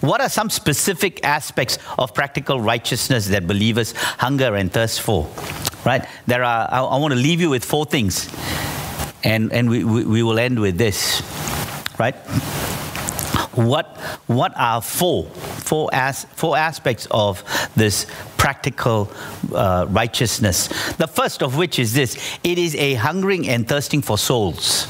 What 0.00 0.20
are 0.20 0.28
some 0.28 0.50
specific 0.50 1.24
aspects 1.24 1.78
of 1.98 2.12
practical 2.12 2.60
righteousness 2.60 3.28
that 3.28 3.46
believers 3.46 3.94
hunger 4.18 4.54
and 4.54 4.70
thirst 4.70 5.00
for? 5.00 5.26
Right? 5.86 6.04
There 6.26 6.44
are, 6.44 6.68
I, 6.70 6.80
I 6.82 6.96
want 6.98 7.14
to 7.14 7.18
leave 7.18 7.40
you 7.40 7.48
with 7.48 7.64
four 7.64 7.86
things, 7.86 8.28
and, 9.24 9.50
and 9.50 9.70
we, 9.70 9.82
we, 9.82 10.04
we 10.04 10.22
will 10.22 10.38
end 10.38 10.58
with 10.58 10.76
this, 10.76 11.22
right? 11.98 12.16
What, 13.56 13.96
what 14.26 14.52
are 14.56 14.82
four, 14.82 15.24
four, 15.24 15.88
as, 15.92 16.24
four 16.36 16.58
aspects 16.58 17.08
of 17.10 17.42
this 17.76 18.06
practical 18.40 19.12
uh, 19.54 19.86
righteousness? 19.90 20.68
The 20.94 21.06
first 21.06 21.42
of 21.42 21.56
which 21.56 21.78
is 21.78 21.92
this 21.92 22.16
it 22.42 22.58
is 22.58 22.74
a 22.74 22.94
hungering 22.94 23.48
and 23.48 23.68
thirsting 23.68 24.02
for 24.02 24.16
souls 24.16 24.86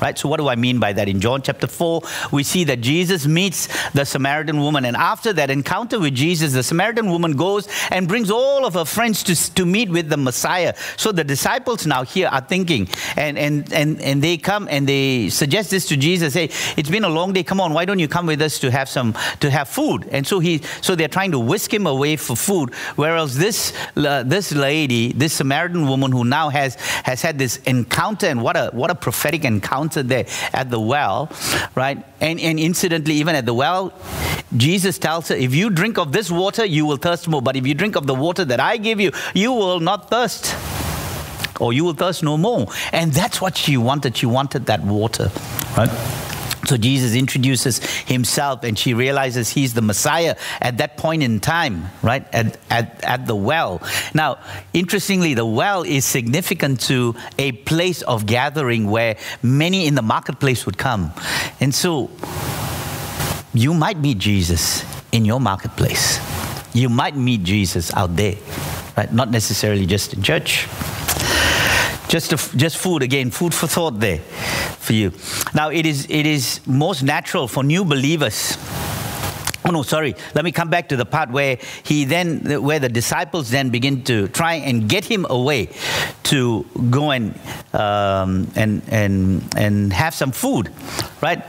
right? 0.00 0.18
So, 0.18 0.28
what 0.28 0.38
do 0.38 0.48
I 0.48 0.56
mean 0.56 0.78
by 0.78 0.92
that? 0.92 1.08
In 1.08 1.20
John 1.20 1.42
chapter 1.42 1.66
4, 1.66 2.02
we 2.32 2.42
see 2.42 2.64
that 2.64 2.80
Jesus 2.80 3.26
meets 3.26 3.68
the 3.92 4.04
Samaritan 4.04 4.60
woman. 4.60 4.84
And 4.84 4.96
after 4.96 5.32
that 5.34 5.50
encounter 5.50 6.00
with 6.00 6.14
Jesus, 6.14 6.52
the 6.52 6.62
Samaritan 6.62 7.10
woman 7.10 7.36
goes 7.36 7.68
and 7.90 8.08
brings 8.08 8.30
all 8.30 8.64
of 8.64 8.74
her 8.74 8.84
friends 8.84 9.22
to, 9.24 9.54
to 9.54 9.66
meet 9.66 9.90
with 9.90 10.08
the 10.08 10.16
Messiah. 10.16 10.74
So, 10.96 11.12
the 11.12 11.24
disciples 11.24 11.86
now 11.86 12.02
here 12.02 12.28
are 12.28 12.40
thinking, 12.40 12.88
and, 13.16 13.38
and, 13.38 13.72
and, 13.72 14.00
and 14.00 14.22
they 14.22 14.36
come 14.36 14.68
and 14.70 14.88
they 14.88 15.28
suggest 15.28 15.70
this 15.70 15.86
to 15.86 15.96
Jesus 15.96 16.34
hey, 16.34 16.50
it's 16.76 16.90
been 16.90 17.04
a 17.04 17.08
long 17.08 17.32
day. 17.32 17.42
Come 17.42 17.60
on, 17.60 17.72
why 17.72 17.84
don't 17.84 17.98
you 17.98 18.08
come 18.08 18.26
with 18.26 18.40
us 18.42 18.58
to 18.60 18.70
have 18.70 18.88
some, 18.88 19.14
to 19.40 19.50
have 19.50 19.68
food? 19.68 20.08
And 20.10 20.26
so, 20.26 20.38
he, 20.38 20.58
so 20.80 20.94
they're 20.94 21.08
trying 21.08 21.32
to 21.32 21.38
whisk 21.38 21.72
him 21.72 21.86
away 21.86 22.16
for 22.16 22.36
food. 22.36 22.72
Whereas 22.96 23.36
this, 23.36 23.72
uh, 23.96 24.22
this 24.22 24.52
lady, 24.52 25.12
this 25.12 25.32
Samaritan 25.32 25.86
woman 25.86 26.12
who 26.12 26.24
now 26.24 26.48
has, 26.48 26.76
has 27.04 27.22
had 27.22 27.38
this 27.38 27.56
encounter, 27.58 28.26
and 28.26 28.42
what 28.42 28.56
a, 28.56 28.70
what 28.72 28.90
a 28.90 28.94
prophetic 28.94 29.44
encounter 29.44 30.02
there 30.02 30.26
at 30.52 30.70
the 30.70 30.80
well, 30.80 31.30
right? 31.74 32.04
And, 32.20 32.40
and 32.40 32.58
incidentally, 32.58 33.14
even 33.14 33.34
at 33.34 33.46
the 33.46 33.54
well, 33.54 33.92
Jesus 34.56 34.98
tells 34.98 35.28
her, 35.28 35.34
if 35.34 35.54
you 35.54 35.70
drink 35.70 35.98
of 35.98 36.12
this 36.12 36.30
water, 36.30 36.64
you 36.64 36.84
will 36.86 36.96
thirst 36.96 37.28
more. 37.28 37.42
But 37.42 37.56
if 37.56 37.66
you 37.66 37.74
drink 37.74 37.96
of 37.96 38.06
the 38.06 38.14
water 38.14 38.44
that 38.44 38.60
I 38.60 38.76
give 38.76 39.00
you, 39.00 39.12
you 39.34 39.52
will 39.52 39.80
not 39.80 40.10
thirst. 40.10 40.56
Or 41.60 41.72
you 41.72 41.84
will 41.84 41.94
thirst 41.94 42.22
no 42.22 42.36
more. 42.36 42.66
And 42.92 43.12
that's 43.12 43.40
what 43.40 43.56
she 43.56 43.76
wanted. 43.76 44.16
She 44.16 44.26
wanted 44.26 44.66
that 44.66 44.82
water, 44.82 45.30
right? 45.76 45.90
So 46.70 46.76
Jesus 46.76 47.16
introduces 47.16 47.78
himself 48.02 48.62
and 48.62 48.78
she 48.78 48.94
realizes 48.94 49.48
he's 49.48 49.74
the 49.74 49.82
Messiah 49.82 50.36
at 50.60 50.78
that 50.78 50.96
point 50.96 51.24
in 51.24 51.40
time, 51.40 51.86
right? 52.00 52.24
At, 52.32 52.58
at, 52.70 53.02
at 53.02 53.26
the 53.26 53.34
well. 53.34 53.82
Now, 54.14 54.38
interestingly, 54.72 55.34
the 55.34 55.44
well 55.44 55.82
is 55.82 56.04
significant 56.04 56.80
to 56.82 57.16
a 57.40 57.50
place 57.50 58.02
of 58.02 58.24
gathering 58.24 58.88
where 58.88 59.16
many 59.42 59.88
in 59.88 59.96
the 59.96 60.02
marketplace 60.02 60.64
would 60.64 60.78
come. 60.78 61.12
And 61.58 61.74
so 61.74 62.08
you 63.52 63.74
might 63.74 63.98
meet 63.98 64.18
Jesus 64.18 64.84
in 65.10 65.24
your 65.24 65.40
marketplace. 65.40 66.20
You 66.72 66.88
might 66.88 67.16
meet 67.16 67.42
Jesus 67.42 67.92
out 67.94 68.14
there, 68.14 68.36
right? 68.96 69.12
Not 69.12 69.32
necessarily 69.32 69.86
just 69.86 70.14
in 70.14 70.22
church. 70.22 70.68
Just, 72.10 72.32
a, 72.32 72.56
just 72.56 72.76
food 72.76 73.04
again, 73.04 73.30
food 73.30 73.54
for 73.54 73.68
thought 73.68 74.00
there 74.00 74.18
for 74.18 74.94
you. 74.94 75.12
Now, 75.54 75.70
it 75.70 75.86
is, 75.86 76.08
it 76.10 76.26
is 76.26 76.60
most 76.66 77.04
natural 77.04 77.46
for 77.46 77.62
new 77.62 77.84
believers. 77.84 78.58
Oh 79.64 79.70
no, 79.70 79.82
sorry. 79.82 80.16
Let 80.34 80.44
me 80.44 80.50
come 80.50 80.70
back 80.70 80.88
to 80.88 80.96
the 80.96 81.04
part 81.04 81.30
where 81.30 81.58
he 81.84 82.04
then, 82.04 82.62
where 82.64 82.80
the 82.80 82.88
disciples 82.88 83.50
then 83.50 83.70
begin 83.70 84.02
to 84.04 84.26
try 84.26 84.54
and 84.54 84.88
get 84.88 85.04
him 85.04 85.24
away 85.30 85.68
to 86.24 86.66
go 86.90 87.12
and 87.12 87.38
um, 87.72 88.50
and 88.56 88.82
and 88.88 89.54
and 89.56 89.92
have 89.92 90.14
some 90.14 90.32
food, 90.32 90.72
right? 91.20 91.44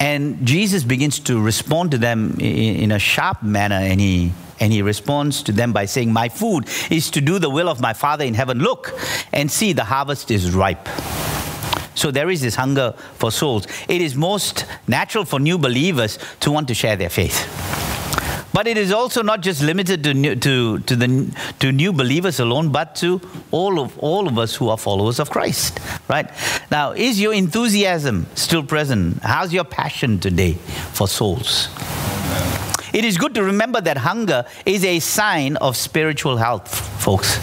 And 0.00 0.46
Jesus 0.46 0.84
begins 0.84 1.18
to 1.20 1.38
respond 1.38 1.90
to 1.90 1.98
them 1.98 2.38
in, 2.38 2.76
in 2.76 2.92
a 2.92 2.98
sharp 2.98 3.42
manner, 3.42 3.76
and 3.76 4.00
he 4.00 4.32
and 4.60 4.72
he 4.72 4.82
responds 4.82 5.42
to 5.44 5.52
them 5.52 5.72
by 5.72 5.84
saying, 5.84 6.12
My 6.12 6.28
food 6.28 6.68
is 6.90 7.10
to 7.10 7.20
do 7.20 7.38
the 7.38 7.50
will 7.50 7.68
of 7.68 7.80
my 7.80 7.92
Father 7.92 8.24
in 8.24 8.34
heaven. 8.34 8.58
Look 8.58 8.98
and 9.32 9.50
see, 9.50 9.72
the 9.72 9.84
harvest 9.84 10.30
is 10.30 10.54
ripe. 10.54 10.88
So 11.94 12.10
there 12.10 12.28
is 12.30 12.42
this 12.42 12.54
hunger 12.54 12.94
for 13.14 13.32
souls. 13.32 13.66
It 13.88 14.02
is 14.02 14.14
most 14.14 14.66
natural 14.86 15.24
for 15.24 15.40
new 15.40 15.58
believers 15.58 16.18
to 16.40 16.50
want 16.50 16.68
to 16.68 16.74
share 16.74 16.94
their 16.96 17.08
faith. 17.08 17.46
But 18.52 18.66
it 18.66 18.78
is 18.78 18.90
also 18.90 19.22
not 19.22 19.42
just 19.42 19.62
limited 19.62 20.02
to 20.04 20.14
new, 20.14 20.34
to, 20.36 20.78
to, 20.78 20.96
the, 20.96 21.36
to 21.58 21.72
new 21.72 21.92
believers 21.92 22.40
alone, 22.40 22.72
but 22.72 22.96
to 22.96 23.20
all 23.50 23.78
of, 23.78 23.98
all 23.98 24.26
of 24.26 24.38
us 24.38 24.54
who 24.54 24.70
are 24.70 24.78
followers 24.78 25.18
of 25.18 25.28
Christ, 25.28 25.78
right? 26.08 26.30
Now, 26.70 26.92
is 26.92 27.20
your 27.20 27.34
enthusiasm 27.34 28.26
still 28.34 28.62
present? 28.62 29.22
How's 29.22 29.52
your 29.52 29.64
passion 29.64 30.20
today 30.20 30.54
for 30.94 31.06
souls? 31.06 31.68
It 32.96 33.04
is 33.04 33.18
good 33.18 33.34
to 33.34 33.42
remember 33.42 33.78
that 33.82 33.98
hunger 33.98 34.46
is 34.64 34.82
a 34.82 35.00
sign 35.00 35.58
of 35.58 35.76
spiritual 35.76 36.38
health, 36.38 36.74
folks. 37.02 37.38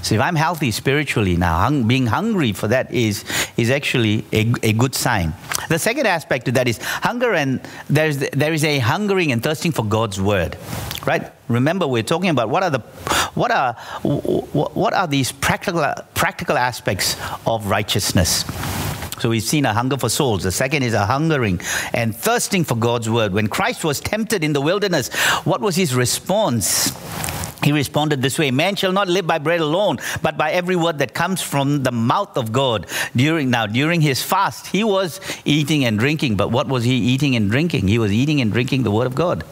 So 0.00 0.14
if 0.14 0.20
I'm 0.22 0.34
healthy 0.34 0.70
spiritually 0.70 1.36
now, 1.36 1.58
hung, 1.58 1.86
being 1.86 2.06
hungry 2.06 2.54
for 2.54 2.66
that 2.68 2.90
is, 2.90 3.22
is 3.58 3.70
actually 3.70 4.24
a, 4.32 4.50
a 4.62 4.72
good 4.72 4.94
sign. 4.94 5.34
The 5.68 5.78
second 5.78 6.06
aspect 6.06 6.46
to 6.46 6.52
that 6.52 6.66
is 6.66 6.78
hunger, 6.80 7.34
and 7.34 7.60
there's, 7.90 8.16
there 8.16 8.54
is 8.54 8.64
a 8.64 8.78
hungering 8.78 9.30
and 9.30 9.42
thirsting 9.42 9.72
for 9.72 9.84
God's 9.84 10.18
word, 10.18 10.56
right? 11.04 11.30
Remember, 11.48 11.86
we're 11.86 12.02
talking 12.02 12.30
about 12.30 12.48
what 12.48 12.62
are 12.62 12.70
the 12.70 12.80
what 13.34 13.50
are 13.50 13.74
what 14.04 14.94
are 14.94 15.06
these 15.06 15.32
practical 15.32 15.84
practical 16.14 16.56
aspects 16.56 17.18
of 17.46 17.66
righteousness. 17.66 18.44
So 19.20 19.30
we've 19.30 19.42
seen 19.42 19.64
a 19.64 19.72
hunger 19.72 19.96
for 19.96 20.08
souls. 20.08 20.42
The 20.42 20.52
second 20.52 20.82
is 20.82 20.94
a 20.94 21.06
hungering 21.06 21.60
and 21.92 22.14
thirsting 22.14 22.64
for 22.64 22.76
God's 22.76 23.08
word. 23.08 23.32
When 23.32 23.48
Christ 23.48 23.84
was 23.84 24.00
tempted 24.00 24.42
in 24.42 24.52
the 24.52 24.60
wilderness, 24.60 25.12
what 25.44 25.60
was 25.60 25.76
his 25.76 25.94
response? 25.94 26.92
He 27.64 27.72
responded 27.72 28.20
this 28.20 28.38
way 28.38 28.50
Man 28.50 28.76
shall 28.76 28.92
not 28.92 29.08
live 29.08 29.26
by 29.26 29.38
bread 29.38 29.60
alone, 29.60 29.98
but 30.20 30.36
by 30.36 30.52
every 30.52 30.76
word 30.76 30.98
that 30.98 31.14
comes 31.14 31.40
from 31.40 31.82
the 31.82 31.92
mouth 31.92 32.36
of 32.36 32.52
God. 32.52 32.86
During 33.16 33.50
now, 33.50 33.66
during 33.66 34.02
his 34.02 34.22
fast, 34.22 34.66
he 34.66 34.84
was 34.84 35.20
eating 35.46 35.84
and 35.86 35.98
drinking, 35.98 36.36
but 36.36 36.50
what 36.50 36.68
was 36.68 36.84
he 36.84 36.94
eating 36.94 37.36
and 37.36 37.50
drinking? 37.50 37.88
He 37.88 37.98
was 37.98 38.12
eating 38.12 38.42
and 38.42 38.52
drinking 38.52 38.82
the 38.82 38.90
word 38.90 39.06
of 39.06 39.14
God. 39.14 39.44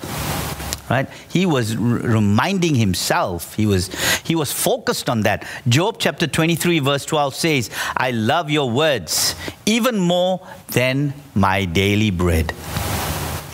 Right? 0.92 1.08
He 1.30 1.46
was 1.46 1.74
r- 1.74 1.80
reminding 1.80 2.74
himself. 2.74 3.54
He 3.54 3.64
was 3.64 3.88
he 4.24 4.34
was 4.34 4.52
focused 4.52 5.08
on 5.08 5.22
that. 5.22 5.48
Job 5.66 5.96
chapter 5.98 6.26
23 6.26 6.80
verse 6.80 7.06
12 7.06 7.34
says, 7.34 7.70
"I 7.96 8.10
love 8.10 8.50
your 8.50 8.70
words 8.70 9.34
even 9.64 9.98
more 9.98 10.46
than 10.72 11.14
my 11.34 11.64
daily 11.64 12.10
bread." 12.10 12.52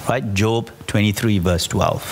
Right? 0.08 0.34
Job 0.34 0.72
23 0.88 1.38
verse 1.38 1.68
12. 1.68 2.02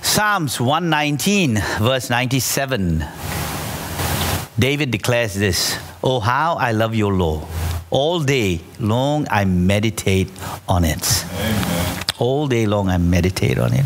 Psalms 0.00 0.58
119, 0.58 1.60
verse 1.80 2.08
97. 2.08 3.04
David 4.58 4.90
declares 4.90 5.34
this 5.34 5.76
Oh, 6.02 6.18
how 6.18 6.54
I 6.54 6.72
love 6.72 6.94
your 6.94 7.12
law. 7.12 7.46
All 7.90 8.20
day 8.20 8.62
long 8.80 9.26
I 9.30 9.44
meditate 9.44 10.30
on 10.66 10.84
it. 10.84 11.26
Amen. 11.34 11.82
All 12.22 12.46
day 12.46 12.66
long 12.66 12.88
I 12.88 12.98
meditate 12.98 13.58
on 13.58 13.72
it. 13.74 13.84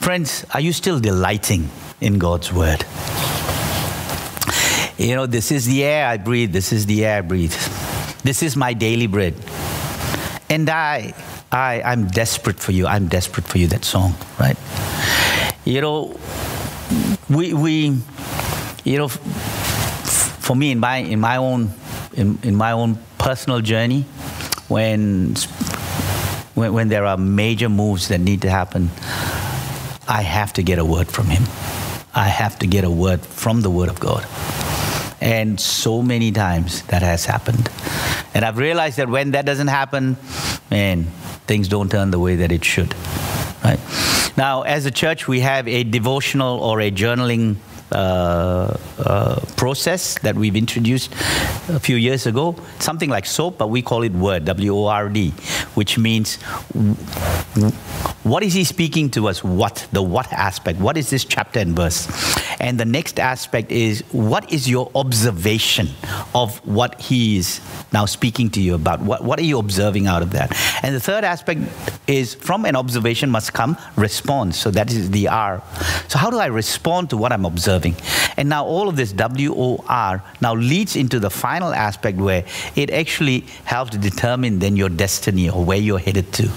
Friends, 0.00 0.46
are 0.54 0.60
you 0.60 0.72
still 0.72 0.98
delighting 0.98 1.68
in 2.00 2.18
God's 2.18 2.50
word? 2.50 2.86
You 4.96 5.14
know, 5.14 5.26
this 5.26 5.52
is 5.52 5.66
the 5.66 5.84
air 5.84 6.06
I 6.06 6.16
breathe. 6.16 6.54
This 6.54 6.72
is 6.72 6.86
the 6.86 7.04
air 7.04 7.18
I 7.18 7.20
breathe. 7.20 7.52
This 8.24 8.42
is 8.42 8.56
my 8.56 8.72
daily 8.72 9.08
bread. 9.08 9.34
And 10.48 10.70
I, 10.70 11.12
I, 11.52 11.82
I'm 11.82 12.06
desperate 12.06 12.58
for 12.58 12.72
you. 12.72 12.86
I'm 12.86 13.08
desperate 13.08 13.46
for 13.46 13.58
you. 13.58 13.66
That 13.66 13.84
song, 13.84 14.14
right? 14.40 14.56
You 15.66 15.82
know, 15.82 16.18
we, 17.28 17.52
we, 17.52 18.00
you 18.84 18.96
know, 18.96 19.08
for 19.08 20.56
me 20.56 20.70
in 20.70 20.80
my 20.80 20.96
in 20.96 21.20
my 21.20 21.36
own 21.36 21.74
in, 22.14 22.38
in 22.42 22.56
my 22.56 22.72
own 22.72 22.98
personal 23.18 23.60
journey, 23.60 24.06
when, 24.68 25.34
when 26.56 26.72
when 26.72 26.88
there 26.88 27.04
are 27.04 27.16
major 27.16 27.68
moves 27.68 28.08
that 28.08 28.18
need 28.18 28.42
to 28.42 28.50
happen, 28.50 28.90
I 30.08 30.22
have 30.22 30.52
to 30.54 30.62
get 30.62 30.78
a 30.78 30.84
word 30.84 31.08
from 31.08 31.26
Him. 31.26 31.44
I 32.14 32.28
have 32.28 32.58
to 32.60 32.66
get 32.66 32.82
a 32.82 32.90
word 32.90 33.20
from 33.20 33.60
the 33.60 33.70
Word 33.70 33.90
of 33.90 34.00
God. 34.00 34.26
And 35.20 35.60
so 35.60 36.02
many 36.02 36.32
times 36.32 36.82
that 36.84 37.02
has 37.02 37.26
happened. 37.26 37.68
And 38.34 38.44
I've 38.44 38.58
realized 38.58 38.96
that 38.96 39.08
when 39.08 39.32
that 39.32 39.44
doesn't 39.44 39.68
happen, 39.68 40.16
man, 40.70 41.04
things 41.46 41.68
don't 41.68 41.90
turn 41.90 42.10
the 42.10 42.18
way 42.18 42.36
that 42.36 42.52
it 42.52 42.64
should. 42.64 42.94
Right? 43.62 43.80
Now, 44.36 44.62
as 44.62 44.86
a 44.86 44.90
church, 44.90 45.28
we 45.28 45.40
have 45.40 45.68
a 45.68 45.84
devotional 45.84 46.58
or 46.60 46.80
a 46.80 46.90
journaling 46.90 47.56
Uh, 47.92 48.76
uh, 48.98 49.38
process 49.56 50.18
that 50.18 50.34
we've 50.34 50.56
introduced 50.56 51.12
a 51.68 51.78
few 51.78 51.94
years 51.94 52.26
ago, 52.26 52.56
something 52.80 53.08
like 53.08 53.24
SOAP, 53.24 53.58
but 53.58 53.70
we 53.70 53.80
call 53.80 54.02
it 54.02 54.10
WORD, 54.10 54.44
W 54.44 54.74
O 54.74 54.86
R 54.86 55.08
D, 55.08 55.30
which 55.74 55.96
means 55.96 56.34
what 58.24 58.42
is 58.42 58.54
he 58.54 58.64
speaking 58.64 59.08
to 59.10 59.28
us? 59.28 59.44
What? 59.44 59.86
The 59.92 60.02
what 60.02 60.32
aspect. 60.32 60.80
What 60.80 60.96
is 60.96 61.10
this 61.10 61.24
chapter 61.24 61.60
and 61.60 61.76
verse? 61.76 62.08
And 62.60 62.80
the 62.80 62.84
next 62.84 63.20
aspect 63.20 63.70
is 63.70 64.02
what 64.12 64.52
is 64.52 64.68
your 64.68 64.90
observation 64.94 65.88
of 66.34 66.58
what 66.66 67.00
he 67.00 67.36
is 67.36 67.60
now 67.92 68.06
speaking 68.06 68.50
to 68.50 68.60
you 68.60 68.74
about? 68.74 69.00
What, 69.00 69.22
what 69.24 69.38
are 69.38 69.44
you 69.44 69.58
observing 69.58 70.06
out 70.06 70.22
of 70.22 70.32
that? 70.32 70.56
And 70.82 70.94
the 70.94 71.00
third 71.00 71.24
aspect 71.24 71.60
is 72.06 72.34
from 72.34 72.64
an 72.64 72.76
observation 72.76 73.30
must 73.30 73.52
come 73.52 73.76
response. 73.96 74.58
So 74.58 74.70
that 74.70 74.90
is 74.90 75.10
the 75.10 75.28
R. 75.28 75.62
So 76.08 76.18
how 76.18 76.30
do 76.30 76.38
I 76.38 76.46
respond 76.46 77.10
to 77.10 77.16
what 77.16 77.32
I'm 77.32 77.44
observing? 77.44 77.96
And 78.36 78.48
now 78.48 78.64
all 78.64 78.88
of 78.88 78.96
this 78.96 79.12
W 79.12 79.54
O 79.56 79.84
R 79.88 80.22
now 80.40 80.54
leads 80.54 80.96
into 80.96 81.18
the 81.18 81.30
final 81.30 81.72
aspect 81.74 82.18
where 82.18 82.44
it 82.74 82.90
actually 82.90 83.40
helps 83.64 83.96
determine 83.96 84.58
then 84.58 84.76
your 84.76 84.88
destiny 84.88 85.48
or 85.50 85.64
where 85.64 85.78
you're 85.78 85.98
headed 85.98 86.32
to. 86.34 86.50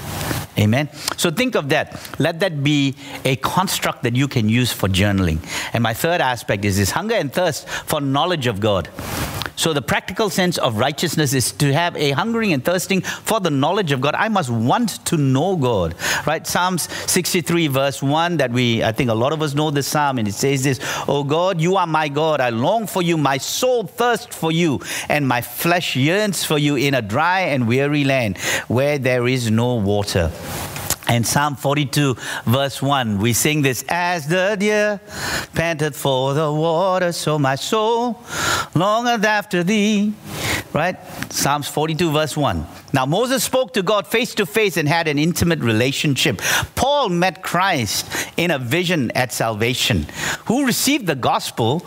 Amen. 0.60 0.89
So 1.16 1.32
think 1.32 1.55
of 1.55 1.70
that. 1.70 2.20
Let 2.20 2.41
that 2.41 2.64
be 2.64 2.95
a 3.24 3.38
construct 3.38 4.03
that 4.03 4.16
you 4.16 4.28
can 4.28 4.49
use 4.49 4.74
for 4.74 4.89
journaling. 4.89 5.39
And 5.74 5.82
my 5.82 5.93
third 5.93 6.20
aspect 6.20 6.66
is 6.66 6.78
this 6.78 6.91
hunger 6.91 7.16
and 7.16 7.32
thirst 7.32 7.68
for 7.70 8.01
knowledge 8.01 8.45
of 8.45 8.60
God. 8.60 8.89
So, 9.60 9.74
the 9.74 9.82
practical 9.82 10.30
sense 10.30 10.57
of 10.57 10.78
righteousness 10.78 11.34
is 11.34 11.51
to 11.51 11.74
have 11.74 11.93
a 11.97 12.12
hungering 12.12 12.53
and 12.53 12.64
thirsting 12.64 13.01
for 13.01 13.41
the 13.41 13.49
knowledge 13.49 13.91
of 13.91 13.99
God. 13.99 14.16
I 14.16 14.30
must 14.30 14.49
want 14.49 15.05
to 15.07 15.18
know 15.18 15.57
God, 15.57 15.95
right? 16.26 16.47
Psalms 16.47 16.84
63, 17.12 17.68
verse 17.68 18.01
1, 18.01 18.38
that 18.38 18.51
we, 18.51 18.82
I 18.86 18.93
think 18.93 19.10
a 19.10 19.14
lot 19.14 19.34
of 19.34 19.41
us 19.41 19.53
know 19.53 19.70
this 19.70 19.86
psalm, 19.86 20.18
and 20.18 20.30
it 20.30 20.34
says 20.34 20.64
this 20.64 20.80
Oh 21.10 21.26
God, 21.26 21.60
you 21.60 21.76
are 21.76 21.86
my 21.86 22.07
God. 22.07 22.39
I 22.39 22.51
long 22.51 22.88
for 22.88 23.01
you. 23.01 23.18
My 23.18 23.38
soul 23.38 23.84
thirsts 23.84 24.34
for 24.34 24.53
you, 24.53 24.80
and 25.10 25.28
my 25.28 25.41
flesh 25.41 25.97
yearns 25.97 26.45
for 26.45 26.57
you 26.57 26.78
in 26.78 26.93
a 26.93 27.01
dry 27.01 27.41
and 27.41 27.68
weary 27.68 28.05
land 28.05 28.38
where 28.70 28.97
there 28.97 29.28
is 29.28 29.51
no 29.51 29.76
water. 29.76 30.32
And 31.08 31.26
Psalm 31.26 31.56
42, 31.56 32.16
verse 32.45 32.84
1, 32.84 33.18
we 33.18 33.34
sing 33.34 33.64
this 33.64 33.84
As 33.89 34.28
the 34.28 34.56
deer 34.60 35.02
panted 35.56 35.95
for 35.95 36.36
the 36.36 36.52
water, 36.52 37.12
so 37.12 37.39
my 37.39 37.56
soul 37.56 38.24
longeth 38.76 39.26
after 39.26 39.64
thee. 39.64 40.14
Right? 40.72 40.97
Psalms 41.32 41.68
42, 41.68 42.12
verse 42.12 42.38
1. 42.38 42.64
Now, 42.92 43.06
Moses 43.06 43.44
spoke 43.44 43.74
to 43.74 43.84
God 43.84 44.08
face 44.08 44.36
to 44.36 44.46
face 44.46 44.78
and 44.78 44.88
had 44.88 45.08
an 45.08 45.20
intimate 45.20 45.60
relationship. 45.60 46.42
Paul 46.76 47.10
met 47.10 47.44
Christ 47.44 48.08
in 48.38 48.52
a 48.52 48.58
vision 48.58 49.12
at 49.12 49.32
salvation, 49.32 50.08
who 50.46 50.66
received 50.66 51.06
the 51.06 51.16
gospel 51.16 51.86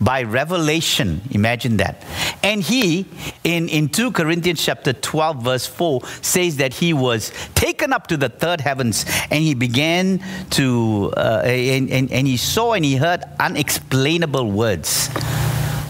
by 0.00 0.22
revelation. 0.22 1.20
Imagine 1.30 1.76
that. 1.76 2.04
And 2.42 2.62
he, 2.62 3.06
in, 3.44 3.68
in 3.68 3.88
2 3.88 4.12
Corinthians 4.12 4.64
chapter 4.64 4.92
12, 4.92 5.42
verse 5.42 5.66
4, 5.66 6.04
says 6.22 6.56
that 6.56 6.74
he 6.74 6.92
was 6.92 7.30
taken 7.54 7.92
up 7.92 8.06
to 8.08 8.16
the 8.16 8.28
third 8.28 8.60
heavens 8.60 9.04
and 9.30 9.42
he 9.44 9.54
began 9.54 10.22
to, 10.50 11.12
uh, 11.16 11.42
and, 11.44 11.90
and, 11.90 12.10
and 12.10 12.26
he 12.26 12.36
saw 12.36 12.72
and 12.72 12.84
he 12.84 12.96
heard 12.96 13.22
unexplainable 13.38 14.50
words. 14.50 15.10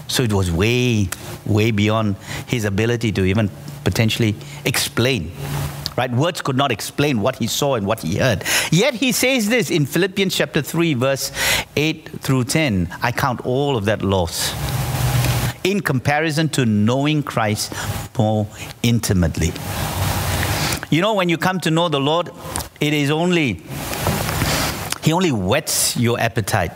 So 0.07 0.23
it 0.23 0.33
was 0.33 0.51
way, 0.51 1.07
way 1.45 1.71
beyond 1.71 2.17
his 2.47 2.65
ability 2.65 3.13
to 3.13 3.23
even 3.23 3.49
potentially 3.83 4.35
explain. 4.65 5.31
Right? 5.97 6.11
Words 6.11 6.41
could 6.41 6.55
not 6.55 6.71
explain 6.71 7.21
what 7.21 7.35
he 7.35 7.47
saw 7.47 7.75
and 7.75 7.85
what 7.85 8.01
he 8.01 8.17
heard. 8.17 8.43
Yet 8.71 8.93
he 8.93 9.11
says 9.11 9.49
this 9.49 9.69
in 9.69 9.85
Philippians 9.85 10.35
chapter 10.35 10.61
3, 10.61 10.93
verse 10.93 11.31
8 11.75 12.09
through 12.21 12.45
10 12.45 12.95
I 13.01 13.11
count 13.11 13.45
all 13.45 13.75
of 13.75 13.85
that 13.85 14.01
loss 14.01 14.53
in 15.63 15.81
comparison 15.81 16.49
to 16.49 16.65
knowing 16.65 17.23
Christ 17.23 17.73
more 18.17 18.47
intimately. 18.83 19.51
You 20.89 21.01
know, 21.01 21.13
when 21.13 21.29
you 21.29 21.37
come 21.37 21.59
to 21.61 21.71
know 21.71 21.87
the 21.87 21.99
Lord, 21.99 22.31
it 22.79 22.93
is 22.93 23.11
only, 23.11 23.61
He 25.03 25.13
only 25.13 25.31
whets 25.31 25.95
your 25.97 26.19
appetite. 26.19 26.71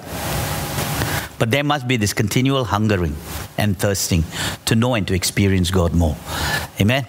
But 1.37 1.51
there 1.51 1.63
must 1.63 1.87
be 1.87 1.97
this 1.97 2.13
continual 2.13 2.63
hungering 2.63 3.15
and 3.57 3.77
thirsting 3.77 4.23
to 4.65 4.75
know 4.75 4.95
and 4.95 5.07
to 5.07 5.13
experience 5.13 5.71
God 5.71 5.93
more. 5.93 6.15
Amen. 6.79 7.05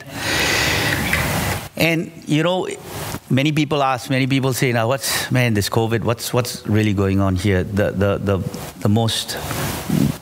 And 1.77 2.11
you 2.27 2.43
know, 2.43 2.69
many 3.29 3.53
people 3.53 3.83
ask, 3.83 4.09
many 4.09 4.27
people 4.27 4.53
say, 4.53 4.73
now 4.73 4.89
what's 4.89 5.31
man, 5.31 5.55
this 5.55 5.69
COVID, 5.69 6.05
what's 6.05 6.33
what's 6.33 6.67
really 6.67 6.95
going 6.95 7.21
on 7.21 7.37
here? 7.37 7.65
The 7.65 7.91
the 7.91 8.19
the, 8.19 8.39
the 8.81 8.89
most 8.89 9.37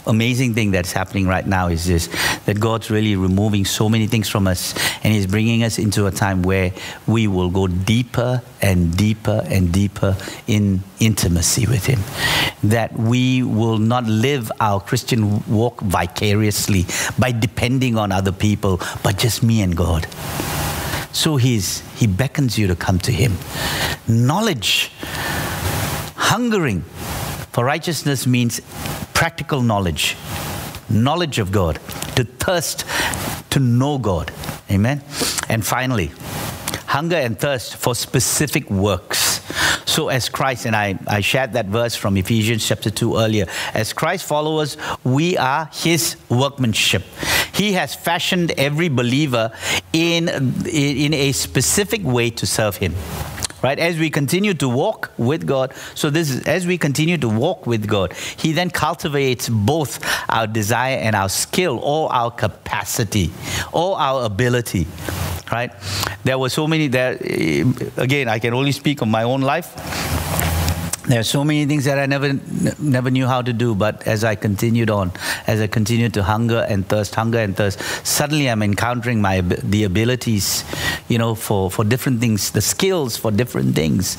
amazing 0.07 0.55
thing 0.55 0.71
that's 0.71 0.93
happening 0.93 1.27
right 1.27 1.47
now 1.47 1.69
is 1.69 1.87
this 1.87 2.09
that 2.45 2.61
God's 2.61 2.91
really 2.91 3.17
removing 3.17 3.65
so 3.65 3.89
many 3.89 4.07
things 4.07 4.29
from 4.29 4.47
us 4.47 4.75
and 5.03 5.13
He's 5.13 5.27
bringing 5.27 5.63
us 5.63 5.79
into 5.79 6.07
a 6.07 6.11
time 6.11 6.43
where 6.43 6.73
we 7.07 7.27
will 7.27 7.51
go 7.51 7.67
deeper 7.67 8.43
and 8.61 8.97
deeper 8.97 9.43
and 9.47 9.73
deeper 9.73 10.17
in 10.47 10.83
intimacy 11.01 11.67
with 11.67 11.87
Him. 11.87 12.01
That 12.63 12.93
we 12.99 13.43
will 13.43 13.79
not 13.79 14.05
live 14.05 14.51
our 14.61 14.81
Christian 14.81 15.45
walk 15.47 15.81
vicariously 15.81 16.87
by 17.19 17.33
depending 17.33 17.97
on 17.97 18.13
other 18.13 18.33
people, 18.33 18.81
but 19.03 19.19
just 19.19 19.43
me 19.43 19.63
and 19.63 19.77
God. 19.77 20.07
So 21.15 21.37
he's, 21.37 21.81
he 21.97 22.09
beckons 22.09 22.59
you 22.59 22.67
to 22.67 22.75
come 22.75 22.99
to 22.99 23.13
him. 23.13 23.37
Knowledge, 24.09 24.91
hungering 26.17 26.85
for 27.55 27.65
righteousness 27.65 28.27
means 28.27 28.61
practical 29.15 29.63
knowledge, 29.63 30.17
knowledge 30.91 31.39
of 31.39 31.53
God, 31.53 31.77
to 32.17 32.25
thirst 32.25 32.85
to 33.51 33.61
know 33.61 33.97
God. 33.97 34.33
Amen. 34.69 35.05
And 35.49 35.65
finally, 35.65 36.11
hunger 36.87 37.15
and 37.15 37.39
thirst 37.39 37.77
for 37.77 37.95
specific 37.95 38.69
works. 38.69 39.41
So, 39.89 40.09
as 40.09 40.29
Christ, 40.29 40.67
and 40.67 40.75
I, 40.75 40.99
I 41.07 41.21
shared 41.21 41.53
that 41.53 41.67
verse 41.67 41.95
from 41.95 42.17
Ephesians 42.17 42.67
chapter 42.67 42.91
2 42.91 43.19
earlier, 43.19 43.47
as 43.73 43.93
Christ 43.93 44.27
followers, 44.27 44.77
we 45.05 45.37
are 45.37 45.71
his 45.73 46.17
workmanship. 46.29 47.05
He 47.53 47.75
has 47.75 47.95
fashioned 47.95 48.51
every 48.59 48.89
believer 48.89 49.53
in, 49.93 50.29
in 50.67 51.15
a 51.15 51.31
specific 51.31 52.03
way 52.03 52.31
to 52.31 52.47
serve 52.47 52.79
him 52.79 52.97
right? 53.65 53.79
As 53.79 53.99
we 53.99 54.11
continue 54.11 54.53
to 54.55 54.69
walk 54.69 55.11
with 55.17 55.47
god 55.47 55.73
so 55.95 56.11
this 56.11 56.31
is 56.31 56.45
as 56.45 56.67
we 56.67 56.77
continue 56.77 57.17
to 57.17 57.29
walk 57.29 57.67
with 57.67 57.89
god 57.89 58.13
he 58.37 58.53
then 58.53 58.71
cultivates 58.71 59.49
both 59.49 59.93
our 60.29 60.47
desire 60.47 60.97
and 60.99 61.17
our 61.17 61.31
skill 61.31 61.81
or 61.83 62.13
our 62.13 62.31
capacity 62.31 63.33
or 63.73 63.99
our 63.99 64.25
ability 64.27 64.87
right? 65.53 65.71
There 66.25 66.39
were 66.39 66.49
so 66.49 66.67
many 66.67 66.89
there 66.89 67.17
eh, 67.21 67.65
again 67.97 68.29
i 68.29 68.39
can 68.39 68.53
only 68.55 68.73
speak 68.73 69.01
of 69.01 69.09
my 69.09 69.23
own 69.23 69.41
life 69.41 69.73
there 71.07 71.21
are 71.21 71.25
so 71.25 71.45
many 71.45 71.67
things 71.67 71.85
that 71.85 71.99
I 71.99 72.07
never 72.07 72.33
never 72.79 73.11
knew 73.11 73.27
how 73.27 73.43
to 73.43 73.53
do, 73.53 73.75
but 73.75 74.07
as 74.07 74.25
I 74.25 74.35
continued 74.37 74.91
on, 74.91 75.13
as 75.47 75.61
I 75.61 75.67
continued 75.67 76.15
to 76.15 76.23
hunger 76.23 76.65
and 76.69 76.87
thirst, 76.89 77.15
hunger 77.15 77.39
and 77.39 77.57
thirst, 77.57 77.81
suddenly 78.07 78.49
I'm 78.49 78.63
encountering 78.63 79.21
my 79.21 79.43
the 79.43 79.85
abilities, 79.85 80.65
you 81.09 81.19
know, 81.19 81.35
for, 81.35 81.71
for 81.71 81.85
different 81.85 82.21
things, 82.21 82.51
the 82.53 82.63
skills 82.63 83.17
for 83.19 83.31
different 83.31 83.75
things, 83.75 84.17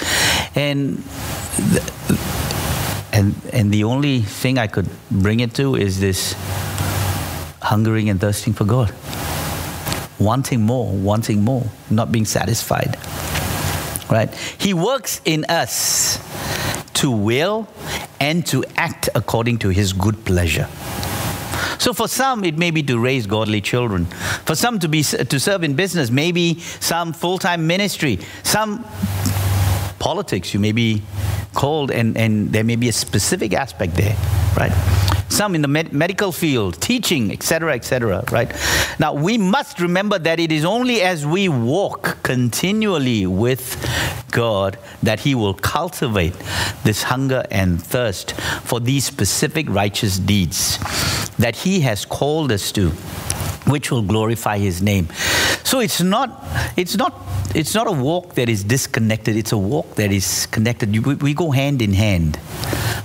and 0.55 1.01
and 3.11 3.33
and 3.51 3.71
the 3.71 3.83
only 3.83 4.21
thing 4.21 4.57
I 4.59 4.67
could 4.67 4.89
bring 5.09 5.39
it 5.39 5.53
to 5.55 5.75
is 5.75 5.99
this 5.99 6.35
hungering 7.61 8.09
and 8.09 8.21
thirsting 8.21 8.53
for 8.53 8.65
God. 8.65 8.93
wanting 10.19 10.61
more, 10.61 10.91
wanting 10.93 11.43
more, 11.43 11.63
not 11.89 12.11
being 12.11 12.25
satisfied. 12.25 12.97
Right? 14.09 14.33
He 14.57 14.73
works 14.73 15.21
in 15.25 15.45
us 15.45 16.19
to 16.95 17.11
will 17.11 17.67
and 18.19 18.45
to 18.47 18.63
act 18.77 19.09
according 19.15 19.59
to 19.59 19.69
his 19.69 19.93
good 19.93 20.23
pleasure. 20.25 20.67
So 21.77 21.93
for 21.93 22.07
some, 22.07 22.43
it 22.43 22.57
may 22.57 22.71
be 22.71 22.83
to 22.83 22.97
raise 22.97 23.27
godly 23.27 23.61
children. 23.61 24.05
For 24.45 24.55
some, 24.55 24.79
to 24.79 24.87
be 24.87 25.03
to 25.03 25.39
serve 25.39 25.63
in 25.63 25.75
business. 25.75 26.09
Maybe 26.09 26.59
some 26.59 27.13
full-time 27.13 27.67
ministry. 27.67 28.19
Some 28.43 28.85
politics. 29.99 30.53
You 30.53 30.59
may 30.59 30.71
be 30.71 31.01
called, 31.53 31.91
and, 31.91 32.17
and 32.17 32.51
there 32.51 32.63
may 32.63 32.75
be 32.75 32.89
a 32.89 32.93
specific 32.93 33.53
aspect 33.53 33.95
there, 33.95 34.15
right? 34.57 34.71
Some 35.29 35.55
in 35.55 35.61
the 35.61 35.67
med- 35.67 35.91
medical 35.91 36.31
field, 36.31 36.81
teaching, 36.81 37.31
etc., 37.31 37.73
etc., 37.73 38.23
right? 38.31 38.51
Now, 38.99 39.13
we 39.13 39.37
must 39.37 39.79
remember 39.79 40.19
that 40.19 40.39
it 40.39 40.51
is 40.51 40.63
only 40.63 41.01
as 41.01 41.25
we 41.25 41.49
walk 41.49 42.17
continually 42.23 43.25
with 43.25 43.75
God 44.31 44.77
that 45.03 45.21
He 45.21 45.35
will 45.35 45.53
cultivate 45.53 46.35
this 46.83 47.03
hunger 47.03 47.45
and 47.51 47.81
thirst 47.81 48.33
for 48.63 48.79
these 48.79 49.05
specific 49.05 49.69
righteous 49.69 50.19
deeds 50.19 50.77
that 51.37 51.55
He 51.55 51.81
has 51.81 52.05
called 52.05 52.51
us 52.51 52.71
to 52.73 52.91
which 53.65 53.91
will 53.91 54.03
glorify 54.03 54.57
his 54.57 54.81
name 54.81 55.07
so 55.63 55.79
it's 55.79 56.01
not 56.01 56.43
it's 56.77 56.95
not 56.95 57.13
it's 57.55 57.73
not 57.73 57.87
a 57.87 57.91
walk 57.91 58.35
that 58.35 58.47
is 58.47 58.63
disconnected 58.63 59.35
it's 59.35 59.51
a 59.51 59.57
walk 59.57 59.95
that 59.95 60.11
is 60.11 60.45
connected 60.47 61.05
we, 61.05 61.15
we 61.15 61.33
go 61.33 61.51
hand 61.51 61.81
in 61.81 61.93
hand 61.93 62.39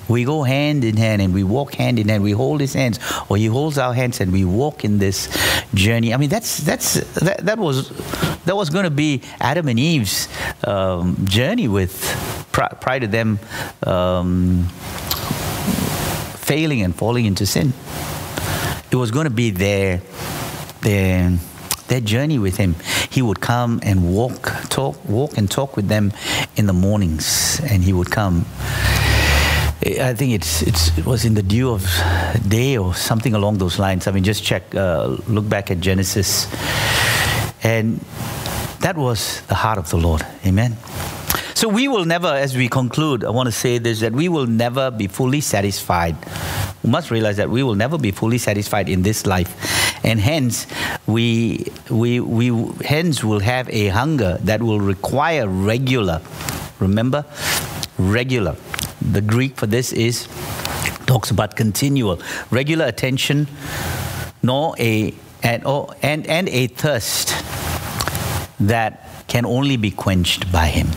we 0.08 0.24
go 0.24 0.42
hand 0.42 0.84
in 0.84 0.96
hand 0.96 1.22
and 1.22 1.32
we 1.32 1.42
walk 1.42 1.74
hand 1.74 1.98
in 1.98 2.09
hand 2.10 2.22
we 2.22 2.32
hold 2.32 2.60
his 2.60 2.74
hands 2.74 2.98
or 3.28 3.36
he 3.36 3.46
holds 3.46 3.78
our 3.78 3.94
hands 3.94 4.20
and 4.20 4.32
we 4.32 4.44
walk 4.44 4.84
in 4.84 4.98
this 4.98 5.28
journey 5.74 6.12
i 6.14 6.16
mean 6.16 6.28
that's 6.28 6.58
that's 6.58 6.94
that, 7.26 7.38
that 7.44 7.58
was 7.58 7.76
that 8.46 8.56
was 8.56 8.70
going 8.70 8.84
to 8.84 8.96
be 9.04 9.22
adam 9.40 9.68
and 9.68 9.78
eve's 9.78 10.28
um, 10.64 11.16
journey 11.24 11.68
with 11.68 11.94
prior 12.52 13.00
to 13.00 13.06
them 13.06 13.38
um, 13.86 14.64
failing 16.50 16.82
and 16.82 16.94
falling 16.94 17.26
into 17.26 17.46
sin 17.46 17.72
it 18.90 18.96
was 18.96 19.10
going 19.10 19.24
to 19.24 19.36
be 19.44 19.50
their 19.50 20.00
their 20.82 21.38
their 21.90 22.00
journey 22.00 22.38
with 22.38 22.56
him. 22.56 22.76
He 23.10 23.20
would 23.20 23.40
come 23.40 23.80
and 23.82 24.14
walk, 24.14 24.42
talk, 24.70 24.96
walk 25.08 25.36
and 25.36 25.50
talk 25.50 25.76
with 25.76 25.88
them 25.88 26.12
in 26.56 26.66
the 26.66 26.72
mornings, 26.72 27.60
and 27.68 27.82
he 27.82 27.92
would 27.92 28.10
come. 28.10 28.46
I 29.82 30.12
think 30.14 30.32
it's, 30.32 30.62
it's, 30.62 30.96
it 30.98 31.06
was 31.06 31.24
in 31.24 31.34
the 31.34 31.42
dew 31.42 31.70
of 31.70 31.82
day 32.46 32.76
or 32.76 32.94
something 32.94 33.34
along 33.34 33.58
those 33.58 33.78
lines. 33.78 34.06
I 34.06 34.12
mean, 34.12 34.24
just 34.24 34.44
check, 34.44 34.74
uh, 34.74 35.16
look 35.26 35.48
back 35.48 35.70
at 35.70 35.80
Genesis. 35.80 36.46
And 37.62 37.98
that 38.80 38.96
was 38.96 39.40
the 39.42 39.54
heart 39.54 39.78
of 39.78 39.88
the 39.90 39.96
Lord. 39.96 40.26
Amen. 40.44 40.76
So 41.54 41.68
we 41.68 41.88
will 41.88 42.04
never, 42.04 42.28
as 42.28 42.56
we 42.56 42.68
conclude, 42.68 43.24
I 43.24 43.30
want 43.30 43.46
to 43.46 43.52
say 43.52 43.78
this 43.78 44.00
that 44.00 44.12
we 44.12 44.28
will 44.28 44.46
never 44.46 44.90
be 44.90 45.06
fully 45.06 45.40
satisfied. 45.40 46.16
We 46.82 46.90
must 46.90 47.10
realize 47.10 47.36
that 47.36 47.50
we 47.50 47.62
will 47.62 47.74
never 47.74 47.98
be 47.98 48.10
fully 48.10 48.38
satisfied 48.38 48.88
in 48.88 49.02
this 49.02 49.26
life 49.26 49.54
and 50.04 50.20
hence 50.20 50.66
we, 51.06 51.66
we, 51.90 52.20
we 52.20 52.48
hence 52.84 53.22
will 53.22 53.40
have 53.40 53.68
a 53.70 53.88
hunger 53.88 54.38
that 54.42 54.62
will 54.62 54.80
require 54.80 55.46
regular 55.48 56.20
remember 56.78 57.24
regular 57.98 58.56
the 59.00 59.20
greek 59.20 59.56
for 59.56 59.66
this 59.66 59.92
is 59.92 60.28
talks 61.06 61.30
about 61.30 61.56
continual 61.56 62.20
regular 62.50 62.86
attention 62.86 63.46
nor 64.42 64.74
a 64.78 65.14
and, 65.42 65.62
oh, 65.64 65.92
and, 66.02 66.26
and 66.26 66.48
a 66.50 66.66
thirst 66.66 67.28
that 68.60 69.24
can 69.26 69.46
only 69.46 69.76
be 69.76 69.90
quenched 69.90 70.52
by 70.52 70.66
him 70.66 70.88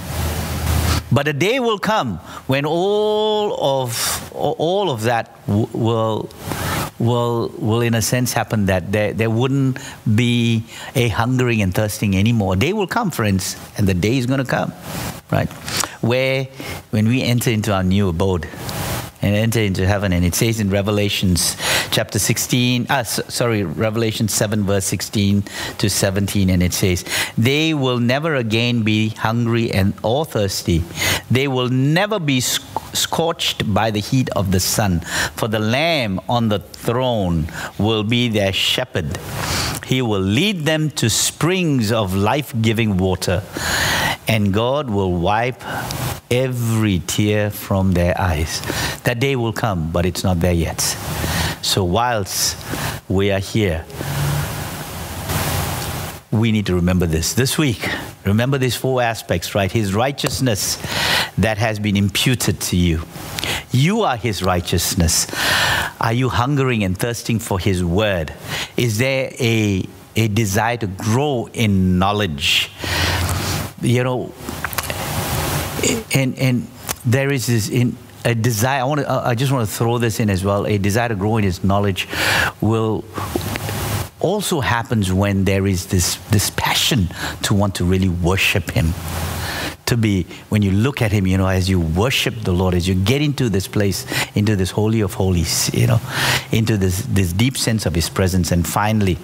but 1.11 1.27
a 1.27 1.33
day 1.33 1.59
will 1.59 1.79
come 1.79 2.17
when 2.47 2.65
all 2.65 3.81
of 3.81 4.31
all 4.33 4.89
of 4.89 5.03
that 5.03 5.39
will 5.47 6.29
will, 6.99 7.49
will 7.57 7.81
in 7.81 7.93
a 7.93 8.01
sense 8.01 8.33
happen 8.33 8.65
that 8.67 8.91
there, 8.91 9.13
there 9.13 9.29
wouldn't 9.29 9.77
be 10.15 10.63
a 10.95 11.09
hungering 11.09 11.61
and 11.61 11.73
thirsting 11.73 12.15
anymore. 12.15 12.53
A 12.53 12.57
day 12.57 12.73
will 12.73 12.87
come, 12.87 13.11
friends, 13.11 13.57
and 13.77 13.87
the 13.87 13.93
day 13.93 14.17
is 14.17 14.25
going 14.25 14.39
to 14.39 14.45
come, 14.45 14.73
right? 15.33 15.49
Where 16.01 16.45
when 16.91 17.07
we 17.07 17.23
enter 17.23 17.49
into 17.49 17.73
our 17.73 17.83
new 17.83 18.09
abode 18.09 18.47
and 19.23 19.35
enter 19.35 19.61
into 19.61 19.87
heaven, 19.87 20.13
and 20.13 20.23
it 20.23 20.35
says 20.35 20.59
in 20.59 20.69
Revelations 20.69 21.55
chapter 21.89 22.19
16, 22.19 22.87
uh, 22.89 23.03
sorry, 23.03 23.63
Revelation 23.63 24.27
7, 24.27 24.63
verse 24.63 24.85
16 24.85 25.43
to 25.79 25.89
17, 25.89 26.49
and 26.49 26.61
it 26.61 26.73
says, 26.73 27.03
They 27.37 27.73
will 27.73 27.99
never 27.99 28.35
again 28.35 28.83
be 28.83 29.09
hungry 29.09 29.71
and 29.71 29.93
or 30.03 30.25
thirsty. 30.25 30.83
They 31.31 31.47
will 31.47 31.69
never 31.69 32.19
be 32.19 32.41
scorched 32.41 33.73
by 33.73 33.89
the 33.89 34.01
heat 34.01 34.29
of 34.35 34.51
the 34.51 34.59
sun, 34.59 34.99
for 35.35 35.47
the 35.47 35.59
Lamb 35.59 36.19
on 36.29 36.49
the 36.49 36.59
throne 36.59 37.47
will 37.79 38.03
be 38.03 38.27
their 38.27 38.53
shepherd. 38.53 39.17
He 39.85 40.01
will 40.01 40.21
lead 40.21 40.65
them 40.65 40.89
to 40.91 41.09
springs 41.09 41.91
of 41.91 42.13
life 42.13 42.53
giving 42.61 42.97
water, 42.97 43.41
and 44.27 44.53
God 44.53 44.89
will 44.89 45.13
wipe 45.13 45.61
every 46.31 46.99
tear 46.99 47.49
from 47.49 47.91
their 47.91 48.19
eyes. 48.19 48.61
That 49.03 49.19
day 49.19 49.35
will 49.35 49.53
come, 49.53 49.91
but 49.91 50.05
it's 50.05 50.23
not 50.23 50.39
there 50.39 50.53
yet. 50.53 50.81
So, 51.61 51.83
whilst 51.83 52.57
we 53.07 53.31
are 53.31 53.39
here, 53.39 53.85
we 56.31 56.51
need 56.51 56.65
to 56.65 56.75
remember 56.75 57.05
this. 57.05 57.33
This 57.33 57.57
week, 57.57 57.87
remember 58.25 58.57
these 58.57 58.75
four 58.75 59.01
aspects, 59.01 59.53
right? 59.53 59.71
His 59.71 59.93
righteousness 59.93 60.77
that 61.37 61.57
has 61.57 61.79
been 61.79 61.95
imputed 61.95 62.59
to 62.61 62.75
you. 62.75 63.01
You 63.71 64.01
are 64.01 64.17
His 64.17 64.43
righteousness. 64.43 65.27
Are 66.01 66.13
you 66.13 66.29
hungering 66.29 66.83
and 66.83 66.97
thirsting 66.97 67.39
for 67.39 67.59
His 67.59 67.83
word? 67.83 68.33
Is 68.77 68.97
there 68.97 69.31
a, 69.39 69.87
a 70.15 70.27
desire 70.27 70.77
to 70.77 70.87
grow 70.87 71.49
in 71.53 71.99
knowledge? 71.99 72.71
You 73.83 74.03
know, 74.03 74.33
and, 76.13 76.37
and 76.39 76.67
there 77.05 77.31
is 77.31 77.47
this 77.47 77.69
in, 77.69 77.97
a 78.25 78.33
desire. 78.33 78.81
I 78.81 78.83
want 78.85 79.01
to. 79.01 79.11
I 79.11 79.35
just 79.35 79.51
want 79.51 79.67
to 79.67 79.75
throw 79.75 79.97
this 79.97 80.19
in 80.19 80.29
as 80.29 80.43
well. 80.43 80.65
A 80.65 80.77
desire 80.77 81.09
to 81.09 81.15
grow 81.15 81.37
in 81.37 81.43
His 81.43 81.63
knowledge 81.63 82.07
will 82.61 83.03
also 84.19 84.61
happens 84.61 85.11
when 85.11 85.43
there 85.43 85.67
is 85.67 85.87
this 85.87 86.15
this 86.31 86.49
passion 86.51 87.09
to 87.43 87.53
want 87.53 87.75
to 87.75 87.83
really 87.83 88.09
worship 88.09 88.71
Him 88.71 88.93
to 89.85 89.97
be 89.97 90.25
when 90.49 90.61
you 90.61 90.71
look 90.71 91.01
at 91.01 91.11
him 91.11 91.27
you 91.27 91.37
know 91.37 91.47
as 91.47 91.69
you 91.69 91.79
worship 91.79 92.33
the 92.43 92.51
lord 92.51 92.73
as 92.73 92.87
you 92.87 92.95
get 92.95 93.21
into 93.21 93.49
this 93.49 93.67
place 93.67 94.05
into 94.33 94.55
this 94.55 94.71
holy 94.71 95.01
of 95.01 95.13
holies 95.13 95.73
you 95.73 95.85
know 95.85 95.99
into 96.51 96.77
this 96.77 97.01
this 97.09 97.33
deep 97.33 97.57
sense 97.57 97.85
of 97.85 97.93
his 97.93 98.09
presence 98.09 98.51
and 98.51 98.65
finally 98.65 99.17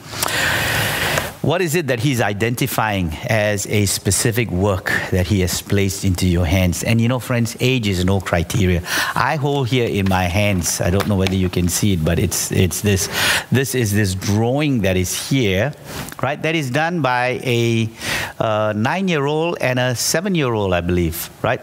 what 1.41 1.61
is 1.61 1.73
it 1.75 1.87
that 1.87 1.99
he's 1.99 2.19
identifying 2.19 3.13
as 3.29 3.65
a 3.67 3.85
specific 3.85 4.51
work 4.51 4.91
that 5.11 5.27
he 5.27 5.39
has 5.39 5.61
placed 5.61 6.03
into 6.03 6.27
your 6.27 6.45
hands? 6.45 6.83
And 6.83 6.99
you 6.99 7.07
know, 7.07 7.19
friends, 7.19 7.55
age 7.61 7.87
is 7.87 8.03
no 8.03 8.19
criteria. 8.19 8.83
I 9.15 9.37
hold 9.37 9.69
here 9.69 9.87
in 9.87 10.09
my 10.09 10.23
hands, 10.23 10.81
I 10.81 10.89
don't 10.89 11.07
know 11.07 11.15
whether 11.15 11.35
you 11.35 11.49
can 11.49 11.69
see 11.69 11.93
it, 11.93 12.03
but 12.03 12.19
it's, 12.19 12.51
it's 12.51 12.81
this. 12.81 13.07
This 13.51 13.73
is 13.73 13.93
this 13.93 14.15
drawing 14.15 14.81
that 14.81 14.97
is 14.97 15.29
here, 15.29 15.73
right? 16.21 16.41
That 16.41 16.55
is 16.55 16.69
done 16.71 17.01
by 17.01 17.39
a 17.43 17.89
uh, 18.37 18.73
nine 18.75 19.07
year 19.07 19.25
old 19.25 19.57
and 19.61 19.79
a 19.79 19.95
seven 19.95 20.35
year 20.35 20.53
old, 20.53 20.73
I 20.73 20.81
believe, 20.81 21.29
right? 21.41 21.61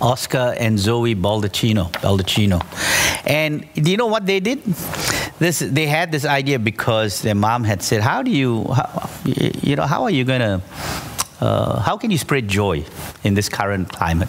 Oscar 0.00 0.54
and 0.58 0.78
Zoe 0.78 1.14
Baldacchino. 1.14 1.92
Baldacchino. 1.92 2.64
And 3.26 3.66
do 3.74 3.90
you 3.90 3.96
know 3.96 4.06
what 4.06 4.24
they 4.24 4.40
did? 4.40 4.62
This, 5.38 5.58
they 5.58 5.86
had 5.86 6.12
this 6.12 6.24
idea 6.24 6.58
because 6.58 7.22
their 7.22 7.34
mom 7.34 7.64
had 7.64 7.82
said, 7.82 8.00
"How 8.00 8.22
do 8.22 8.30
you, 8.30 8.64
how, 8.72 9.10
you 9.24 9.76
know, 9.76 9.84
how 9.84 10.04
are 10.04 10.10
you 10.10 10.24
to, 10.40 10.62
uh, 11.40 11.80
how 11.80 11.98
can 11.98 12.10
you 12.10 12.18
spread 12.18 12.48
joy 12.48 12.84
in 13.26 13.34
this 13.34 13.48
current 13.48 13.92
climate?" 13.92 14.28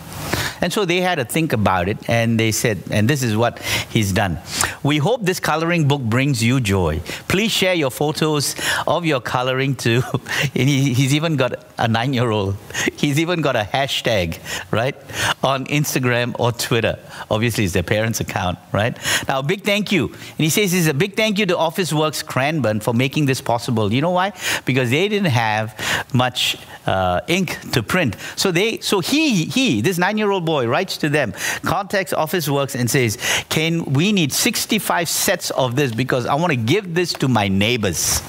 And 0.62 0.74
so 0.74 0.86
they 0.86 1.02
had 1.02 1.16
to 1.16 1.26
think 1.26 1.54
about 1.54 1.88
it, 1.88 1.98
and 2.10 2.40
they 2.40 2.52
said, 2.52 2.84
and 2.90 3.08
this 3.08 3.24
is 3.24 3.36
what 3.38 3.60
he's 3.90 4.12
done. 4.12 4.40
We 4.84 4.98
hope 4.98 5.22
this 5.24 5.40
coloring 5.40 5.88
book 5.88 6.02
brings 6.02 6.44
you 6.44 6.60
joy. 6.60 7.02
Please 7.28 7.52
share 7.52 7.74
your 7.74 7.92
photos 7.92 8.56
of 8.88 9.06
your 9.06 9.22
coloring 9.22 9.76
too. 9.76 10.02
he's 10.54 11.14
even 11.14 11.36
got 11.36 11.66
a 11.78 11.88
nine 11.88 12.14
year 12.14 12.32
old. 12.32 12.56
He's 12.94 13.20
even 13.20 13.42
got 13.42 13.56
a 13.56 13.68
hashtag, 13.72 14.40
right, 14.72 14.96
on 15.44 15.66
Instagram 15.68 16.36
or 16.40 16.52
Twitter. 16.52 16.98
Obviously, 17.30 17.66
it's 17.66 17.74
their 17.74 17.84
parents' 17.84 18.20
account, 18.20 18.58
right? 18.72 18.98
Now, 19.28 19.42
big 19.42 19.64
thank 19.64 19.92
you. 19.92 20.08
And 20.08 20.40
he 20.40 20.50
says 20.50 20.74
it's 20.74 20.88
a 20.88 20.94
big 20.94 21.16
thank 21.16 21.38
you 21.40 21.46
to 21.48 21.56
Officeworks 21.56 22.26
Cranbourne 22.26 22.80
for 22.80 22.94
making 22.94 23.26
this 23.26 23.42
possible. 23.42 23.94
You 23.94 24.02
know 24.02 24.12
why? 24.12 24.34
Because 24.66 24.90
they 24.90 25.08
didn't 25.08 25.32
have 25.32 25.76
much 26.14 26.58
uh, 26.88 27.22
ink 27.28 27.60
to 27.72 27.84
print. 27.84 28.16
So 28.36 28.52
they, 28.52 28.80
so 28.88 29.02
he, 29.02 29.44
he, 29.44 29.82
this 29.82 29.98
nine-year-old 29.98 30.46
boy 30.46 30.66
writes 30.66 30.96
to 31.00 31.10
them, 31.10 31.34
contacts 31.62 32.14
Officeworks, 32.14 32.74
and 32.74 32.90
says, 32.90 33.18
"Can 33.50 33.84
we 33.84 34.14
need 34.14 34.32
65 34.32 35.10
sets 35.10 35.52
of 35.52 35.76
this 35.76 35.94
because 35.94 36.26
I 36.26 36.36
want 36.36 36.52
to 36.52 36.56
give 36.56 36.94
this 36.94 37.12
to 37.16 37.28
my 37.28 37.50
neighbors." 37.50 38.22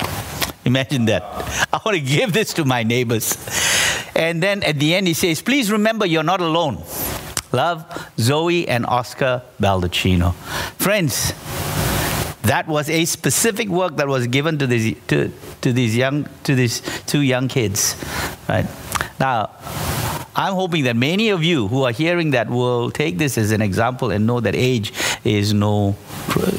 Imagine 0.64 1.04
that. 1.04 1.22
I 1.72 1.80
want 1.86 1.96
to 1.96 2.02
give 2.02 2.32
this 2.32 2.54
to 2.54 2.64
my 2.64 2.82
neighbors. 2.82 3.36
And 4.16 4.42
then 4.42 4.64
at 4.64 4.80
the 4.80 4.96
end, 4.96 5.06
he 5.06 5.14
says, 5.14 5.40
Please 5.42 5.70
remember 5.70 6.04
you're 6.04 6.24
not 6.24 6.40
alone. 6.40 6.82
Love, 7.52 8.10
Zoe 8.18 8.66
and 8.66 8.84
Oscar 8.84 9.42
Baldacchino. 9.60 10.34
Friends, 10.74 11.34
that 12.42 12.66
was 12.66 12.90
a 12.90 13.04
specific 13.04 13.68
work 13.68 13.96
that 13.98 14.08
was 14.08 14.26
given 14.26 14.58
to 14.58 14.66
these, 14.66 14.96
to, 15.06 15.32
to 15.60 15.72
these 15.72 15.96
young 15.96 16.28
to 16.42 16.56
these 16.56 16.82
two 17.06 17.20
young 17.20 17.46
kids. 17.46 17.94
Right? 18.48 18.66
Now, 19.20 19.50
I'm 20.38 20.54
hoping 20.54 20.84
that 20.84 20.94
many 20.94 21.30
of 21.30 21.42
you 21.42 21.66
who 21.66 21.82
are 21.82 21.90
hearing 21.90 22.30
that 22.30 22.48
will 22.48 22.92
take 22.92 23.18
this 23.18 23.36
as 23.36 23.50
an 23.50 23.60
example 23.60 24.12
and 24.12 24.24
know 24.24 24.38
that 24.38 24.54
age 24.54 24.92
is 25.24 25.52
no 25.52 25.96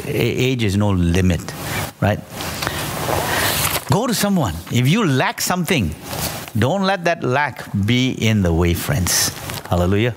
age 0.06 0.64
is 0.64 0.76
no 0.76 0.90
limit, 0.90 1.42
right? 2.02 2.20
Go 3.90 4.06
to 4.06 4.14
someone. 4.14 4.54
If 4.70 4.90
you 4.90 5.08
lack 5.08 5.40
something, 5.40 5.96
don't 6.58 6.84
let 6.84 7.06
that 7.06 7.24
lack 7.24 7.70
be 7.86 8.12
in 8.12 8.42
the 8.42 8.54
way, 8.54 8.74
friends. 8.74 9.30
Hallelujah. 9.70 10.14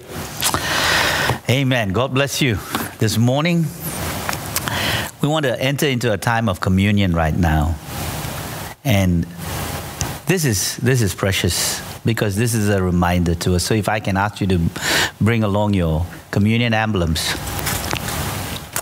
Amen. 1.49 1.93
God 1.93 2.13
bless 2.13 2.43
you. 2.43 2.59
This 2.99 3.17
morning, 3.17 3.67
we 5.23 5.29
want 5.29 5.45
to 5.45 5.63
enter 5.63 5.87
into 5.87 6.13
a 6.13 6.19
time 6.19 6.49
of 6.49 6.59
communion 6.61 7.13
right 7.13 7.37
now. 7.37 7.77
And 8.83 9.25
this 10.27 10.45
is 10.45 10.77
this 10.79 11.03
is 11.03 11.15
precious 11.15 11.81
because 12.05 12.37
this 12.37 12.55
is 12.55 12.69
a 12.69 12.83
reminder 12.83 13.35
to 13.37 13.55
us. 13.55 13.65
So 13.65 13.75
if 13.75 13.89
I 13.89 14.01
can 14.01 14.17
ask 14.17 14.41
you 14.41 14.47
to 14.49 14.61
bring 15.21 15.45
along 15.45 15.75
your 15.75 16.07
communion 16.31 16.75
emblems 16.75 17.35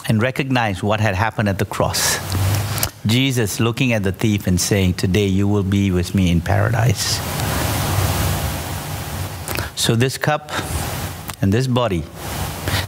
and 0.09 0.20
recognize 0.22 0.82
what 0.82 1.01
had 1.01 1.14
happened 1.14 1.49
at 1.49 1.59
the 1.59 1.64
cross. 1.64 2.18
Jesus 3.07 3.61
looking 3.61 3.93
at 3.93 4.03
the 4.03 4.12
thief 4.12 4.47
and 4.47 4.61
saying, 4.61 4.95
Today 4.95 5.26
you 5.26 5.49
will 5.49 5.62
be 5.62 5.91
with 5.91 6.14
me 6.14 6.30
in 6.30 6.41
paradise. 6.41 7.18
So 9.74 9.97
this 9.97 10.18
cup 10.18 10.53
and 11.41 11.53
this 11.53 11.66
body 11.66 12.05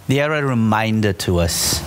they 0.09 0.21
are 0.21 0.35
a 0.35 0.45
reminder 0.45 1.13
to 1.13 1.39
us 1.39 1.81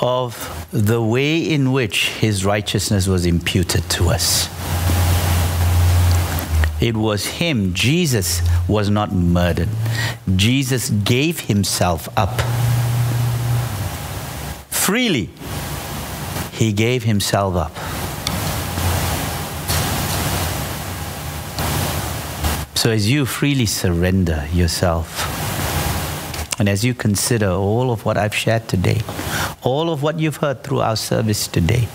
of 0.00 0.57
the 0.72 1.02
way 1.02 1.38
in 1.38 1.72
which 1.72 2.10
his 2.10 2.44
righteousness 2.44 3.06
was 3.06 3.24
imputed 3.24 3.88
to 3.90 4.10
us. 4.10 4.48
It 6.80 6.96
was 6.96 7.26
him, 7.26 7.74
Jesus 7.74 8.42
was 8.68 8.90
not 8.90 9.12
murdered. 9.12 9.68
Jesus 10.36 10.90
gave 10.90 11.40
himself 11.40 12.08
up. 12.16 12.40
Freely, 14.70 15.30
he 16.52 16.72
gave 16.72 17.02
himself 17.02 17.56
up. 17.56 17.74
So, 22.76 22.90
as 22.90 23.10
you 23.10 23.26
freely 23.26 23.66
surrender 23.66 24.46
yourself, 24.52 25.24
and 26.60 26.68
as 26.68 26.84
you 26.84 26.94
consider 26.94 27.50
all 27.50 27.90
of 27.90 28.04
what 28.04 28.16
I've 28.16 28.34
shared 28.34 28.68
today, 28.68 29.00
all 29.68 29.90
of 29.90 30.02
what 30.02 30.18
you've 30.18 30.36
heard 30.36 30.64
through 30.64 30.80
our 30.80 30.96
service 30.96 31.46
today, 31.46 31.86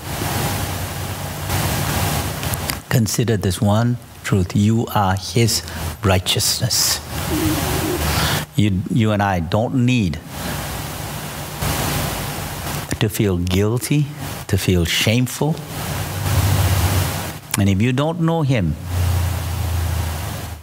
consider 2.89 3.35
this 3.35 3.59
one 3.59 3.97
truth 4.23 4.55
you 4.55 4.85
are 4.93 5.15
His 5.15 5.63
righteousness. 6.03 6.99
You, 8.55 8.83
you 8.91 9.11
and 9.11 9.23
I 9.23 9.39
don't 9.39 9.87
need 9.87 10.19
to 12.99 13.09
feel 13.09 13.39
guilty, 13.39 14.05
to 14.47 14.57
feel 14.57 14.85
shameful. 14.85 15.55
And 17.59 17.67
if 17.67 17.81
you 17.81 17.91
don't 17.91 18.21
know 18.21 18.43
Him, 18.43 18.75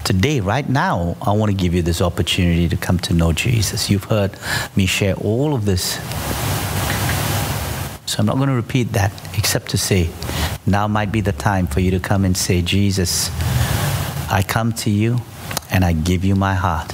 today, 0.05 0.39
right 0.39 0.69
now, 0.69 1.17
I 1.21 1.33
want 1.33 1.51
to 1.51 1.57
give 1.57 1.75
you 1.75 1.83
this 1.83 2.01
opportunity 2.01 2.69
to 2.69 2.77
come 2.77 3.01
to 3.01 3.15
know 3.15 3.33
Jesus. 3.33 3.91
You've 3.91 4.05
heard 4.05 4.33
me 4.77 4.87
share 4.87 5.15
all 5.17 5.55
of 5.55 5.65
this. 5.65 5.99
So 8.11 8.19
I'm 8.19 8.27
not 8.27 8.37
going 8.37 8.49
to 8.49 8.55
repeat 8.55 8.93
that 8.95 9.13
except 9.39 9.71
to 9.71 9.79
say, 9.79 10.11
now 10.67 10.89
might 10.89 11.13
be 11.13 11.21
the 11.21 11.33
time 11.33 11.69
for 11.69 11.79
you 11.79 11.93
to 11.93 12.01
come 12.01 12.25
and 12.25 12.37
say, 12.37 12.61
Jesus, 12.61 13.31
I 14.31 14.43
come 14.47 14.73
to 14.85 14.91
you 14.91 15.19
and 15.71 15.85
I 15.85 15.93
give 15.93 16.25
you 16.25 16.35
my 16.35 16.55
heart. 16.55 16.93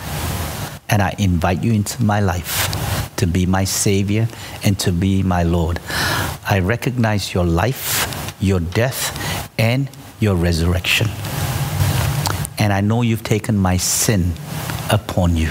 And 0.91 1.01
I 1.01 1.15
invite 1.19 1.65
you 1.65 1.73
into 1.73 2.03
my 2.05 2.21
life 2.21 3.17
to 3.17 3.27
be 3.27 3.47
my 3.47 3.65
Savior 3.65 4.29
and 4.63 4.79
to 4.81 4.93
be 4.93 5.23
my 5.23 5.43
Lord. 5.43 5.81
I 6.49 6.61
recognize 6.63 7.33
your 7.33 7.47
life, 7.47 8.37
your 8.39 8.61
death, 8.61 9.51
and 9.59 9.89
your 10.21 10.37
resurrection 10.37 11.09
and 12.59 12.73
I 12.73 12.81
know 12.81 13.03
you've 13.03 13.23
taken 13.23 13.57
my 13.57 13.77
sin 13.77 14.33
upon 14.91 15.37
you. 15.37 15.51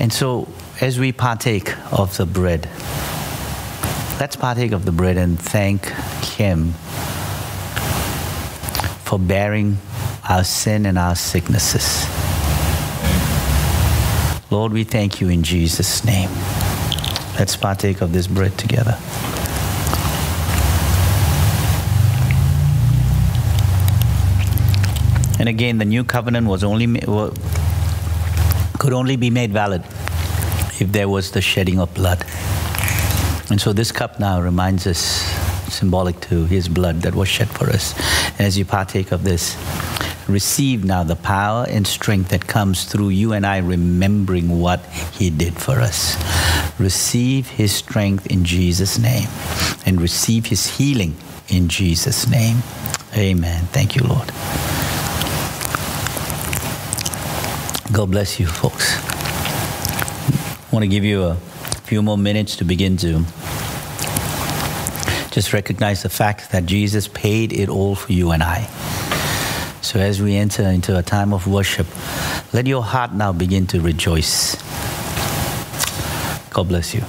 And 0.00 0.12
so, 0.12 0.48
as 0.80 0.98
we 0.98 1.12
partake 1.12 1.76
of 1.92 2.16
the 2.16 2.26
bread, 2.26 2.68
let's 4.20 4.34
partake 4.34 4.72
of 4.72 4.84
the 4.84 4.90
bread 4.90 5.16
and 5.16 5.38
thank 5.38 5.86
Him 6.24 6.72
for 9.04 9.18
bearing 9.18 9.78
our 10.28 10.42
sin 10.42 10.86
and 10.86 10.98
our 10.98 11.14
sicknesses. 11.14 12.04
Lord, 14.50 14.72
we 14.72 14.82
thank 14.82 15.20
you 15.20 15.28
in 15.28 15.42
Jesus' 15.42 16.04
name. 16.04 16.30
Let's 17.38 17.54
partake 17.54 18.00
of 18.00 18.12
this 18.12 18.26
bread 18.26 18.58
together. 18.58 18.98
And 25.38 25.48
again, 25.48 25.78
the 25.78 25.84
new 25.84 26.02
covenant 26.02 26.48
was 26.48 26.64
only 26.64 27.00
could 28.78 28.92
only 28.92 29.16
be 29.16 29.30
made 29.30 29.52
valid 29.52 29.84
if 30.80 30.90
there 30.90 31.08
was 31.08 31.30
the 31.30 31.40
shedding 31.40 31.78
of 31.78 31.94
blood. 31.94 32.24
And 33.50 33.60
so 33.60 33.72
this 33.72 33.92
cup 33.92 34.20
now 34.20 34.40
reminds 34.40 34.86
us, 34.86 34.98
symbolic 35.72 36.20
to 36.20 36.44
his 36.44 36.68
blood 36.68 37.02
that 37.02 37.14
was 37.14 37.28
shed 37.28 37.48
for 37.48 37.70
us. 37.70 37.94
And 38.32 38.42
as 38.42 38.58
you 38.58 38.64
partake 38.64 39.10
of 39.10 39.24
this, 39.24 39.56
receive 40.28 40.84
now 40.84 41.02
the 41.02 41.16
power 41.16 41.66
and 41.68 41.86
strength 41.86 42.28
that 42.28 42.46
comes 42.46 42.84
through 42.84 43.08
you 43.08 43.32
and 43.32 43.46
I 43.46 43.58
remembering 43.58 44.60
what 44.60 44.84
he 45.14 45.30
did 45.30 45.54
for 45.54 45.80
us. 45.80 46.16
Receive 46.78 47.48
his 47.48 47.72
strength 47.72 48.26
in 48.26 48.44
Jesus' 48.44 48.98
name 48.98 49.28
and 49.86 50.00
receive 50.00 50.46
his 50.46 50.66
healing 50.76 51.16
in 51.48 51.68
Jesus' 51.68 52.28
name. 52.28 52.58
Amen. 53.16 53.64
Thank 53.72 53.96
you, 53.96 54.02
Lord. 54.02 54.28
God 57.90 58.10
bless 58.10 58.38
you, 58.38 58.46
folks. 58.46 58.98
I 59.00 60.68
want 60.70 60.82
to 60.82 60.88
give 60.88 61.04
you 61.04 61.24
a 61.24 61.36
few 61.88 62.02
more 62.02 62.18
minutes 62.18 62.56
to 62.56 62.66
begin 62.66 62.98
to 62.98 63.24
just 65.30 65.54
recognize 65.54 66.02
the 66.02 66.10
fact 66.10 66.52
that 66.52 66.66
Jesus 66.66 67.08
paid 67.08 67.50
it 67.50 67.70
all 67.70 67.94
for 67.94 68.12
you 68.12 68.30
and 68.32 68.42
I. 68.42 68.64
So 69.80 69.98
as 69.98 70.20
we 70.20 70.36
enter 70.36 70.64
into 70.64 70.98
a 70.98 71.02
time 71.02 71.32
of 71.32 71.46
worship, 71.46 71.86
let 72.52 72.66
your 72.66 72.82
heart 72.82 73.14
now 73.14 73.32
begin 73.32 73.66
to 73.68 73.80
rejoice. 73.80 74.56
God 76.50 76.68
bless 76.68 76.92
you. 76.92 77.00